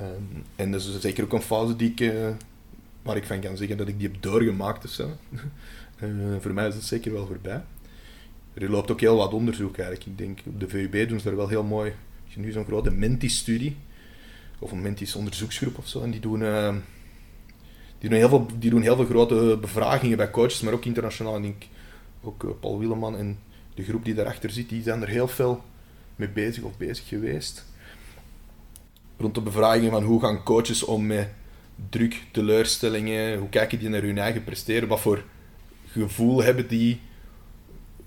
Um, 0.01 0.45
en 0.57 0.73
dat 0.73 0.81
is 0.81 1.01
zeker 1.01 1.25
ook 1.25 1.33
een 1.33 1.43
fase 1.43 1.77
die 1.77 1.91
ik, 1.91 2.01
uh, 2.01 2.29
waar 3.03 3.17
ik 3.17 3.25
van 3.25 3.41
kan 3.41 3.57
zeggen 3.57 3.77
dat 3.77 3.89
ik 3.89 3.99
die 3.99 4.09
heb 4.09 4.23
doorgemaakt 4.23 4.85
of 4.85 5.07
voor 6.41 6.55
mij 6.55 6.69
is 6.69 6.75
het 6.75 6.85
zeker 6.85 7.13
wel 7.13 7.27
voorbij 7.27 7.63
er 8.55 8.71
loopt 8.71 8.91
ook 8.91 9.01
heel 9.01 9.17
wat 9.17 9.33
onderzoek 9.33 9.77
eigenlijk. 9.79 10.07
Ik 10.07 10.19
denk, 10.19 10.39
op 10.47 10.61
de 10.61 10.69
VUB 10.69 11.09
doen 11.09 11.19
ze 11.19 11.25
daar 11.25 11.37
wel 11.37 11.49
heel 11.49 11.63
mooi. 11.63 11.93
Als 12.25 12.35
je 12.35 12.41
nu 12.41 12.53
zo'n 12.53 12.65
grote 12.65 12.91
Menti-studie, 12.91 13.77
of 14.59 14.73
een 14.73 14.83
mentis 14.83 15.15
onderzoeksgroep 15.15 15.79
of 15.79 15.89
zo. 15.89 16.03
En 16.03 16.11
die 16.11 16.21
doen, 16.21 16.41
die, 17.99 18.11
doen 18.11 18.19
heel 18.19 18.29
veel, 18.29 18.47
die 18.59 18.71
doen 18.71 18.83
heel 18.83 18.97
veel 18.97 19.05
grote 19.05 19.59
bevragingen 19.61 20.17
bij 20.17 20.31
coaches, 20.31 20.61
maar 20.61 20.73
ook 20.73 20.85
internationaal. 20.85 21.37
Ik 21.37 21.43
denk 21.43 21.65
ook 22.23 22.61
Paul 22.61 22.79
Willeman 22.79 23.17
en 23.17 23.39
de 23.79 23.85
groep 23.85 24.05
die 24.05 24.15
daarachter 24.15 24.51
zit, 24.51 24.69
die 24.69 24.83
zijn 24.83 25.03
er 25.03 25.09
heel 25.09 25.29
veel 25.29 25.63
mee 26.17 26.29
bezig 26.29 26.63
of 26.63 26.77
bezig 26.77 27.09
geweest. 27.09 27.65
Rond 29.17 29.35
de 29.35 29.41
bevragingen 29.41 29.91
van 29.91 30.03
hoe 30.03 30.21
gaan 30.21 30.43
coaches 30.43 30.83
om 30.85 31.07
met 31.07 31.29
druk, 31.91 32.23
teleurstellingen, 32.33 33.39
hoe 33.39 33.49
kijken 33.49 33.79
die 33.79 33.89
naar 33.89 34.03
hun 34.03 34.19
eigen 34.19 34.45
presteren, 34.45 34.89
wat 34.89 35.01
voor 35.01 35.25
gevoel 35.87 36.43
hebben 36.43 36.69
die 36.69 37.01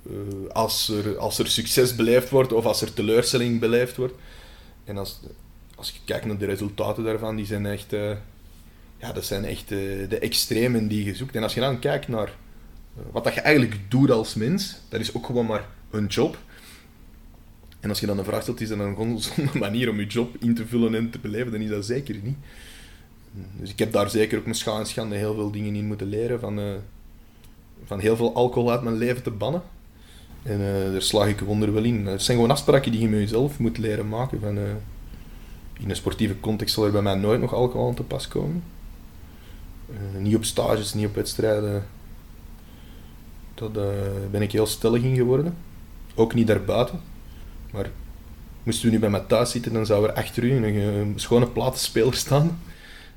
uh, 0.09 0.49
als, 0.49 0.89
er, 0.89 1.17
als 1.17 1.39
er 1.39 1.47
succes 1.47 1.95
beleefd 1.95 2.29
wordt 2.29 2.53
of 2.53 2.65
als 2.65 2.81
er 2.81 2.93
teleurstelling 2.93 3.59
beleefd 3.59 3.95
wordt. 3.95 4.13
En 4.83 4.97
als, 4.97 5.19
als 5.75 5.89
je 5.89 5.99
kijkt 6.05 6.25
naar 6.25 6.37
de 6.37 6.45
resultaten 6.45 7.03
daarvan, 7.03 7.35
die 7.35 7.45
zijn 7.45 7.65
echt, 7.65 7.93
uh, 7.93 8.11
ja, 8.97 9.11
dat 9.11 9.25
zijn 9.25 9.45
echt 9.45 9.71
uh, 9.71 10.09
de 10.09 10.19
extremen 10.19 10.87
die 10.87 11.03
je 11.03 11.15
zoekt. 11.15 11.35
En 11.35 11.43
als 11.43 11.53
je 11.53 11.59
dan 11.59 11.79
kijkt 11.79 12.07
naar 12.07 12.35
wat 13.11 13.23
dat 13.23 13.33
je 13.33 13.41
eigenlijk 13.41 13.79
doet 13.87 14.11
als 14.11 14.33
mens, 14.33 14.77
dat 14.89 14.99
is 14.99 15.13
ook 15.13 15.25
gewoon 15.25 15.45
maar 15.45 15.65
een 15.89 16.05
job. 16.05 16.37
En 17.79 17.89
als 17.89 17.99
je 17.99 18.05
dan 18.05 18.17
een 18.17 18.25
vraag 18.25 18.41
stelt, 18.41 18.61
is 18.61 18.69
dat 18.69 18.79
een 18.79 18.95
gezonde 18.95 19.59
manier 19.67 19.89
om 19.89 19.99
je 19.99 20.07
job 20.07 20.35
in 20.39 20.55
te 20.55 20.67
vullen 20.67 20.95
en 20.95 21.09
te 21.09 21.19
beleven, 21.19 21.51
dan 21.51 21.61
is 21.61 21.69
dat 21.69 21.85
zeker 21.85 22.15
niet. 22.23 22.37
Dus 23.31 23.69
ik 23.69 23.79
heb 23.79 23.91
daar 23.91 24.09
zeker 24.09 24.37
ook 24.37 24.43
mijn 24.43 24.55
schaal 24.55 24.79
en 24.79 24.85
schande 24.85 25.15
heel 25.15 25.33
veel 25.33 25.51
dingen 25.51 25.75
in 25.75 25.85
moeten 25.85 26.07
leren. 26.07 26.39
Van, 26.39 26.59
uh, 26.59 26.73
van 27.85 27.99
heel 27.99 28.15
veel 28.15 28.35
alcohol 28.35 28.71
uit 28.71 28.81
mijn 28.81 28.97
leven 28.97 29.23
te 29.23 29.31
bannen. 29.31 29.61
En 30.43 30.59
uh, 30.59 30.91
daar 30.91 31.01
slaag 31.01 31.27
ik 31.27 31.39
wonder 31.39 31.73
wel 31.73 31.83
in. 31.83 32.05
Het 32.05 32.21
zijn 32.21 32.37
gewoon 32.37 32.51
afspraken 32.51 32.91
die 32.91 33.01
je 33.01 33.07
met 33.07 33.19
jezelf 33.19 33.59
moet 33.59 33.77
leren 33.77 34.09
maken. 34.09 34.39
Van, 34.39 34.57
uh, 34.57 34.63
in 35.79 35.89
een 35.89 35.95
sportieve 35.95 36.39
context 36.39 36.73
zal 36.73 36.85
er 36.85 36.91
bij 36.91 37.01
mij 37.01 37.15
nooit 37.15 37.41
nog 37.41 37.53
alcohol 37.53 37.87
aan 37.87 37.95
te 37.95 38.03
pas 38.03 38.27
komen. 38.27 38.63
niet 40.17 40.35
op 40.35 40.45
stages, 40.45 40.93
niet 40.93 41.07
op 41.07 41.15
wedstrijden. 41.15 41.83
Daar 43.69 44.29
ben 44.31 44.41
ik 44.41 44.51
heel 44.51 44.65
stellig 44.65 45.03
in 45.03 45.15
geworden. 45.15 45.57
Ook 46.15 46.33
niet 46.33 46.47
daarbuiten. 46.47 46.99
Maar 47.71 47.89
moesten 48.63 48.85
we 48.85 48.91
nu 48.91 48.99
bij 48.99 49.09
mij 49.09 49.19
thuis 49.19 49.51
zitten, 49.51 49.73
dan 49.73 49.85
zou 49.85 50.07
er 50.07 50.13
achter 50.13 50.43
u 50.43 50.51
een, 50.51 51.13
schone 51.15 51.47
platenspeler 51.47 52.13
staan. 52.13 52.59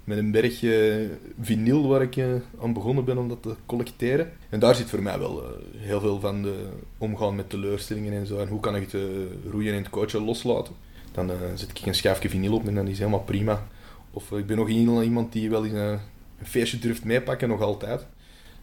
Met 0.05 0.19
een 0.19 0.31
bergje 0.31 1.09
vinyl 1.41 1.89
waar 1.89 2.03
ik 2.03 2.19
aan 2.63 2.73
begonnen 2.73 3.05
ben 3.05 3.19
om 3.19 3.29
dat 3.29 3.43
te 3.43 3.55
collecteren. 3.67 4.33
En 4.49 4.59
daar 4.59 4.75
zit 4.75 4.91
voor 4.91 5.03
mij 5.03 5.19
wel 5.19 5.43
uh, 5.43 5.49
heel 5.77 6.01
veel 6.01 6.21
van 6.21 6.43
de 6.43 6.69
omgaan 6.99 7.37
met 7.37 7.51
teleurstellingen 7.51 8.13
en 8.13 8.27
zo. 8.27 8.39
En 8.39 8.49
hoe 8.49 8.61
kan 8.61 8.77
ik 8.77 8.91
het 8.91 9.03
roeien 9.51 9.73
en 9.73 9.83
het 9.83 9.91
coachen 9.91 10.25
loslaten. 10.25 10.75
Dan 11.13 11.31
zet 11.55 11.71
ik 11.71 11.87
een 11.87 11.95
schijfje 11.95 12.29
vinyl 12.29 12.55
op 12.55 12.67
en 12.67 12.75
dan 12.75 12.89
is 12.89 12.99
helemaal 12.99 13.21
prima. 13.21 13.67
Of 14.11 14.33
ik 14.33 14.47
ben 14.47 14.57
nog 14.57 14.69
iemand 14.69 15.33
die 15.33 15.51
wel 15.51 15.63
in 15.63 15.75
een 15.75 15.99
feestje 16.43 16.79
durft 16.79 17.05
meepakken, 17.05 17.49
nog 17.49 17.61
altijd. 17.61 18.07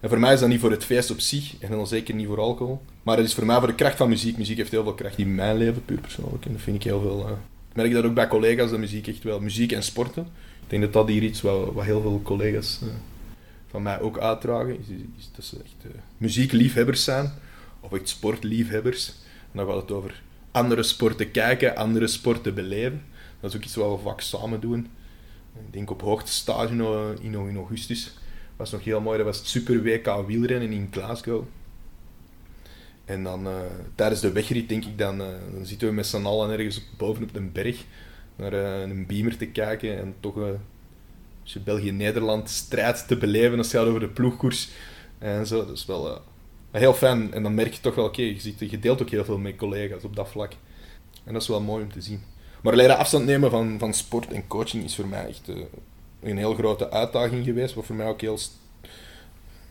En 0.01 0.09
voor 0.09 0.19
mij 0.19 0.33
is 0.33 0.39
dat 0.39 0.49
niet 0.49 0.59
voor 0.59 0.71
het 0.71 0.85
feest 0.85 1.11
op 1.11 1.19
zich, 1.19 1.53
en 1.59 1.71
dan 1.71 1.87
zeker 1.87 2.15
niet 2.15 2.27
voor 2.27 2.39
alcohol. 2.39 2.81
Maar 3.03 3.17
het 3.17 3.25
is 3.25 3.33
voor 3.33 3.45
mij 3.45 3.57
voor 3.57 3.67
de 3.67 3.75
kracht 3.75 3.97
van 3.97 4.09
muziek. 4.09 4.37
Muziek 4.37 4.57
heeft 4.57 4.71
heel 4.71 4.83
veel 4.83 4.93
kracht 4.93 5.17
in 5.17 5.35
mijn 5.35 5.57
leven, 5.57 5.85
puur 5.85 5.99
persoonlijk. 5.99 6.45
En 6.45 6.51
dat 6.51 6.61
vind 6.61 6.75
ik 6.75 6.83
heel 6.83 7.01
veel... 7.01 7.25
Uh... 7.25 7.31
Ik 7.69 7.75
merk 7.75 7.91
dat 7.93 8.03
ook 8.03 8.13
bij 8.13 8.27
collega's, 8.27 8.69
dat 8.69 8.79
muziek 8.79 9.07
echt 9.07 9.23
wel... 9.23 9.39
Muziek 9.39 9.71
en 9.71 9.83
sporten. 9.83 10.23
Ik 10.63 10.69
denk 10.69 10.81
dat 10.81 10.93
dat 10.93 11.07
hier 11.07 11.23
iets 11.23 11.41
wat, 11.41 11.73
wat 11.73 11.83
heel 11.83 12.01
veel 12.01 12.21
collega's 12.23 12.79
uh, 12.83 12.89
van 13.67 13.81
mij 13.81 13.99
ook 13.99 14.19
uitdragen. 14.19 14.79
Is, 14.79 14.85
is 15.17 15.29
dat 15.35 15.45
ze 15.45 15.55
echt 15.55 15.85
uh, 15.85 15.91
muziekliefhebbers 16.17 17.03
zijn. 17.03 17.31
Of 17.79 17.93
echt 17.93 18.09
sportliefhebbers. 18.09 19.07
En 19.51 19.57
dan 19.57 19.67
gaat 19.67 19.81
het 19.81 19.91
over 19.91 20.21
andere 20.51 20.83
sporten 20.83 21.31
kijken, 21.31 21.75
andere 21.75 22.07
sporten 22.07 22.53
beleven. 22.53 23.03
Dat 23.39 23.49
is 23.49 23.57
ook 23.57 23.63
iets 23.63 23.75
wat 23.75 23.97
we 23.97 24.03
vaak 24.03 24.21
samen 24.21 24.59
doen. 24.59 24.87
Ik 25.55 25.73
denk 25.73 25.89
op 25.89 26.01
hoogtestage 26.01 26.73
in, 27.21 27.33
in 27.33 27.55
augustus 27.55 28.13
was 28.61 28.71
nog 28.71 28.83
heel 28.83 29.01
mooi. 29.01 29.17
Dat 29.17 29.25
was 29.25 29.37
het 29.37 29.47
Super 29.47 29.83
WK 29.83 30.27
wielrennen 30.27 30.71
in 30.71 30.87
Glasgow. 30.91 31.43
En 33.05 33.23
dan 33.23 33.47
uh, 33.47 33.53
tijdens 33.95 34.21
de 34.21 34.31
wegrit 34.31 34.69
denk 34.69 34.85
ik, 34.85 34.97
dan, 34.97 35.21
uh, 35.21 35.27
dan 35.53 35.65
zitten 35.65 35.87
we 35.87 35.93
met 35.93 36.07
z'n 36.07 36.25
allen 36.25 36.49
ergens 36.49 36.81
bovenop 36.97 37.35
een 37.35 37.51
berg 37.51 37.83
naar 38.35 38.53
uh, 38.53 38.81
een 38.81 39.05
beamer 39.05 39.37
te 39.37 39.45
kijken 39.45 39.99
en 39.99 40.15
toch 40.19 40.37
als 41.41 41.53
je 41.53 41.59
België-Nederland 41.59 42.49
strijd 42.49 43.07
te 43.07 43.17
beleven 43.17 43.57
als 43.57 43.71
het 43.71 43.75
gaat 43.75 43.87
over 43.87 43.99
de 43.99 44.07
ploegkoers 44.07 44.69
en 45.19 45.47
zo. 45.47 45.65
Dat 45.65 45.75
is 45.75 45.85
wel 45.85 46.21
heel 46.71 46.93
fijn. 46.93 47.33
En 47.33 47.43
dan 47.43 47.53
merk 47.53 47.73
je 47.73 47.81
toch 47.81 47.95
wel, 47.95 48.05
oké, 48.05 48.21
je, 48.21 48.53
je 48.57 48.79
deelt 48.79 49.01
ook 49.01 49.09
heel 49.09 49.25
veel 49.25 49.37
met 49.37 49.55
collega's 49.55 50.03
op 50.03 50.15
dat 50.15 50.29
vlak. 50.29 50.51
En 51.23 51.33
dat 51.33 51.41
is 51.41 51.47
wel 51.47 51.61
mooi 51.61 51.83
om 51.83 51.91
te 51.91 52.01
zien. 52.01 52.21
Maar 52.63 52.75
leren 52.75 52.97
afstand 52.97 53.25
nemen 53.25 53.49
van, 53.49 53.79
van 53.79 53.93
sport 53.93 54.31
en 54.31 54.47
coaching 54.47 54.83
is 54.83 54.95
voor 54.95 55.07
mij 55.07 55.27
echt 55.27 55.51
een 56.21 56.37
heel 56.37 56.53
grote 56.53 56.91
uitdaging 56.91 57.45
geweest, 57.45 57.73
wat 57.73 57.85
voor 57.85 57.95
mij 57.95 58.07
ook 58.07 58.21
heel 58.21 58.39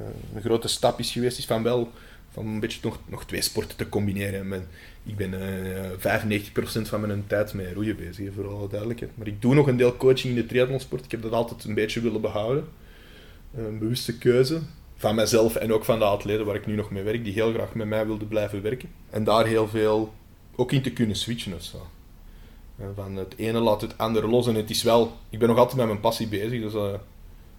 uh, 0.00 0.06
een 0.34 0.42
grote 0.42 0.68
stap 0.68 0.98
is 0.98 1.12
geweest, 1.12 1.38
is 1.38 1.46
van 1.46 1.62
wel 1.62 1.90
van 2.32 2.46
een 2.46 2.60
beetje 2.60 2.80
nog, 2.82 2.98
nog 3.06 3.24
twee 3.24 3.42
sporten 3.42 3.76
te 3.76 3.88
combineren. 3.88 4.68
Ik 5.02 5.16
ben 5.16 5.32
uh, 5.32 6.80
95% 6.84 6.88
van 6.88 7.00
mijn 7.00 7.24
tijd 7.26 7.54
met 7.54 7.72
roeien 7.72 7.96
bezig, 7.96 8.34
voor 8.34 8.48
alle. 8.48 8.94
Maar 9.14 9.26
ik 9.26 9.42
doe 9.42 9.54
nog 9.54 9.66
een 9.66 9.76
deel 9.76 9.96
coaching 9.96 10.34
in 10.34 10.40
de 10.40 10.46
triathlonsport. 10.46 11.04
Ik 11.04 11.10
heb 11.10 11.22
dat 11.22 11.32
altijd 11.32 11.64
een 11.64 11.74
beetje 11.74 12.00
willen 12.00 12.20
behouden. 12.20 12.64
Een 13.54 13.78
bewuste 13.78 14.18
keuze 14.18 14.60
van 14.96 15.14
mezelf 15.14 15.56
en 15.56 15.72
ook 15.72 15.84
van 15.84 15.98
de 15.98 16.04
atleten 16.04 16.46
waar 16.46 16.54
ik 16.54 16.66
nu 16.66 16.74
nog 16.74 16.90
mee 16.90 17.02
werk, 17.02 17.24
die 17.24 17.32
heel 17.32 17.52
graag 17.52 17.74
met 17.74 17.86
mij 17.86 18.06
wilden 18.06 18.28
blijven 18.28 18.62
werken. 18.62 18.88
En 19.10 19.24
daar 19.24 19.46
heel 19.46 19.68
veel 19.68 20.14
ook 20.56 20.72
in 20.72 20.82
te 20.82 20.92
kunnen 20.92 21.16
switchen 21.16 21.54
of 21.54 21.62
zo. 21.62 21.86
Van 22.94 23.16
het 23.16 23.34
ene 23.36 23.58
laat 23.58 23.80
het 23.80 23.98
andere 23.98 24.28
los. 24.28 24.46
En 24.46 24.54
het 24.54 24.70
is 24.70 24.82
wel, 24.82 25.12
ik 25.30 25.38
ben 25.38 25.48
nog 25.48 25.58
altijd 25.58 25.76
met 25.76 25.86
mijn 25.86 26.00
passie 26.00 26.28
bezig. 26.28 26.60
Dus 26.60 26.74
uh, 26.74 26.92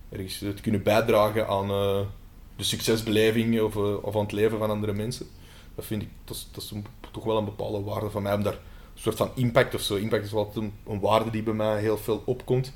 ergens 0.09 0.39
het 0.39 0.61
kunnen 0.61 0.83
bijdragen 0.83 1.47
aan 1.47 1.71
uh, 1.71 1.99
de 2.55 2.63
succesbeleving 2.63 3.61
of, 3.61 3.75
of 3.75 4.15
aan 4.15 4.21
het 4.21 4.31
leven 4.31 4.57
van 4.57 4.69
andere 4.69 4.93
mensen. 4.93 5.27
Dat 5.75 5.85
vind 5.85 6.01
ik, 6.01 6.09
dat 6.25 6.35
is, 6.35 6.47
dat 6.51 6.63
is 6.63 6.73
toch 7.11 7.23
wel 7.23 7.37
een 7.37 7.45
bepaalde 7.45 7.81
waarde 7.81 8.09
van 8.09 8.21
mij. 8.21 8.33
Om 8.33 8.43
daar 8.43 8.53
een 8.53 9.01
soort 9.01 9.17
van 9.17 9.31
impact 9.35 9.75
of 9.75 9.81
zo. 9.81 9.95
Impact 9.95 10.25
is 10.25 10.31
wel 10.31 10.51
een, 10.55 10.73
een 10.87 10.99
waarde 10.99 11.29
die 11.29 11.43
bij 11.43 11.53
mij 11.53 11.79
heel 11.79 11.97
veel 11.97 12.21
opkomt. 12.25 12.73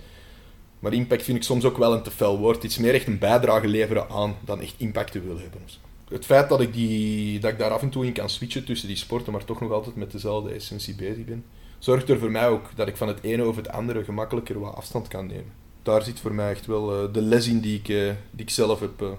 Maar 0.80 0.94
impact 0.94 1.24
vind 1.24 1.38
ik 1.38 1.44
soms 1.44 1.66
ook 1.66 1.78
wel 1.78 1.94
een 1.94 2.04
te 2.04 2.12
fel 2.12 2.40
woord. 2.40 2.64
Iets 2.64 2.78
meer 2.78 2.94
echt 2.94 3.08
een 3.08 3.20
bijdrage 3.20 3.68
leveren 3.68 4.10
aan 4.10 4.36
dan 4.42 4.62
echt 4.62 4.76
impact 4.78 5.12
te 5.12 5.22
willen 5.22 5.42
hebben. 5.42 5.62
Het 6.10 6.26
feit 6.26 6.50
dat 6.50 6.62
ik, 6.62 6.74
die, 6.74 7.40
dat 7.40 7.52
ik 7.52 7.58
daar 7.58 7.72
af 7.72 7.82
en 7.82 7.90
toe 7.90 8.06
in 8.06 8.14
kan 8.14 8.30
switchen 8.30 8.66
tussen 8.66 8.88
die 8.88 8.98
sporten, 8.98 9.32
maar 9.32 9.46
toch 9.46 9.62
nog 9.62 9.72
altijd 9.72 9.96
met 9.96 10.12
dezelfde 10.12 10.52
essentie 10.52 10.96
bezig 10.96 11.26
ben, 11.26 11.46
zorgt 11.80 12.10
er 12.10 12.20
voor 12.20 12.32
mij 12.32 12.48
ook 12.48 12.70
dat 12.76 12.88
ik 12.88 12.98
van 12.98 13.08
het 13.08 13.24
ene 13.24 13.44
over 13.44 13.64
het 13.64 13.72
andere 13.72 14.04
gemakkelijker 14.04 14.60
wat 14.60 14.76
afstand 14.76 15.08
kan 15.08 15.28
nemen. 15.28 15.54
Daar 15.84 16.02
zit 16.02 16.20
voor 16.20 16.34
mij 16.34 16.52
echt 16.52 16.66
wel 16.66 17.04
uh, 17.04 17.14
de 17.14 17.22
les 17.22 17.48
in 17.48 17.60
die 17.60 17.80
ik, 17.80 17.88
uh, 17.88 18.12
die 18.32 18.46
ik 18.46 18.50
zelf 18.50 18.80
heb, 18.80 19.02
uh, 19.02 19.10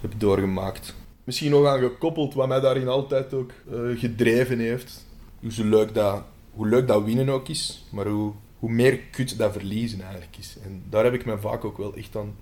heb 0.00 0.12
doorgemaakt. 0.16 0.94
Misschien 1.24 1.50
nog 1.50 1.66
aan 1.66 1.78
gekoppeld, 1.80 2.34
wat 2.34 2.48
mij 2.48 2.60
daarin 2.60 2.88
altijd 2.88 3.34
ook 3.34 3.52
gedreven 3.96 4.58
heeft. 4.58 5.06
Hoe 5.40 5.64
leuk, 5.64 5.94
dat, 5.94 6.22
hoe 6.50 6.68
leuk 6.68 6.88
dat 6.88 7.04
winnen 7.04 7.28
ook 7.28 7.48
is, 7.48 7.84
maar 7.90 8.06
hoe, 8.06 8.32
hoe 8.58 8.70
meer 8.70 8.98
kut 8.98 9.38
dat 9.38 9.52
verliezen 9.52 10.00
eigenlijk 10.00 10.36
is. 10.38 10.56
En 10.64 10.82
daar 10.88 11.04
heb 11.04 11.14
ik 11.14 11.24
me 11.24 11.38
vaak 11.38 11.64
ook 11.64 11.78
wel 11.78 11.94
echt 11.94 12.16
aan, 12.16 12.36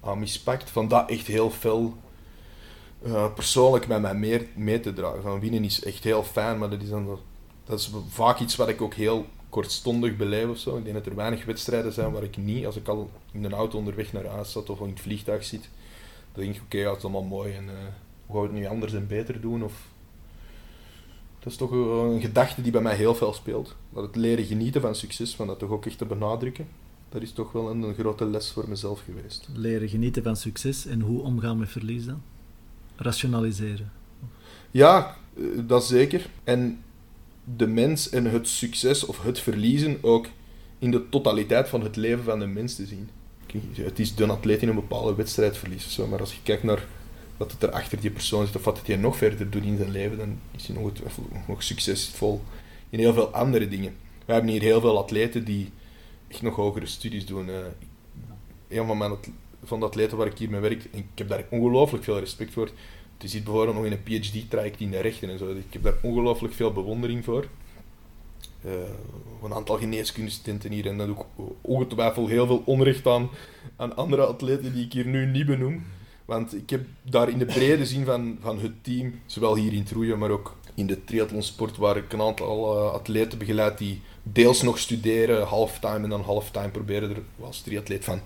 aan 0.00 0.18
mispakt. 0.18 0.70
Van 0.70 0.88
dat 0.88 1.10
echt 1.10 1.26
heel 1.26 1.50
fel 1.50 1.96
persoonlijk 3.34 3.86
met 3.86 4.00
mij 4.00 4.14
meer 4.14 4.46
mee 4.54 4.80
te 4.80 4.92
dragen. 4.92 5.22
Van 5.22 5.40
winnen 5.40 5.64
is 5.64 5.84
echt 5.84 6.04
heel 6.04 6.22
fijn, 6.22 6.58
maar 6.58 6.70
dat 6.70 6.82
is 6.82 6.88
dan 6.88 7.18
dat 7.64 7.78
is 7.78 7.90
vaak 8.08 8.40
iets 8.40 8.56
wat 8.56 8.68
ik 8.68 8.82
ook 8.82 8.94
heel 8.94 9.26
kortstondig 9.48 10.16
beleef 10.16 10.48
of 10.48 10.58
zo. 10.58 10.76
Ik 10.76 10.84
denk 10.84 10.96
dat 10.96 11.06
er 11.06 11.14
weinig 11.14 11.44
wedstrijden 11.44 11.92
zijn 11.92 12.12
waar 12.12 12.22
ik 12.22 12.36
niet, 12.36 12.66
als 12.66 12.76
ik 12.76 12.88
al 12.88 13.10
in 13.32 13.44
een 13.44 13.52
auto 13.52 13.78
onderweg 13.78 14.12
naar 14.12 14.26
huis 14.26 14.52
zat 14.52 14.70
of 14.70 14.80
in 14.80 14.88
het 14.88 15.00
vliegtuig 15.00 15.44
zit, 15.44 15.68
dan 16.32 16.44
denk 16.44 16.56
ik, 16.56 16.62
oké, 16.62 16.78
het 16.78 16.96
is 16.96 17.02
allemaal 17.02 17.22
mooi 17.22 17.54
en 17.54 17.64
uh, 17.64 17.70
hoe 18.26 18.36
gaan 18.36 18.48
we 18.48 18.52
het 18.52 18.52
nu 18.52 18.66
anders 18.66 18.92
en 18.92 19.06
beter 19.06 19.40
doen? 19.40 19.64
Of... 19.64 19.88
Dat 21.38 21.52
is 21.52 21.58
toch 21.58 21.70
een 21.70 22.20
gedachte 22.20 22.62
die 22.62 22.72
bij 22.72 22.80
mij 22.80 22.96
heel 22.96 23.14
veel 23.14 23.32
speelt. 23.32 23.76
Dat 23.92 24.02
het 24.02 24.16
leren 24.16 24.44
genieten 24.44 24.80
van 24.80 24.94
succes, 24.94 25.34
van 25.34 25.46
dat 25.46 25.58
toch 25.58 25.70
ook 25.70 25.86
echt 25.86 25.98
te 25.98 26.04
benadrukken, 26.04 26.68
dat 27.08 27.22
is 27.22 27.32
toch 27.32 27.52
wel 27.52 27.70
een, 27.70 27.82
een 27.82 27.94
grote 27.94 28.24
les 28.24 28.50
voor 28.52 28.68
mezelf 28.68 29.00
geweest. 29.00 29.48
Leren 29.54 29.88
genieten 29.88 30.22
van 30.22 30.36
succes 30.36 30.86
en 30.86 31.00
hoe 31.00 31.22
omgaan 31.22 31.58
met 31.58 31.68
verlies 31.68 32.04
dan? 32.04 32.22
Rationaliseren. 32.96 33.92
Ja, 34.70 35.16
eh, 35.36 35.42
dat 35.66 35.86
zeker. 35.86 36.26
En 36.44 36.82
de 37.44 37.66
mens 37.66 38.08
en 38.08 38.24
het 38.24 38.48
succes 38.48 39.04
of 39.04 39.22
het 39.22 39.40
verliezen 39.40 39.98
ook 40.00 40.26
in 40.78 40.90
de 40.90 41.08
totaliteit 41.08 41.68
van 41.68 41.82
het 41.82 41.96
leven 41.96 42.24
van 42.24 42.38
de 42.38 42.46
mens 42.46 42.74
te 42.74 42.86
zien. 42.86 43.08
Het 43.72 43.98
is 43.98 44.14
de 44.14 44.26
atleet 44.26 44.62
in 44.62 44.68
een 44.68 44.74
bepaalde 44.74 45.14
wedstrijd 45.14 45.56
verliest, 45.56 45.90
zo, 45.90 46.06
maar 46.06 46.20
als 46.20 46.32
je 46.32 46.42
kijkt 46.42 46.62
naar 46.62 46.84
wat 47.36 47.52
het 47.52 47.62
er 47.62 47.70
achter 47.70 48.00
die 48.00 48.10
persoon 48.10 48.46
zit 48.46 48.56
of 48.56 48.64
wat 48.64 48.86
hij 48.86 48.96
nog 48.96 49.16
verder 49.16 49.50
doet 49.50 49.64
in 49.64 49.76
zijn 49.76 49.90
leven, 49.90 50.18
dan 50.18 50.38
is 50.56 50.66
hij 50.66 50.76
nog, 51.46 51.62
succesvol 51.62 52.42
in 52.90 52.98
heel 52.98 53.12
veel 53.12 53.28
andere 53.28 53.68
dingen. 53.68 53.94
We 54.24 54.32
hebben 54.32 54.50
hier 54.50 54.60
heel 54.60 54.80
veel 54.80 54.98
atleten 54.98 55.44
die 55.44 55.72
nog 56.40 56.56
hogere 56.56 56.86
studies 56.86 57.26
doen. 57.26 57.48
Uh, 57.48 57.56
een 58.68 58.86
van, 58.86 58.98
mijn, 58.98 59.12
van 59.64 59.80
de 59.80 59.86
atleten 59.86 60.16
waar 60.16 60.26
ik 60.26 60.38
hier 60.38 60.50
mee 60.50 60.60
werk, 60.60 60.84
ik 60.90 61.04
heb 61.14 61.28
daar 61.28 61.44
ongelooflijk 61.50 62.04
veel 62.04 62.18
respect 62.18 62.52
voor, 62.52 62.70
je 63.18 63.28
ziet 63.28 63.44
bijvoorbeeld 63.44 63.76
nog 63.76 63.84
in 63.84 63.92
een 63.92 64.02
PhD-traject 64.02 64.80
in 64.80 64.90
de 64.90 65.00
rechten 65.00 65.30
en 65.30 65.38
zo. 65.38 65.50
Ik 65.50 65.72
heb 65.72 65.82
daar 65.82 65.94
ongelooflijk 66.02 66.54
veel 66.54 66.72
bewondering 66.72 67.24
voor. 67.24 67.46
uh, 68.66 68.72
een 69.42 69.54
aantal 69.54 69.78
geneeskundestudenten 69.78 70.72
hier. 70.72 70.86
En 70.86 70.98
dat 70.98 71.08
ook 71.08 71.26
ongetwijfeld 71.60 72.28
heel 72.28 72.46
veel 72.46 72.62
onrecht 72.64 73.06
aan, 73.06 73.30
aan 73.76 73.96
andere 73.96 74.26
atleten 74.26 74.74
die 74.74 74.84
ik 74.84 74.92
hier 74.92 75.06
nu 75.06 75.26
niet 75.26 75.46
benoem. 75.46 75.84
Want 76.24 76.54
ik 76.54 76.70
heb 76.70 76.84
daar 77.02 77.28
in 77.28 77.38
de 77.38 77.44
brede 77.44 77.86
zin 77.86 78.04
van, 78.04 78.38
van 78.40 78.58
het 78.58 78.84
team, 78.84 79.20
zowel 79.26 79.56
hier 79.56 79.72
in 79.72 79.78
het 79.78 79.90
roeien, 79.90 80.18
maar 80.18 80.30
ook 80.30 80.56
in 80.74 80.86
de 80.86 81.04
triathlonsport, 81.04 81.76
waar 81.76 81.96
ik 81.96 82.12
een 82.12 82.20
aantal 82.20 82.76
uh, 82.76 82.92
atleten 82.92 83.38
begeleid 83.38 83.78
die 83.78 84.00
deels 84.22 84.62
nog 84.62 84.78
studeren, 84.78 85.46
halftime 85.46 86.02
en 86.02 86.08
dan 86.08 86.20
halftime 86.20 86.68
proberen 86.68 87.10
er 87.10 87.22
als 87.40 87.60
triatleet 87.60 88.04
van, 88.04 88.20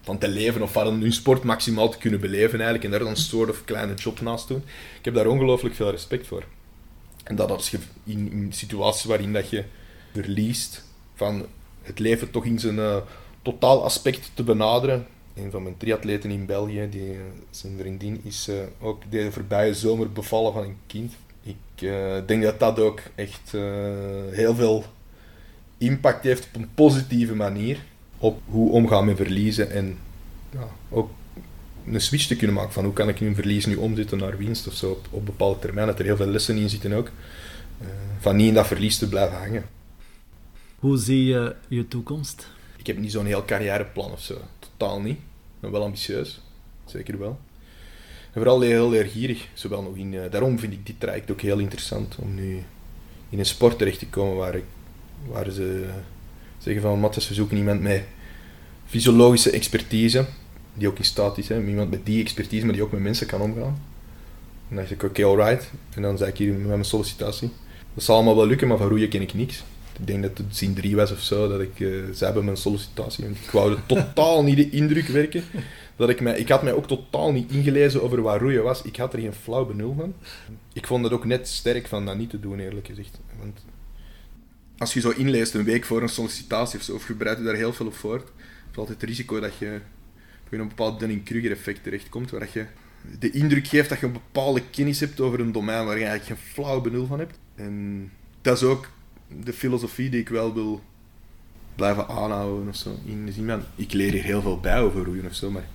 van 0.00 0.18
te 0.18 0.28
leven 0.28 0.62
of 0.62 0.72
van 0.72 1.00
hun 1.00 1.12
sport 1.12 1.42
maximaal 1.42 1.88
te 1.88 1.98
kunnen 1.98 2.20
beleven 2.20 2.54
eigenlijk 2.54 2.84
en 2.84 2.90
daar 2.90 2.98
dan 2.98 3.08
een 3.08 3.16
soort 3.16 3.50
of 3.50 3.64
kleine 3.64 3.94
job 3.94 4.20
naast 4.20 4.48
doen. 4.48 4.62
Ik 4.98 5.04
heb 5.04 5.14
daar 5.14 5.26
ongelooflijk 5.26 5.74
veel 5.74 5.90
respect 5.90 6.26
voor. 6.26 6.44
En 7.24 7.36
dat 7.36 7.50
als 7.50 7.70
je 7.70 7.78
in, 8.04 8.32
in 8.32 8.52
situaties 8.52 9.04
waarin 9.04 9.32
dat 9.32 9.50
je 9.50 9.64
verliest 10.12 10.84
van 11.14 11.46
het 11.82 11.98
leven 11.98 12.30
toch 12.30 12.44
in 12.44 12.58
zijn 12.58 12.76
uh, 12.76 12.96
totaal 13.42 13.84
aspect 13.84 14.30
te 14.34 14.42
benaderen. 14.42 15.06
Een 15.34 15.50
van 15.50 15.62
mijn 15.62 15.76
triatleten 15.76 16.30
in 16.30 16.46
België, 16.46 16.88
die, 16.90 17.16
zijn 17.50 17.78
vriendin, 17.78 18.20
is 18.24 18.48
uh, 18.48 18.56
ook 18.80 19.02
de 19.10 19.32
voorbije 19.32 19.74
zomer 19.74 20.12
bevallen 20.12 20.52
van 20.52 20.62
een 20.62 20.76
kind. 20.86 21.12
Ik 21.42 21.88
denk 22.26 22.42
dat 22.42 22.60
dat 22.60 22.78
ook 22.78 23.00
echt 23.14 23.52
heel 24.30 24.54
veel 24.54 24.84
impact 25.78 26.24
heeft 26.24 26.46
op 26.46 26.54
een 26.54 26.74
positieve 26.74 27.34
manier 27.34 27.78
op 28.20 28.40
hoe 28.46 28.70
omgaan 28.70 29.04
met 29.04 29.16
verliezen 29.16 29.70
en 29.70 29.98
ja, 30.50 30.68
ook 30.88 31.10
een 31.86 32.00
switch 32.00 32.26
te 32.26 32.36
kunnen 32.36 32.56
maken 32.56 32.72
van 32.72 32.84
hoe 32.84 32.92
kan 32.92 33.08
ik 33.08 33.20
nu 33.20 33.26
een 33.26 33.34
verlies 33.34 33.66
nu 33.66 33.76
omzetten 33.76 34.18
naar 34.18 34.36
winst 34.36 34.66
of 34.66 34.74
zo 34.74 34.90
op, 34.90 35.06
op 35.10 35.26
bepaalde 35.26 35.58
termijn. 35.58 35.86
Dat 35.86 35.98
er 35.98 36.04
heel 36.04 36.16
veel 36.16 36.26
lessen 36.26 36.56
in 36.56 36.68
zitten 36.68 36.92
ook. 36.92 37.10
Uh, 37.82 37.88
van 38.18 38.36
niet 38.36 38.48
in 38.48 38.54
dat 38.54 38.66
verlies 38.66 38.98
te 38.98 39.08
blijven 39.08 39.38
hangen. 39.38 39.64
Hoe 40.78 40.96
zie 40.96 41.24
je 41.24 41.54
je 41.68 41.88
toekomst? 41.88 42.48
Ik 42.76 42.86
heb 42.86 42.98
niet 42.98 43.12
zo'n 43.12 43.26
heel 43.26 43.44
carrièreplan 43.44 44.12
of 44.12 44.20
zo. 44.20 44.38
Totaal 44.58 45.00
niet. 45.00 45.18
Maar 45.60 45.70
wel 45.70 45.82
ambitieus. 45.82 46.40
Zeker 46.84 47.18
wel. 47.18 47.38
En 48.24 48.32
vooral 48.32 48.60
heel 48.60 48.90
leergierig. 48.90 49.48
Zowel 49.54 49.82
nog 49.82 49.96
in, 49.96 50.12
uh, 50.12 50.30
daarom 50.30 50.58
vind 50.58 50.72
ik 50.72 50.86
dit 50.86 51.00
traject 51.00 51.30
ook 51.30 51.40
heel 51.40 51.58
interessant. 51.58 52.16
Om 52.16 52.34
nu 52.34 52.62
in 53.30 53.38
een 53.38 53.46
sport 53.46 53.78
terecht 53.78 53.98
te 53.98 54.06
komen 54.06 54.36
waar, 54.36 54.54
ik, 54.54 54.64
waar 55.26 55.50
ze 55.50 55.88
zeggen 56.60 56.82
van 56.82 57.00
Matthias, 57.00 57.28
we 57.28 57.34
zoeken 57.34 57.56
iemand 57.56 57.80
met 57.80 58.02
fysiologische 58.86 59.50
expertise. 59.50 60.26
Die 60.74 60.88
ook 60.88 60.98
in 60.98 61.04
staat 61.04 61.38
is. 61.38 61.48
Hè. 61.48 61.64
Iemand 61.64 61.90
met 61.90 62.06
die 62.06 62.20
expertise, 62.20 62.64
maar 62.64 62.74
die 62.74 62.82
ook 62.82 62.92
met 62.92 63.00
mensen 63.00 63.26
kan 63.26 63.40
omgaan. 63.40 63.78
En 64.68 64.76
dan 64.76 64.76
dacht 64.76 64.90
ik, 64.90 65.02
oké, 65.02 65.06
okay, 65.06 65.24
alright. 65.24 65.70
En 65.94 66.02
dan 66.02 66.18
zei 66.18 66.30
ik 66.30 66.36
hier 66.36 66.52
met 66.52 66.66
mijn 66.66 66.84
sollicitatie. 66.84 67.50
Dat 67.94 68.04
zal 68.04 68.14
allemaal 68.14 68.36
wel 68.36 68.46
lukken, 68.46 68.68
maar 68.68 68.76
van 68.76 68.88
roeien 68.88 69.08
ken 69.08 69.22
ik 69.22 69.34
niks. 69.34 69.62
Ik 69.98 70.06
denk 70.06 70.22
dat 70.22 70.38
het 70.38 70.56
zin 70.56 70.74
drie 70.74 70.96
was 70.96 71.12
of 71.12 71.20
zo, 71.20 71.48
dat 71.48 71.60
ik 71.60 71.78
uh, 71.78 72.04
zei 72.12 72.32
bij 72.32 72.42
mijn 72.42 72.56
sollicitatie. 72.56 73.24
Ik 73.24 73.50
wou 73.50 73.76
totaal 73.86 74.42
niet 74.42 74.56
de 74.56 74.70
indruk 74.70 75.06
werken. 75.06 75.44
Dat 75.96 76.08
ik, 76.08 76.20
mij, 76.20 76.38
ik 76.38 76.48
had 76.48 76.62
mij 76.62 76.72
ook 76.72 76.86
totaal 76.86 77.32
niet 77.32 77.50
ingelezen 77.50 78.02
over 78.02 78.22
wat 78.22 78.40
roeien 78.40 78.62
was. 78.62 78.82
Ik 78.82 78.96
had 78.96 79.12
er 79.12 79.20
geen 79.20 79.32
flauw 79.32 79.66
benul 79.66 79.94
van. 79.98 80.14
Ik 80.72 80.86
vond 80.86 81.04
het 81.04 81.12
ook 81.12 81.24
net 81.24 81.48
sterk 81.48 81.86
van 81.86 82.06
dat 82.06 82.16
niet 82.16 82.30
te 82.30 82.40
doen, 82.40 82.58
eerlijk 82.58 82.86
gezegd. 82.86 83.20
Want 83.38 83.64
als 84.80 84.94
je 84.94 85.00
zo 85.00 85.10
inleest 85.10 85.54
een 85.54 85.64
week 85.64 85.84
voor 85.84 86.02
een 86.02 86.08
sollicitatie 86.08 86.78
of 86.78 86.84
zo, 86.84 86.94
of 86.94 87.08
je 87.08 87.14
je 87.18 87.42
daar 87.42 87.54
heel 87.54 87.72
veel 87.72 87.86
op 87.86 87.94
voor, 87.94 88.24
is 88.70 88.76
altijd 88.76 89.00
het 89.00 89.08
risico 89.08 89.40
dat 89.40 89.58
je 89.58 89.80
in 90.48 90.60
een 90.60 90.68
bepaald 90.68 90.98
Dunning-Kruger 90.98 91.50
effect 91.50 91.82
terechtkomt, 91.82 92.30
waar 92.30 92.48
je 92.52 92.66
de 93.18 93.30
indruk 93.30 93.66
geeft 93.66 93.88
dat 93.88 94.00
je 94.00 94.06
een 94.06 94.12
bepaalde 94.12 94.62
kennis 94.70 95.00
hebt 95.00 95.20
over 95.20 95.40
een 95.40 95.52
domein 95.52 95.86
waar 95.86 95.98
je 95.98 96.04
eigenlijk 96.04 96.40
geen 96.40 96.52
flauw 96.52 96.80
benul 96.80 97.06
van 97.06 97.18
hebt. 97.18 97.38
En 97.54 98.10
dat 98.40 98.56
is 98.56 98.62
ook 98.62 98.88
de 99.44 99.52
filosofie 99.52 100.10
die 100.10 100.20
ik 100.20 100.28
wel 100.28 100.54
wil 100.54 100.82
blijven 101.74 102.08
aanhouden 102.08 102.68
of 102.68 102.76
zo. 102.76 102.98
In 103.04 103.26
de 103.26 103.32
zin 103.32 103.46
van, 103.46 103.62
ik 103.74 103.92
leer 103.92 104.12
hier 104.12 104.22
heel 104.22 104.42
veel 104.42 104.60
bij 104.60 104.80
over 104.80 105.04
roeien 105.04 105.26
of 105.26 105.34
zo, 105.34 105.50
maar 105.50 105.68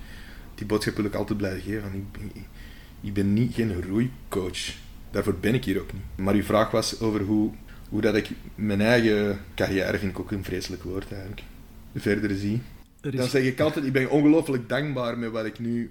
die 0.54 0.66
boodschap 0.66 0.96
wil 0.96 1.04
ik 1.04 1.14
altijd 1.14 1.38
blijven 1.38 1.60
geven. 1.60 1.94
Ik 1.94 2.12
ben, 2.12 2.30
ik 3.00 3.14
ben 3.14 3.32
niet 3.32 3.54
geen 3.54 3.82
roeicoach. 3.82 4.74
Daarvoor 5.10 5.34
ben 5.34 5.54
ik 5.54 5.64
hier 5.64 5.80
ook 5.80 5.92
niet. 5.92 6.02
Maar 6.16 6.34
uw 6.34 6.42
vraag 6.42 6.70
was 6.70 7.00
over 7.00 7.20
hoe, 7.20 7.52
hoe 7.88 8.00
dat 8.00 8.14
ik 8.14 8.30
mijn 8.54 8.80
eigen 8.80 9.38
carrière, 9.54 9.98
vind 9.98 10.10
ik 10.12 10.18
ook 10.18 10.30
een 10.30 10.44
vreselijk 10.44 10.82
woord 10.82 11.12
eigenlijk, 11.12 11.42
verder 11.94 12.36
zie. 12.36 12.62
Dan 13.00 13.28
zeg 13.28 13.42
ik 13.42 13.60
altijd, 13.60 13.84
ik 13.84 13.92
ben 13.92 14.10
ongelooflijk 14.10 14.68
dankbaar 14.68 15.18
met 15.18 15.30
wat 15.30 15.44
ik 15.44 15.58
nu 15.58 15.90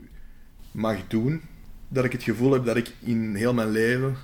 mag 0.71 1.07
doen. 1.07 1.41
Dat 1.87 2.05
ik 2.05 2.11
het 2.11 2.23
gevoel 2.23 2.51
heb 2.51 2.65
dat 2.65 2.75
ik 2.75 2.93
in 2.99 3.35
heel 3.35 3.53
mijn 3.53 3.71
leven 3.71 4.15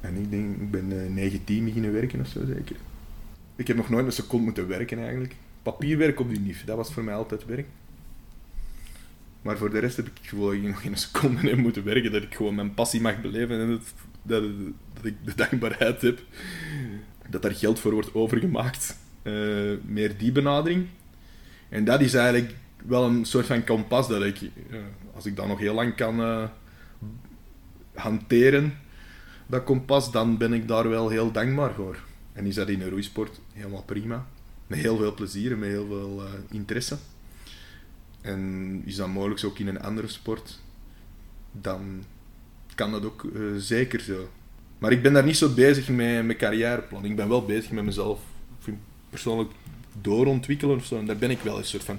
en 0.00 0.16
ik 0.16 0.30
denk, 0.30 0.56
ik 0.56 0.70
ben 0.70 0.92
uh, 0.92 1.10
19 1.10 1.64
beginnen 1.64 1.92
werken 1.92 2.20
of 2.20 2.26
zo 2.26 2.44
zeker. 2.46 2.76
Ik 3.56 3.66
heb 3.66 3.76
nog 3.76 3.88
nooit 3.88 4.06
een 4.06 4.12
seconde 4.12 4.44
moeten 4.44 4.68
werken 4.68 4.98
eigenlijk. 4.98 5.34
Papierwerk 5.62 6.20
op 6.20 6.28
die 6.28 6.40
NIF, 6.40 6.64
dat 6.64 6.76
was 6.76 6.92
voor 6.92 7.04
mij 7.04 7.14
altijd 7.14 7.44
werk. 7.44 7.66
Maar 9.42 9.58
voor 9.58 9.70
de 9.70 9.78
rest 9.78 9.96
heb 9.96 10.06
ik 10.06 10.12
het 10.18 10.28
gevoel 10.28 10.46
dat 10.46 10.54
ik 10.54 10.62
nog 10.62 10.80
geen 10.80 10.96
seconde 10.96 11.48
heb 11.48 11.58
moeten 11.58 11.84
werken. 11.84 12.12
Dat 12.12 12.22
ik 12.22 12.34
gewoon 12.34 12.54
mijn 12.54 12.74
passie 12.74 13.00
mag 13.00 13.20
beleven 13.20 13.60
en 13.60 13.70
dat, 13.70 13.80
dat, 14.22 14.42
dat 14.94 15.04
ik 15.04 15.14
de 15.24 15.34
dankbaarheid 15.34 16.02
heb 16.02 16.22
dat 17.30 17.42
daar 17.42 17.54
geld 17.54 17.78
voor 17.78 17.92
wordt 17.92 18.14
overgemaakt. 18.14 18.98
Uh, 19.22 19.76
meer 19.84 20.18
die 20.18 20.32
benadering. 20.32 20.86
En 21.68 21.84
dat 21.84 22.00
is 22.00 22.14
eigenlijk 22.14 22.54
wel 22.86 23.04
een 23.04 23.24
soort 23.24 23.46
van 23.46 23.64
kompas 23.64 24.08
dat 24.08 24.22
ik, 24.22 24.40
uh, 24.40 24.78
als 25.14 25.26
ik 25.26 25.36
dat 25.36 25.46
nog 25.46 25.58
heel 25.58 25.74
lang 25.74 25.94
kan 25.94 26.20
uh, 26.20 26.48
hanteren, 27.94 28.78
dat 29.46 29.64
kompas, 29.64 30.12
dan 30.12 30.36
ben 30.36 30.52
ik 30.52 30.68
daar 30.68 30.88
wel 30.88 31.08
heel 31.08 31.32
dankbaar 31.32 31.74
voor. 31.74 31.98
En 32.32 32.46
is 32.46 32.54
dat 32.54 32.68
in 32.68 32.80
een 32.80 32.90
roeisport 32.90 33.40
helemaal 33.52 33.82
prima. 33.82 34.26
Met 34.66 34.78
heel 34.78 34.96
veel 34.96 35.14
plezier 35.14 35.52
en 35.52 35.58
met 35.58 35.68
heel 35.68 35.86
veel 35.86 36.22
interesse. 36.50 36.96
En 38.20 38.82
is 38.84 38.96
dat 38.96 39.08
mogelijk 39.08 39.44
ook 39.44 39.58
in 39.58 39.66
een 39.66 39.80
andere 39.80 40.08
sport, 40.08 40.60
dan 41.52 42.04
kan 42.74 42.90
dat 42.90 43.04
ook 43.04 43.22
uh, 43.22 43.56
zeker 43.56 44.00
zo. 44.00 44.28
Maar 44.78 44.92
ik 44.92 45.02
ben 45.02 45.12
daar 45.12 45.24
niet 45.24 45.36
zo 45.36 45.54
bezig 45.54 45.88
met 45.88 45.96
mijn 46.24 46.36
carrièreplan. 46.36 47.04
Ik 47.04 47.16
ben 47.16 47.28
wel 47.28 47.44
bezig 47.44 47.70
met 47.70 47.84
mezelf 47.84 48.20
persoonlijk 49.10 49.50
doorontwikkelen 50.00 50.76
of 50.76 50.84
zo. 50.84 50.98
En 50.98 51.06
daar 51.06 51.16
ben 51.16 51.30
ik 51.30 51.40
wel 51.40 51.58
een 51.58 51.64
soort 51.64 51.84
van. 51.84 51.98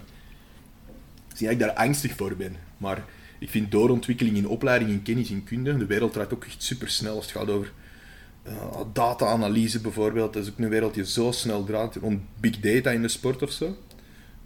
Zie 1.34 1.46
dat 1.46 1.56
ik 1.56 1.60
daar 1.60 1.74
angstig 1.74 2.16
voor 2.16 2.36
ben. 2.36 2.56
Maar 2.78 3.04
ik 3.40 3.50
vind 3.50 3.72
doorontwikkeling 3.72 4.38
in 4.38 4.48
opleiding, 4.48 4.92
in 4.92 5.02
kennis, 5.02 5.30
in 5.30 5.44
kunde, 5.44 5.78
de 5.78 5.86
wereld 5.86 6.14
draait 6.14 6.34
ook 6.34 6.46
echt 6.46 6.64
super 6.64 6.90
snel 6.90 7.16
als 7.16 7.26
het 7.26 7.36
gaat 7.36 7.50
over 7.50 7.72
uh, 8.48 8.82
data-analyse 8.94 9.82
bijvoorbeeld. 9.82 10.34
Dat 10.34 10.44
is 10.44 10.50
ook 10.50 10.58
een 10.58 10.70
wereld 10.70 10.94
die 10.94 11.06
zo 11.06 11.32
snel 11.32 11.64
draait, 11.64 11.96
rond 11.96 12.22
big 12.40 12.60
data 12.60 12.92
in 12.92 13.02
de 13.02 13.08
sport 13.08 13.42
of 13.42 13.52
zo. 13.52 13.66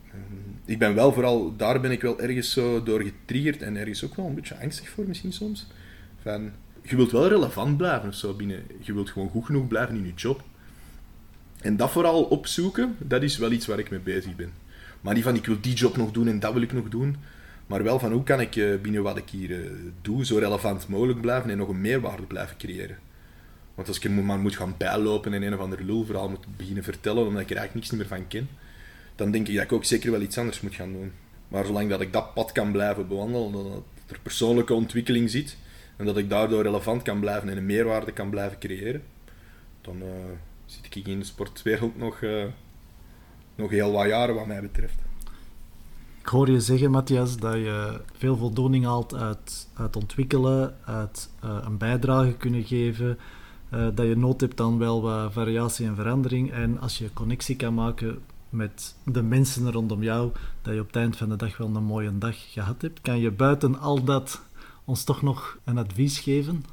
Uh, 0.05 0.13
ik 0.65 0.79
ben 0.79 0.95
wel 0.95 1.13
vooral, 1.13 1.55
daar 1.55 1.81
ben 1.81 1.91
ik 1.91 2.01
wel 2.01 2.19
ergens 2.19 2.51
zo 2.51 2.83
door 2.83 3.01
getriggerd 3.01 3.61
en 3.61 3.75
ergens 3.75 4.03
ook 4.05 4.15
wel 4.15 4.25
een 4.25 4.35
beetje 4.35 4.59
angstig 4.61 4.89
voor 4.89 5.07
misschien 5.07 5.33
soms. 5.33 5.67
Van, 6.25 6.51
je 6.81 6.95
wilt 6.95 7.11
wel 7.11 7.27
relevant 7.27 7.77
blijven 7.77 8.09
of 8.09 8.15
zo 8.15 8.33
binnen. 8.33 8.63
Je 8.79 8.93
wilt 8.93 9.09
gewoon 9.09 9.29
goed 9.29 9.45
genoeg 9.45 9.67
blijven 9.67 9.95
in 9.95 10.05
je 10.05 10.13
job. 10.15 10.43
En 11.61 11.77
dat 11.77 11.91
vooral 11.91 12.23
opzoeken, 12.23 12.95
dat 12.99 13.23
is 13.23 13.37
wel 13.37 13.51
iets 13.51 13.65
waar 13.65 13.79
ik 13.79 13.89
mee 13.89 13.99
bezig 13.99 14.35
ben. 14.35 14.51
Maar 15.01 15.13
niet 15.13 15.23
van 15.23 15.35
ik 15.35 15.45
wil 15.45 15.57
die 15.61 15.73
job 15.73 15.97
nog 15.97 16.11
doen 16.11 16.27
en 16.27 16.39
dat 16.39 16.53
wil 16.53 16.61
ik 16.61 16.73
nog 16.73 16.89
doen. 16.89 17.15
Maar 17.67 17.83
wel 17.83 17.99
van 17.99 18.11
hoe 18.11 18.23
kan 18.23 18.41
ik 18.41 18.55
eh, 18.55 18.75
binnen 18.81 19.03
wat 19.03 19.17
ik 19.17 19.29
hier 19.29 19.63
eh, 19.63 19.69
doe 20.01 20.25
zo 20.25 20.37
relevant 20.37 20.87
mogelijk 20.87 21.21
blijven 21.21 21.49
en 21.49 21.57
nog 21.57 21.67
een 21.67 21.81
meerwaarde 21.81 22.23
blijven 22.23 22.57
creëren. 22.57 22.97
Want 23.75 23.87
als 23.87 23.99
ik 23.99 24.09
maar 24.09 24.39
moet 24.39 24.55
gaan 24.55 24.75
bijlopen 24.77 25.33
en 25.33 25.43
een 25.43 25.53
of 25.53 25.59
ander 25.59 25.83
lulverhaal 25.83 26.29
moet 26.29 26.57
beginnen 26.57 26.83
vertellen 26.83 27.27
omdat 27.27 27.41
ik 27.41 27.49
er 27.49 27.57
eigenlijk 27.57 27.87
niks 27.87 28.01
meer 28.01 28.17
van 28.17 28.27
ken, 28.27 28.49
dan 29.15 29.31
denk 29.31 29.47
ik 29.47 29.55
dat 29.55 29.63
ik 29.63 29.71
ook 29.71 29.85
zeker 29.85 30.11
wel 30.11 30.21
iets 30.21 30.37
anders 30.37 30.61
moet 30.61 30.75
gaan 30.75 30.91
doen. 30.91 31.11
Maar 31.47 31.65
zolang 31.65 31.89
dat 31.89 32.01
ik 32.01 32.13
dat 32.13 32.33
pad 32.33 32.51
kan 32.51 32.71
blijven 32.71 33.07
bewandelen, 33.07 33.51
dat 33.51 33.83
er 34.07 34.19
persoonlijke 34.23 34.73
ontwikkeling 34.73 35.29
zit 35.29 35.57
en 35.95 36.05
dat 36.05 36.17
ik 36.17 36.29
daardoor 36.29 36.63
relevant 36.63 37.01
kan 37.01 37.19
blijven 37.19 37.49
en 37.49 37.57
een 37.57 37.65
meerwaarde 37.65 38.11
kan 38.11 38.29
blijven 38.29 38.59
creëren, 38.59 39.03
dan 39.81 39.95
uh, 39.97 40.07
zit 40.65 40.95
ik 40.95 41.07
in 41.07 41.19
de 41.19 41.25
sportwereld 41.25 41.97
nog, 41.97 42.19
nog 43.55 43.69
heel 43.69 43.91
wat 43.91 44.05
jaren 44.05 44.35
wat 44.35 44.47
mij 44.47 44.61
betreft. 44.61 44.99
Ik 46.19 46.27
hoor 46.27 46.51
je 46.51 46.59
zeggen, 46.59 46.91
Matthias, 46.91 47.37
dat 47.37 47.53
je 47.53 48.01
veel 48.17 48.37
voldoening 48.37 48.85
haalt 48.85 49.15
uit, 49.15 49.67
uit 49.73 49.95
ontwikkelen, 49.95 50.75
uit 50.85 51.29
uh, 51.43 51.57
een 51.65 51.77
bijdrage 51.77 52.33
kunnen 52.33 52.63
geven, 52.63 53.17
dat 53.69 54.05
je 54.05 54.15
nood 54.15 54.41
hebt 54.41 54.61
aan 54.61 54.77
wel 54.77 55.01
wat 55.01 55.33
variatie 55.33 55.85
en 55.85 55.95
verandering. 55.95 56.51
En 56.51 56.79
als 56.79 56.97
je 56.97 57.13
connectie 57.13 57.55
kan 57.55 57.73
maken 57.73 58.19
met 58.49 58.95
de 59.05 59.21
mensen 59.21 59.71
rondom 59.71 60.03
jou, 60.03 60.31
dat 60.61 60.73
je 60.73 60.79
op 60.79 60.87
het 60.87 60.95
eind 60.95 61.17
van 61.17 61.29
de 61.29 61.35
dag 61.35 61.57
wel 61.57 61.75
een 61.75 61.83
mooie 61.83 62.17
dag 62.17 62.51
gehad 62.51 62.81
hebt. 62.81 63.01
Kan 63.01 63.19
je 63.19 63.31
buiten 63.31 63.79
al 63.79 64.03
dat 64.03 64.41
ons 64.85 65.03
toch 65.03 65.21
nog 65.21 65.59
een 65.63 65.77
advies 65.77 66.19
geven? 66.19 66.65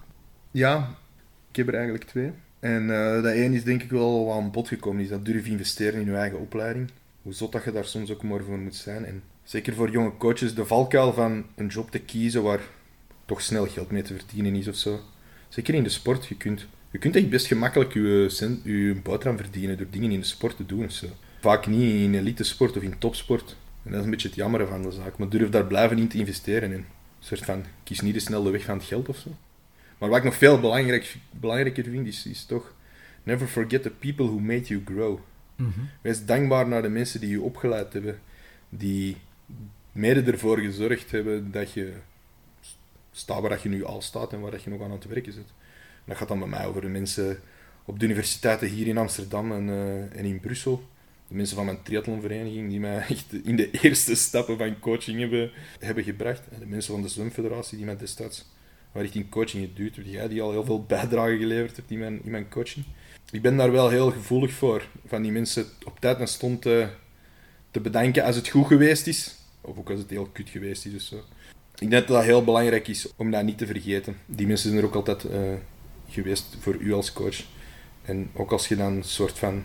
Ja, 0.51 0.97
ik 1.51 1.57
heb 1.57 1.69
er 1.69 1.75
eigenlijk 1.75 2.05
twee. 2.05 2.33
En 2.61 2.83
uh, 2.83 3.23
dat 3.23 3.33
één 3.33 3.53
is 3.53 3.65
denk 3.65 3.83
ik 3.83 3.91
wel 3.91 4.33
aan 4.33 4.51
bod 4.51 4.69
gekomen, 4.69 5.03
is 5.03 5.09
dat 5.09 5.25
durf 5.25 5.47
investeren 5.47 6.01
in 6.01 6.07
je 6.07 6.17
eigen 6.17 6.39
opleiding. 6.39 6.91
Hoe 7.23 7.33
zot 7.33 7.53
dat 7.53 7.65
je 7.65 7.73
daar 7.73 7.85
soms 7.85 8.11
ook 8.11 8.23
maar 8.23 8.43
voor 8.43 8.59
moet 8.59 8.75
zijn. 8.75 9.05
En 9.05 9.23
zeker 9.45 9.75
voor 9.75 9.91
jonge 9.91 10.17
coaches, 10.17 10.55
de 10.55 10.67
valkuil 10.67 11.13
van 11.13 11.45
een 11.55 11.67
job 11.67 11.91
te 11.91 11.99
kiezen 11.99 12.43
waar 12.43 12.61
toch 13.25 13.41
snel 13.41 13.67
geld 13.67 13.91
mee 13.91 14.03
te 14.03 14.15
verdienen 14.15 14.55
is 14.55 14.69
of 14.69 14.75
zo. 14.75 15.01
Zeker 15.49 15.75
in 15.75 15.83
de 15.83 15.89
sport, 15.89 16.27
je 16.27 16.37
kunt 16.37 16.67
Je 16.91 16.99
kunt 16.99 17.17
echt 17.17 17.29
best 17.29 17.47
gemakkelijk 17.47 17.93
je, 17.93 18.27
cent, 18.29 18.61
je 18.65 19.01
verdienen 19.37 19.77
door 19.77 19.87
dingen 19.91 20.11
in 20.11 20.21
de 20.21 20.27
sport 20.27 20.57
te 20.57 20.67
doen. 20.67 20.91
Zo. 20.91 21.07
Vaak 21.41 21.67
niet 21.67 21.93
in 21.93 22.15
elite 22.15 22.45
sport 22.45 22.77
of 22.77 22.83
in 22.83 22.99
topsport. 22.99 23.57
En 23.83 23.91
dat 23.91 23.99
is 23.99 24.05
een 24.05 24.11
beetje 24.11 24.29
het 24.29 24.37
jammer 24.37 24.67
van 24.67 24.83
de 24.83 24.91
zaak. 24.91 25.19
Maar 25.19 25.29
durf 25.29 25.49
daar 25.49 25.67
blijven 25.67 25.99
in 25.99 26.09
te 26.09 26.19
investeren. 26.19 26.73
In. 26.73 26.85
Een 27.23 27.29
soort 27.29 27.45
van, 27.45 27.65
kies 27.83 28.01
niet 28.01 28.15
de 28.15 28.21
snelle 28.21 28.51
weg 28.51 28.65
van 28.65 28.77
het 28.77 28.87
geld 28.87 29.09
of 29.09 29.17
zo. 29.17 29.31
Maar 29.99 30.09
wat 30.09 30.19
ik 30.19 30.25
nog 30.25 30.35
veel 30.35 30.61
belangrijk, 30.61 31.17
belangrijker 31.31 31.85
vind, 31.85 32.07
is, 32.07 32.27
is 32.27 32.45
toch... 32.45 32.75
Never 33.23 33.47
forget 33.47 33.83
the 33.83 33.91
people 33.91 34.27
who 34.27 34.39
made 34.39 34.63
you 34.63 34.83
grow. 34.85 35.19
Wees 36.01 36.25
dankbaar 36.25 36.69
naar 36.69 36.83
de 36.83 36.89
mensen 36.89 37.21
die 37.21 37.31
je 37.31 37.41
opgeleid 37.41 37.93
hebben. 37.93 38.21
Die 38.69 39.17
mede 39.93 40.33
ervoor 40.33 40.59
gezorgd 40.59 41.11
hebben 41.11 41.51
dat 41.51 41.73
je 41.73 41.93
staat 43.13 43.41
waar 43.41 43.61
je 43.63 43.69
nu 43.69 43.85
al 43.85 44.03
staat 44.03 44.33
en 44.33 44.41
waar 44.41 44.61
je 44.65 44.71
nog 44.71 44.83
aan 44.83 44.91
het 44.91 45.05
werken 45.05 45.33
zit. 45.33 45.53
dat 46.05 46.17
gaat 46.17 46.29
dan 46.29 46.39
bij 46.39 46.49
mij 46.49 46.67
over 46.67 46.81
de 46.81 46.89
mensen 46.89 47.41
op 47.85 47.99
de 47.99 48.05
universiteiten 48.05 48.69
hier 48.69 48.87
in 48.87 48.99
Amsterdam 48.99 49.53
en, 49.53 49.69
uh, 49.69 50.19
en 50.19 50.25
in 50.25 50.41
Brussel. 50.41 50.89
De 51.33 51.39
mensen 51.39 51.57
van 51.57 51.65
mijn 51.65 51.83
triathlonvereniging 51.83 52.69
die 52.69 52.81
mij 52.81 52.99
echt 53.09 53.33
in 53.45 53.57
de 53.57 53.71
eerste 53.71 54.15
stappen 54.15 54.59
van 54.59 54.79
coaching 54.79 55.19
hebben, 55.21 55.51
hebben 55.79 56.05
gebracht. 56.05 56.43
De 56.59 56.67
mensen 56.67 56.93
van 56.93 57.03
de 57.03 57.09
zwemfederatie 57.09 57.77
die 57.77 57.87
mij 57.87 57.97
destijds 57.97 58.45
waar 58.93 59.03
richting 59.03 59.31
coaching 59.31 59.69
geduwd 59.69 59.97
hebt. 59.97 60.09
Jij 60.09 60.29
die 60.29 60.43
al 60.43 60.51
heel 60.51 60.65
veel 60.65 60.85
bijdrage 60.85 61.37
geleverd 61.37 61.77
hebt 61.77 61.91
in 61.91 61.99
mijn, 61.99 62.21
in 62.25 62.31
mijn 62.31 62.49
coaching. 62.49 62.85
Ik 63.31 63.43
ben 63.43 63.57
daar 63.57 63.73
wel 63.73 63.89
heel 63.89 64.11
gevoelig 64.11 64.53
voor. 64.53 64.87
Van 65.07 65.23
die 65.23 65.33
mensen 65.33 65.67
op 65.85 66.01
tijd 66.01 66.19
en 66.19 66.29
stond 66.29 66.63
te, 66.63 66.89
te 67.71 67.81
bedanken 67.81 68.25
als 68.25 68.37
het 68.37 68.49
goed 68.49 68.67
geweest 68.67 69.07
is. 69.07 69.35
Of 69.61 69.79
ook 69.79 69.91
als 69.91 70.01
het 70.01 70.11
heel 70.11 70.29
kut 70.33 70.49
geweest 70.49 70.87
is. 70.87 70.93
Dus 70.93 71.07
zo. 71.07 71.17
Ik 71.79 71.91
denk 71.91 71.93
dat 71.93 72.07
dat 72.07 72.25
heel 72.25 72.45
belangrijk 72.45 72.89
is 72.89 73.07
om 73.17 73.31
dat 73.31 73.45
niet 73.45 73.59
te 73.59 73.67
vergeten. 73.67 74.17
Die 74.27 74.47
mensen 74.47 74.69
zijn 74.69 74.81
er 74.83 74.89
ook 74.89 74.95
altijd 74.95 75.25
uh, 75.25 75.55
geweest 76.09 76.57
voor 76.61 76.75
u 76.75 76.93
als 76.93 77.13
coach. 77.13 77.45
En 78.03 78.31
ook 78.35 78.53
als 78.53 78.69
je 78.69 78.77
dan 78.77 78.93
een 78.93 79.05
soort 79.05 79.39
van 79.39 79.65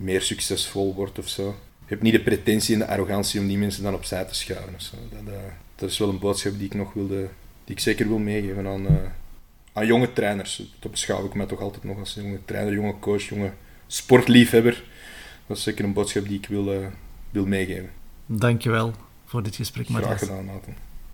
meer 0.00 0.22
succesvol 0.22 0.94
wordt 0.94 1.18
of 1.18 1.28
zo. 1.28 1.44
Je 1.78 1.96
hebt 1.96 2.02
niet 2.02 2.12
de 2.12 2.22
pretentie 2.22 2.74
en 2.74 2.80
de 2.80 2.86
arrogantie 2.86 3.40
om 3.40 3.46
die 3.46 3.58
mensen 3.58 3.82
dan 3.82 3.94
opzij 3.94 4.24
te 4.24 4.34
schuiven. 4.34 4.74
Of 4.74 4.80
zo. 4.82 4.96
Dat, 5.10 5.34
uh, 5.34 5.40
dat 5.74 5.90
is 5.90 5.98
wel 5.98 6.08
een 6.08 6.18
boodschap 6.18 6.52
die 6.56 6.66
ik 6.66 6.74
nog 6.74 6.92
wilde, 6.92 7.28
die 7.64 7.74
ik 7.74 7.80
zeker 7.80 8.08
wil 8.08 8.18
meegeven 8.18 8.66
aan, 8.66 8.82
uh, 8.82 8.92
aan 9.72 9.86
jonge 9.86 10.12
trainers. 10.12 10.62
Dat 10.78 10.90
beschouw 10.90 11.24
ik 11.24 11.34
mij 11.34 11.46
toch 11.46 11.60
altijd 11.60 11.84
nog 11.84 11.98
als 11.98 12.14
jonge 12.14 12.38
trainer, 12.44 12.72
jonge 12.72 12.98
coach, 12.98 13.22
jonge 13.22 13.52
sportliefhebber. 13.86 14.82
Dat 15.46 15.56
is 15.56 15.62
zeker 15.62 15.84
een 15.84 15.92
boodschap 15.92 16.28
die 16.28 16.38
ik 16.38 16.46
wil, 16.46 16.90
wil 17.30 17.46
meegeven. 17.46 17.90
Dankjewel 18.26 18.92
voor 19.24 19.42
dit 19.42 19.56
gesprek, 19.56 19.86
Graag 19.86 20.18
gedaan, 20.18 20.44
Nathan. 20.44 20.89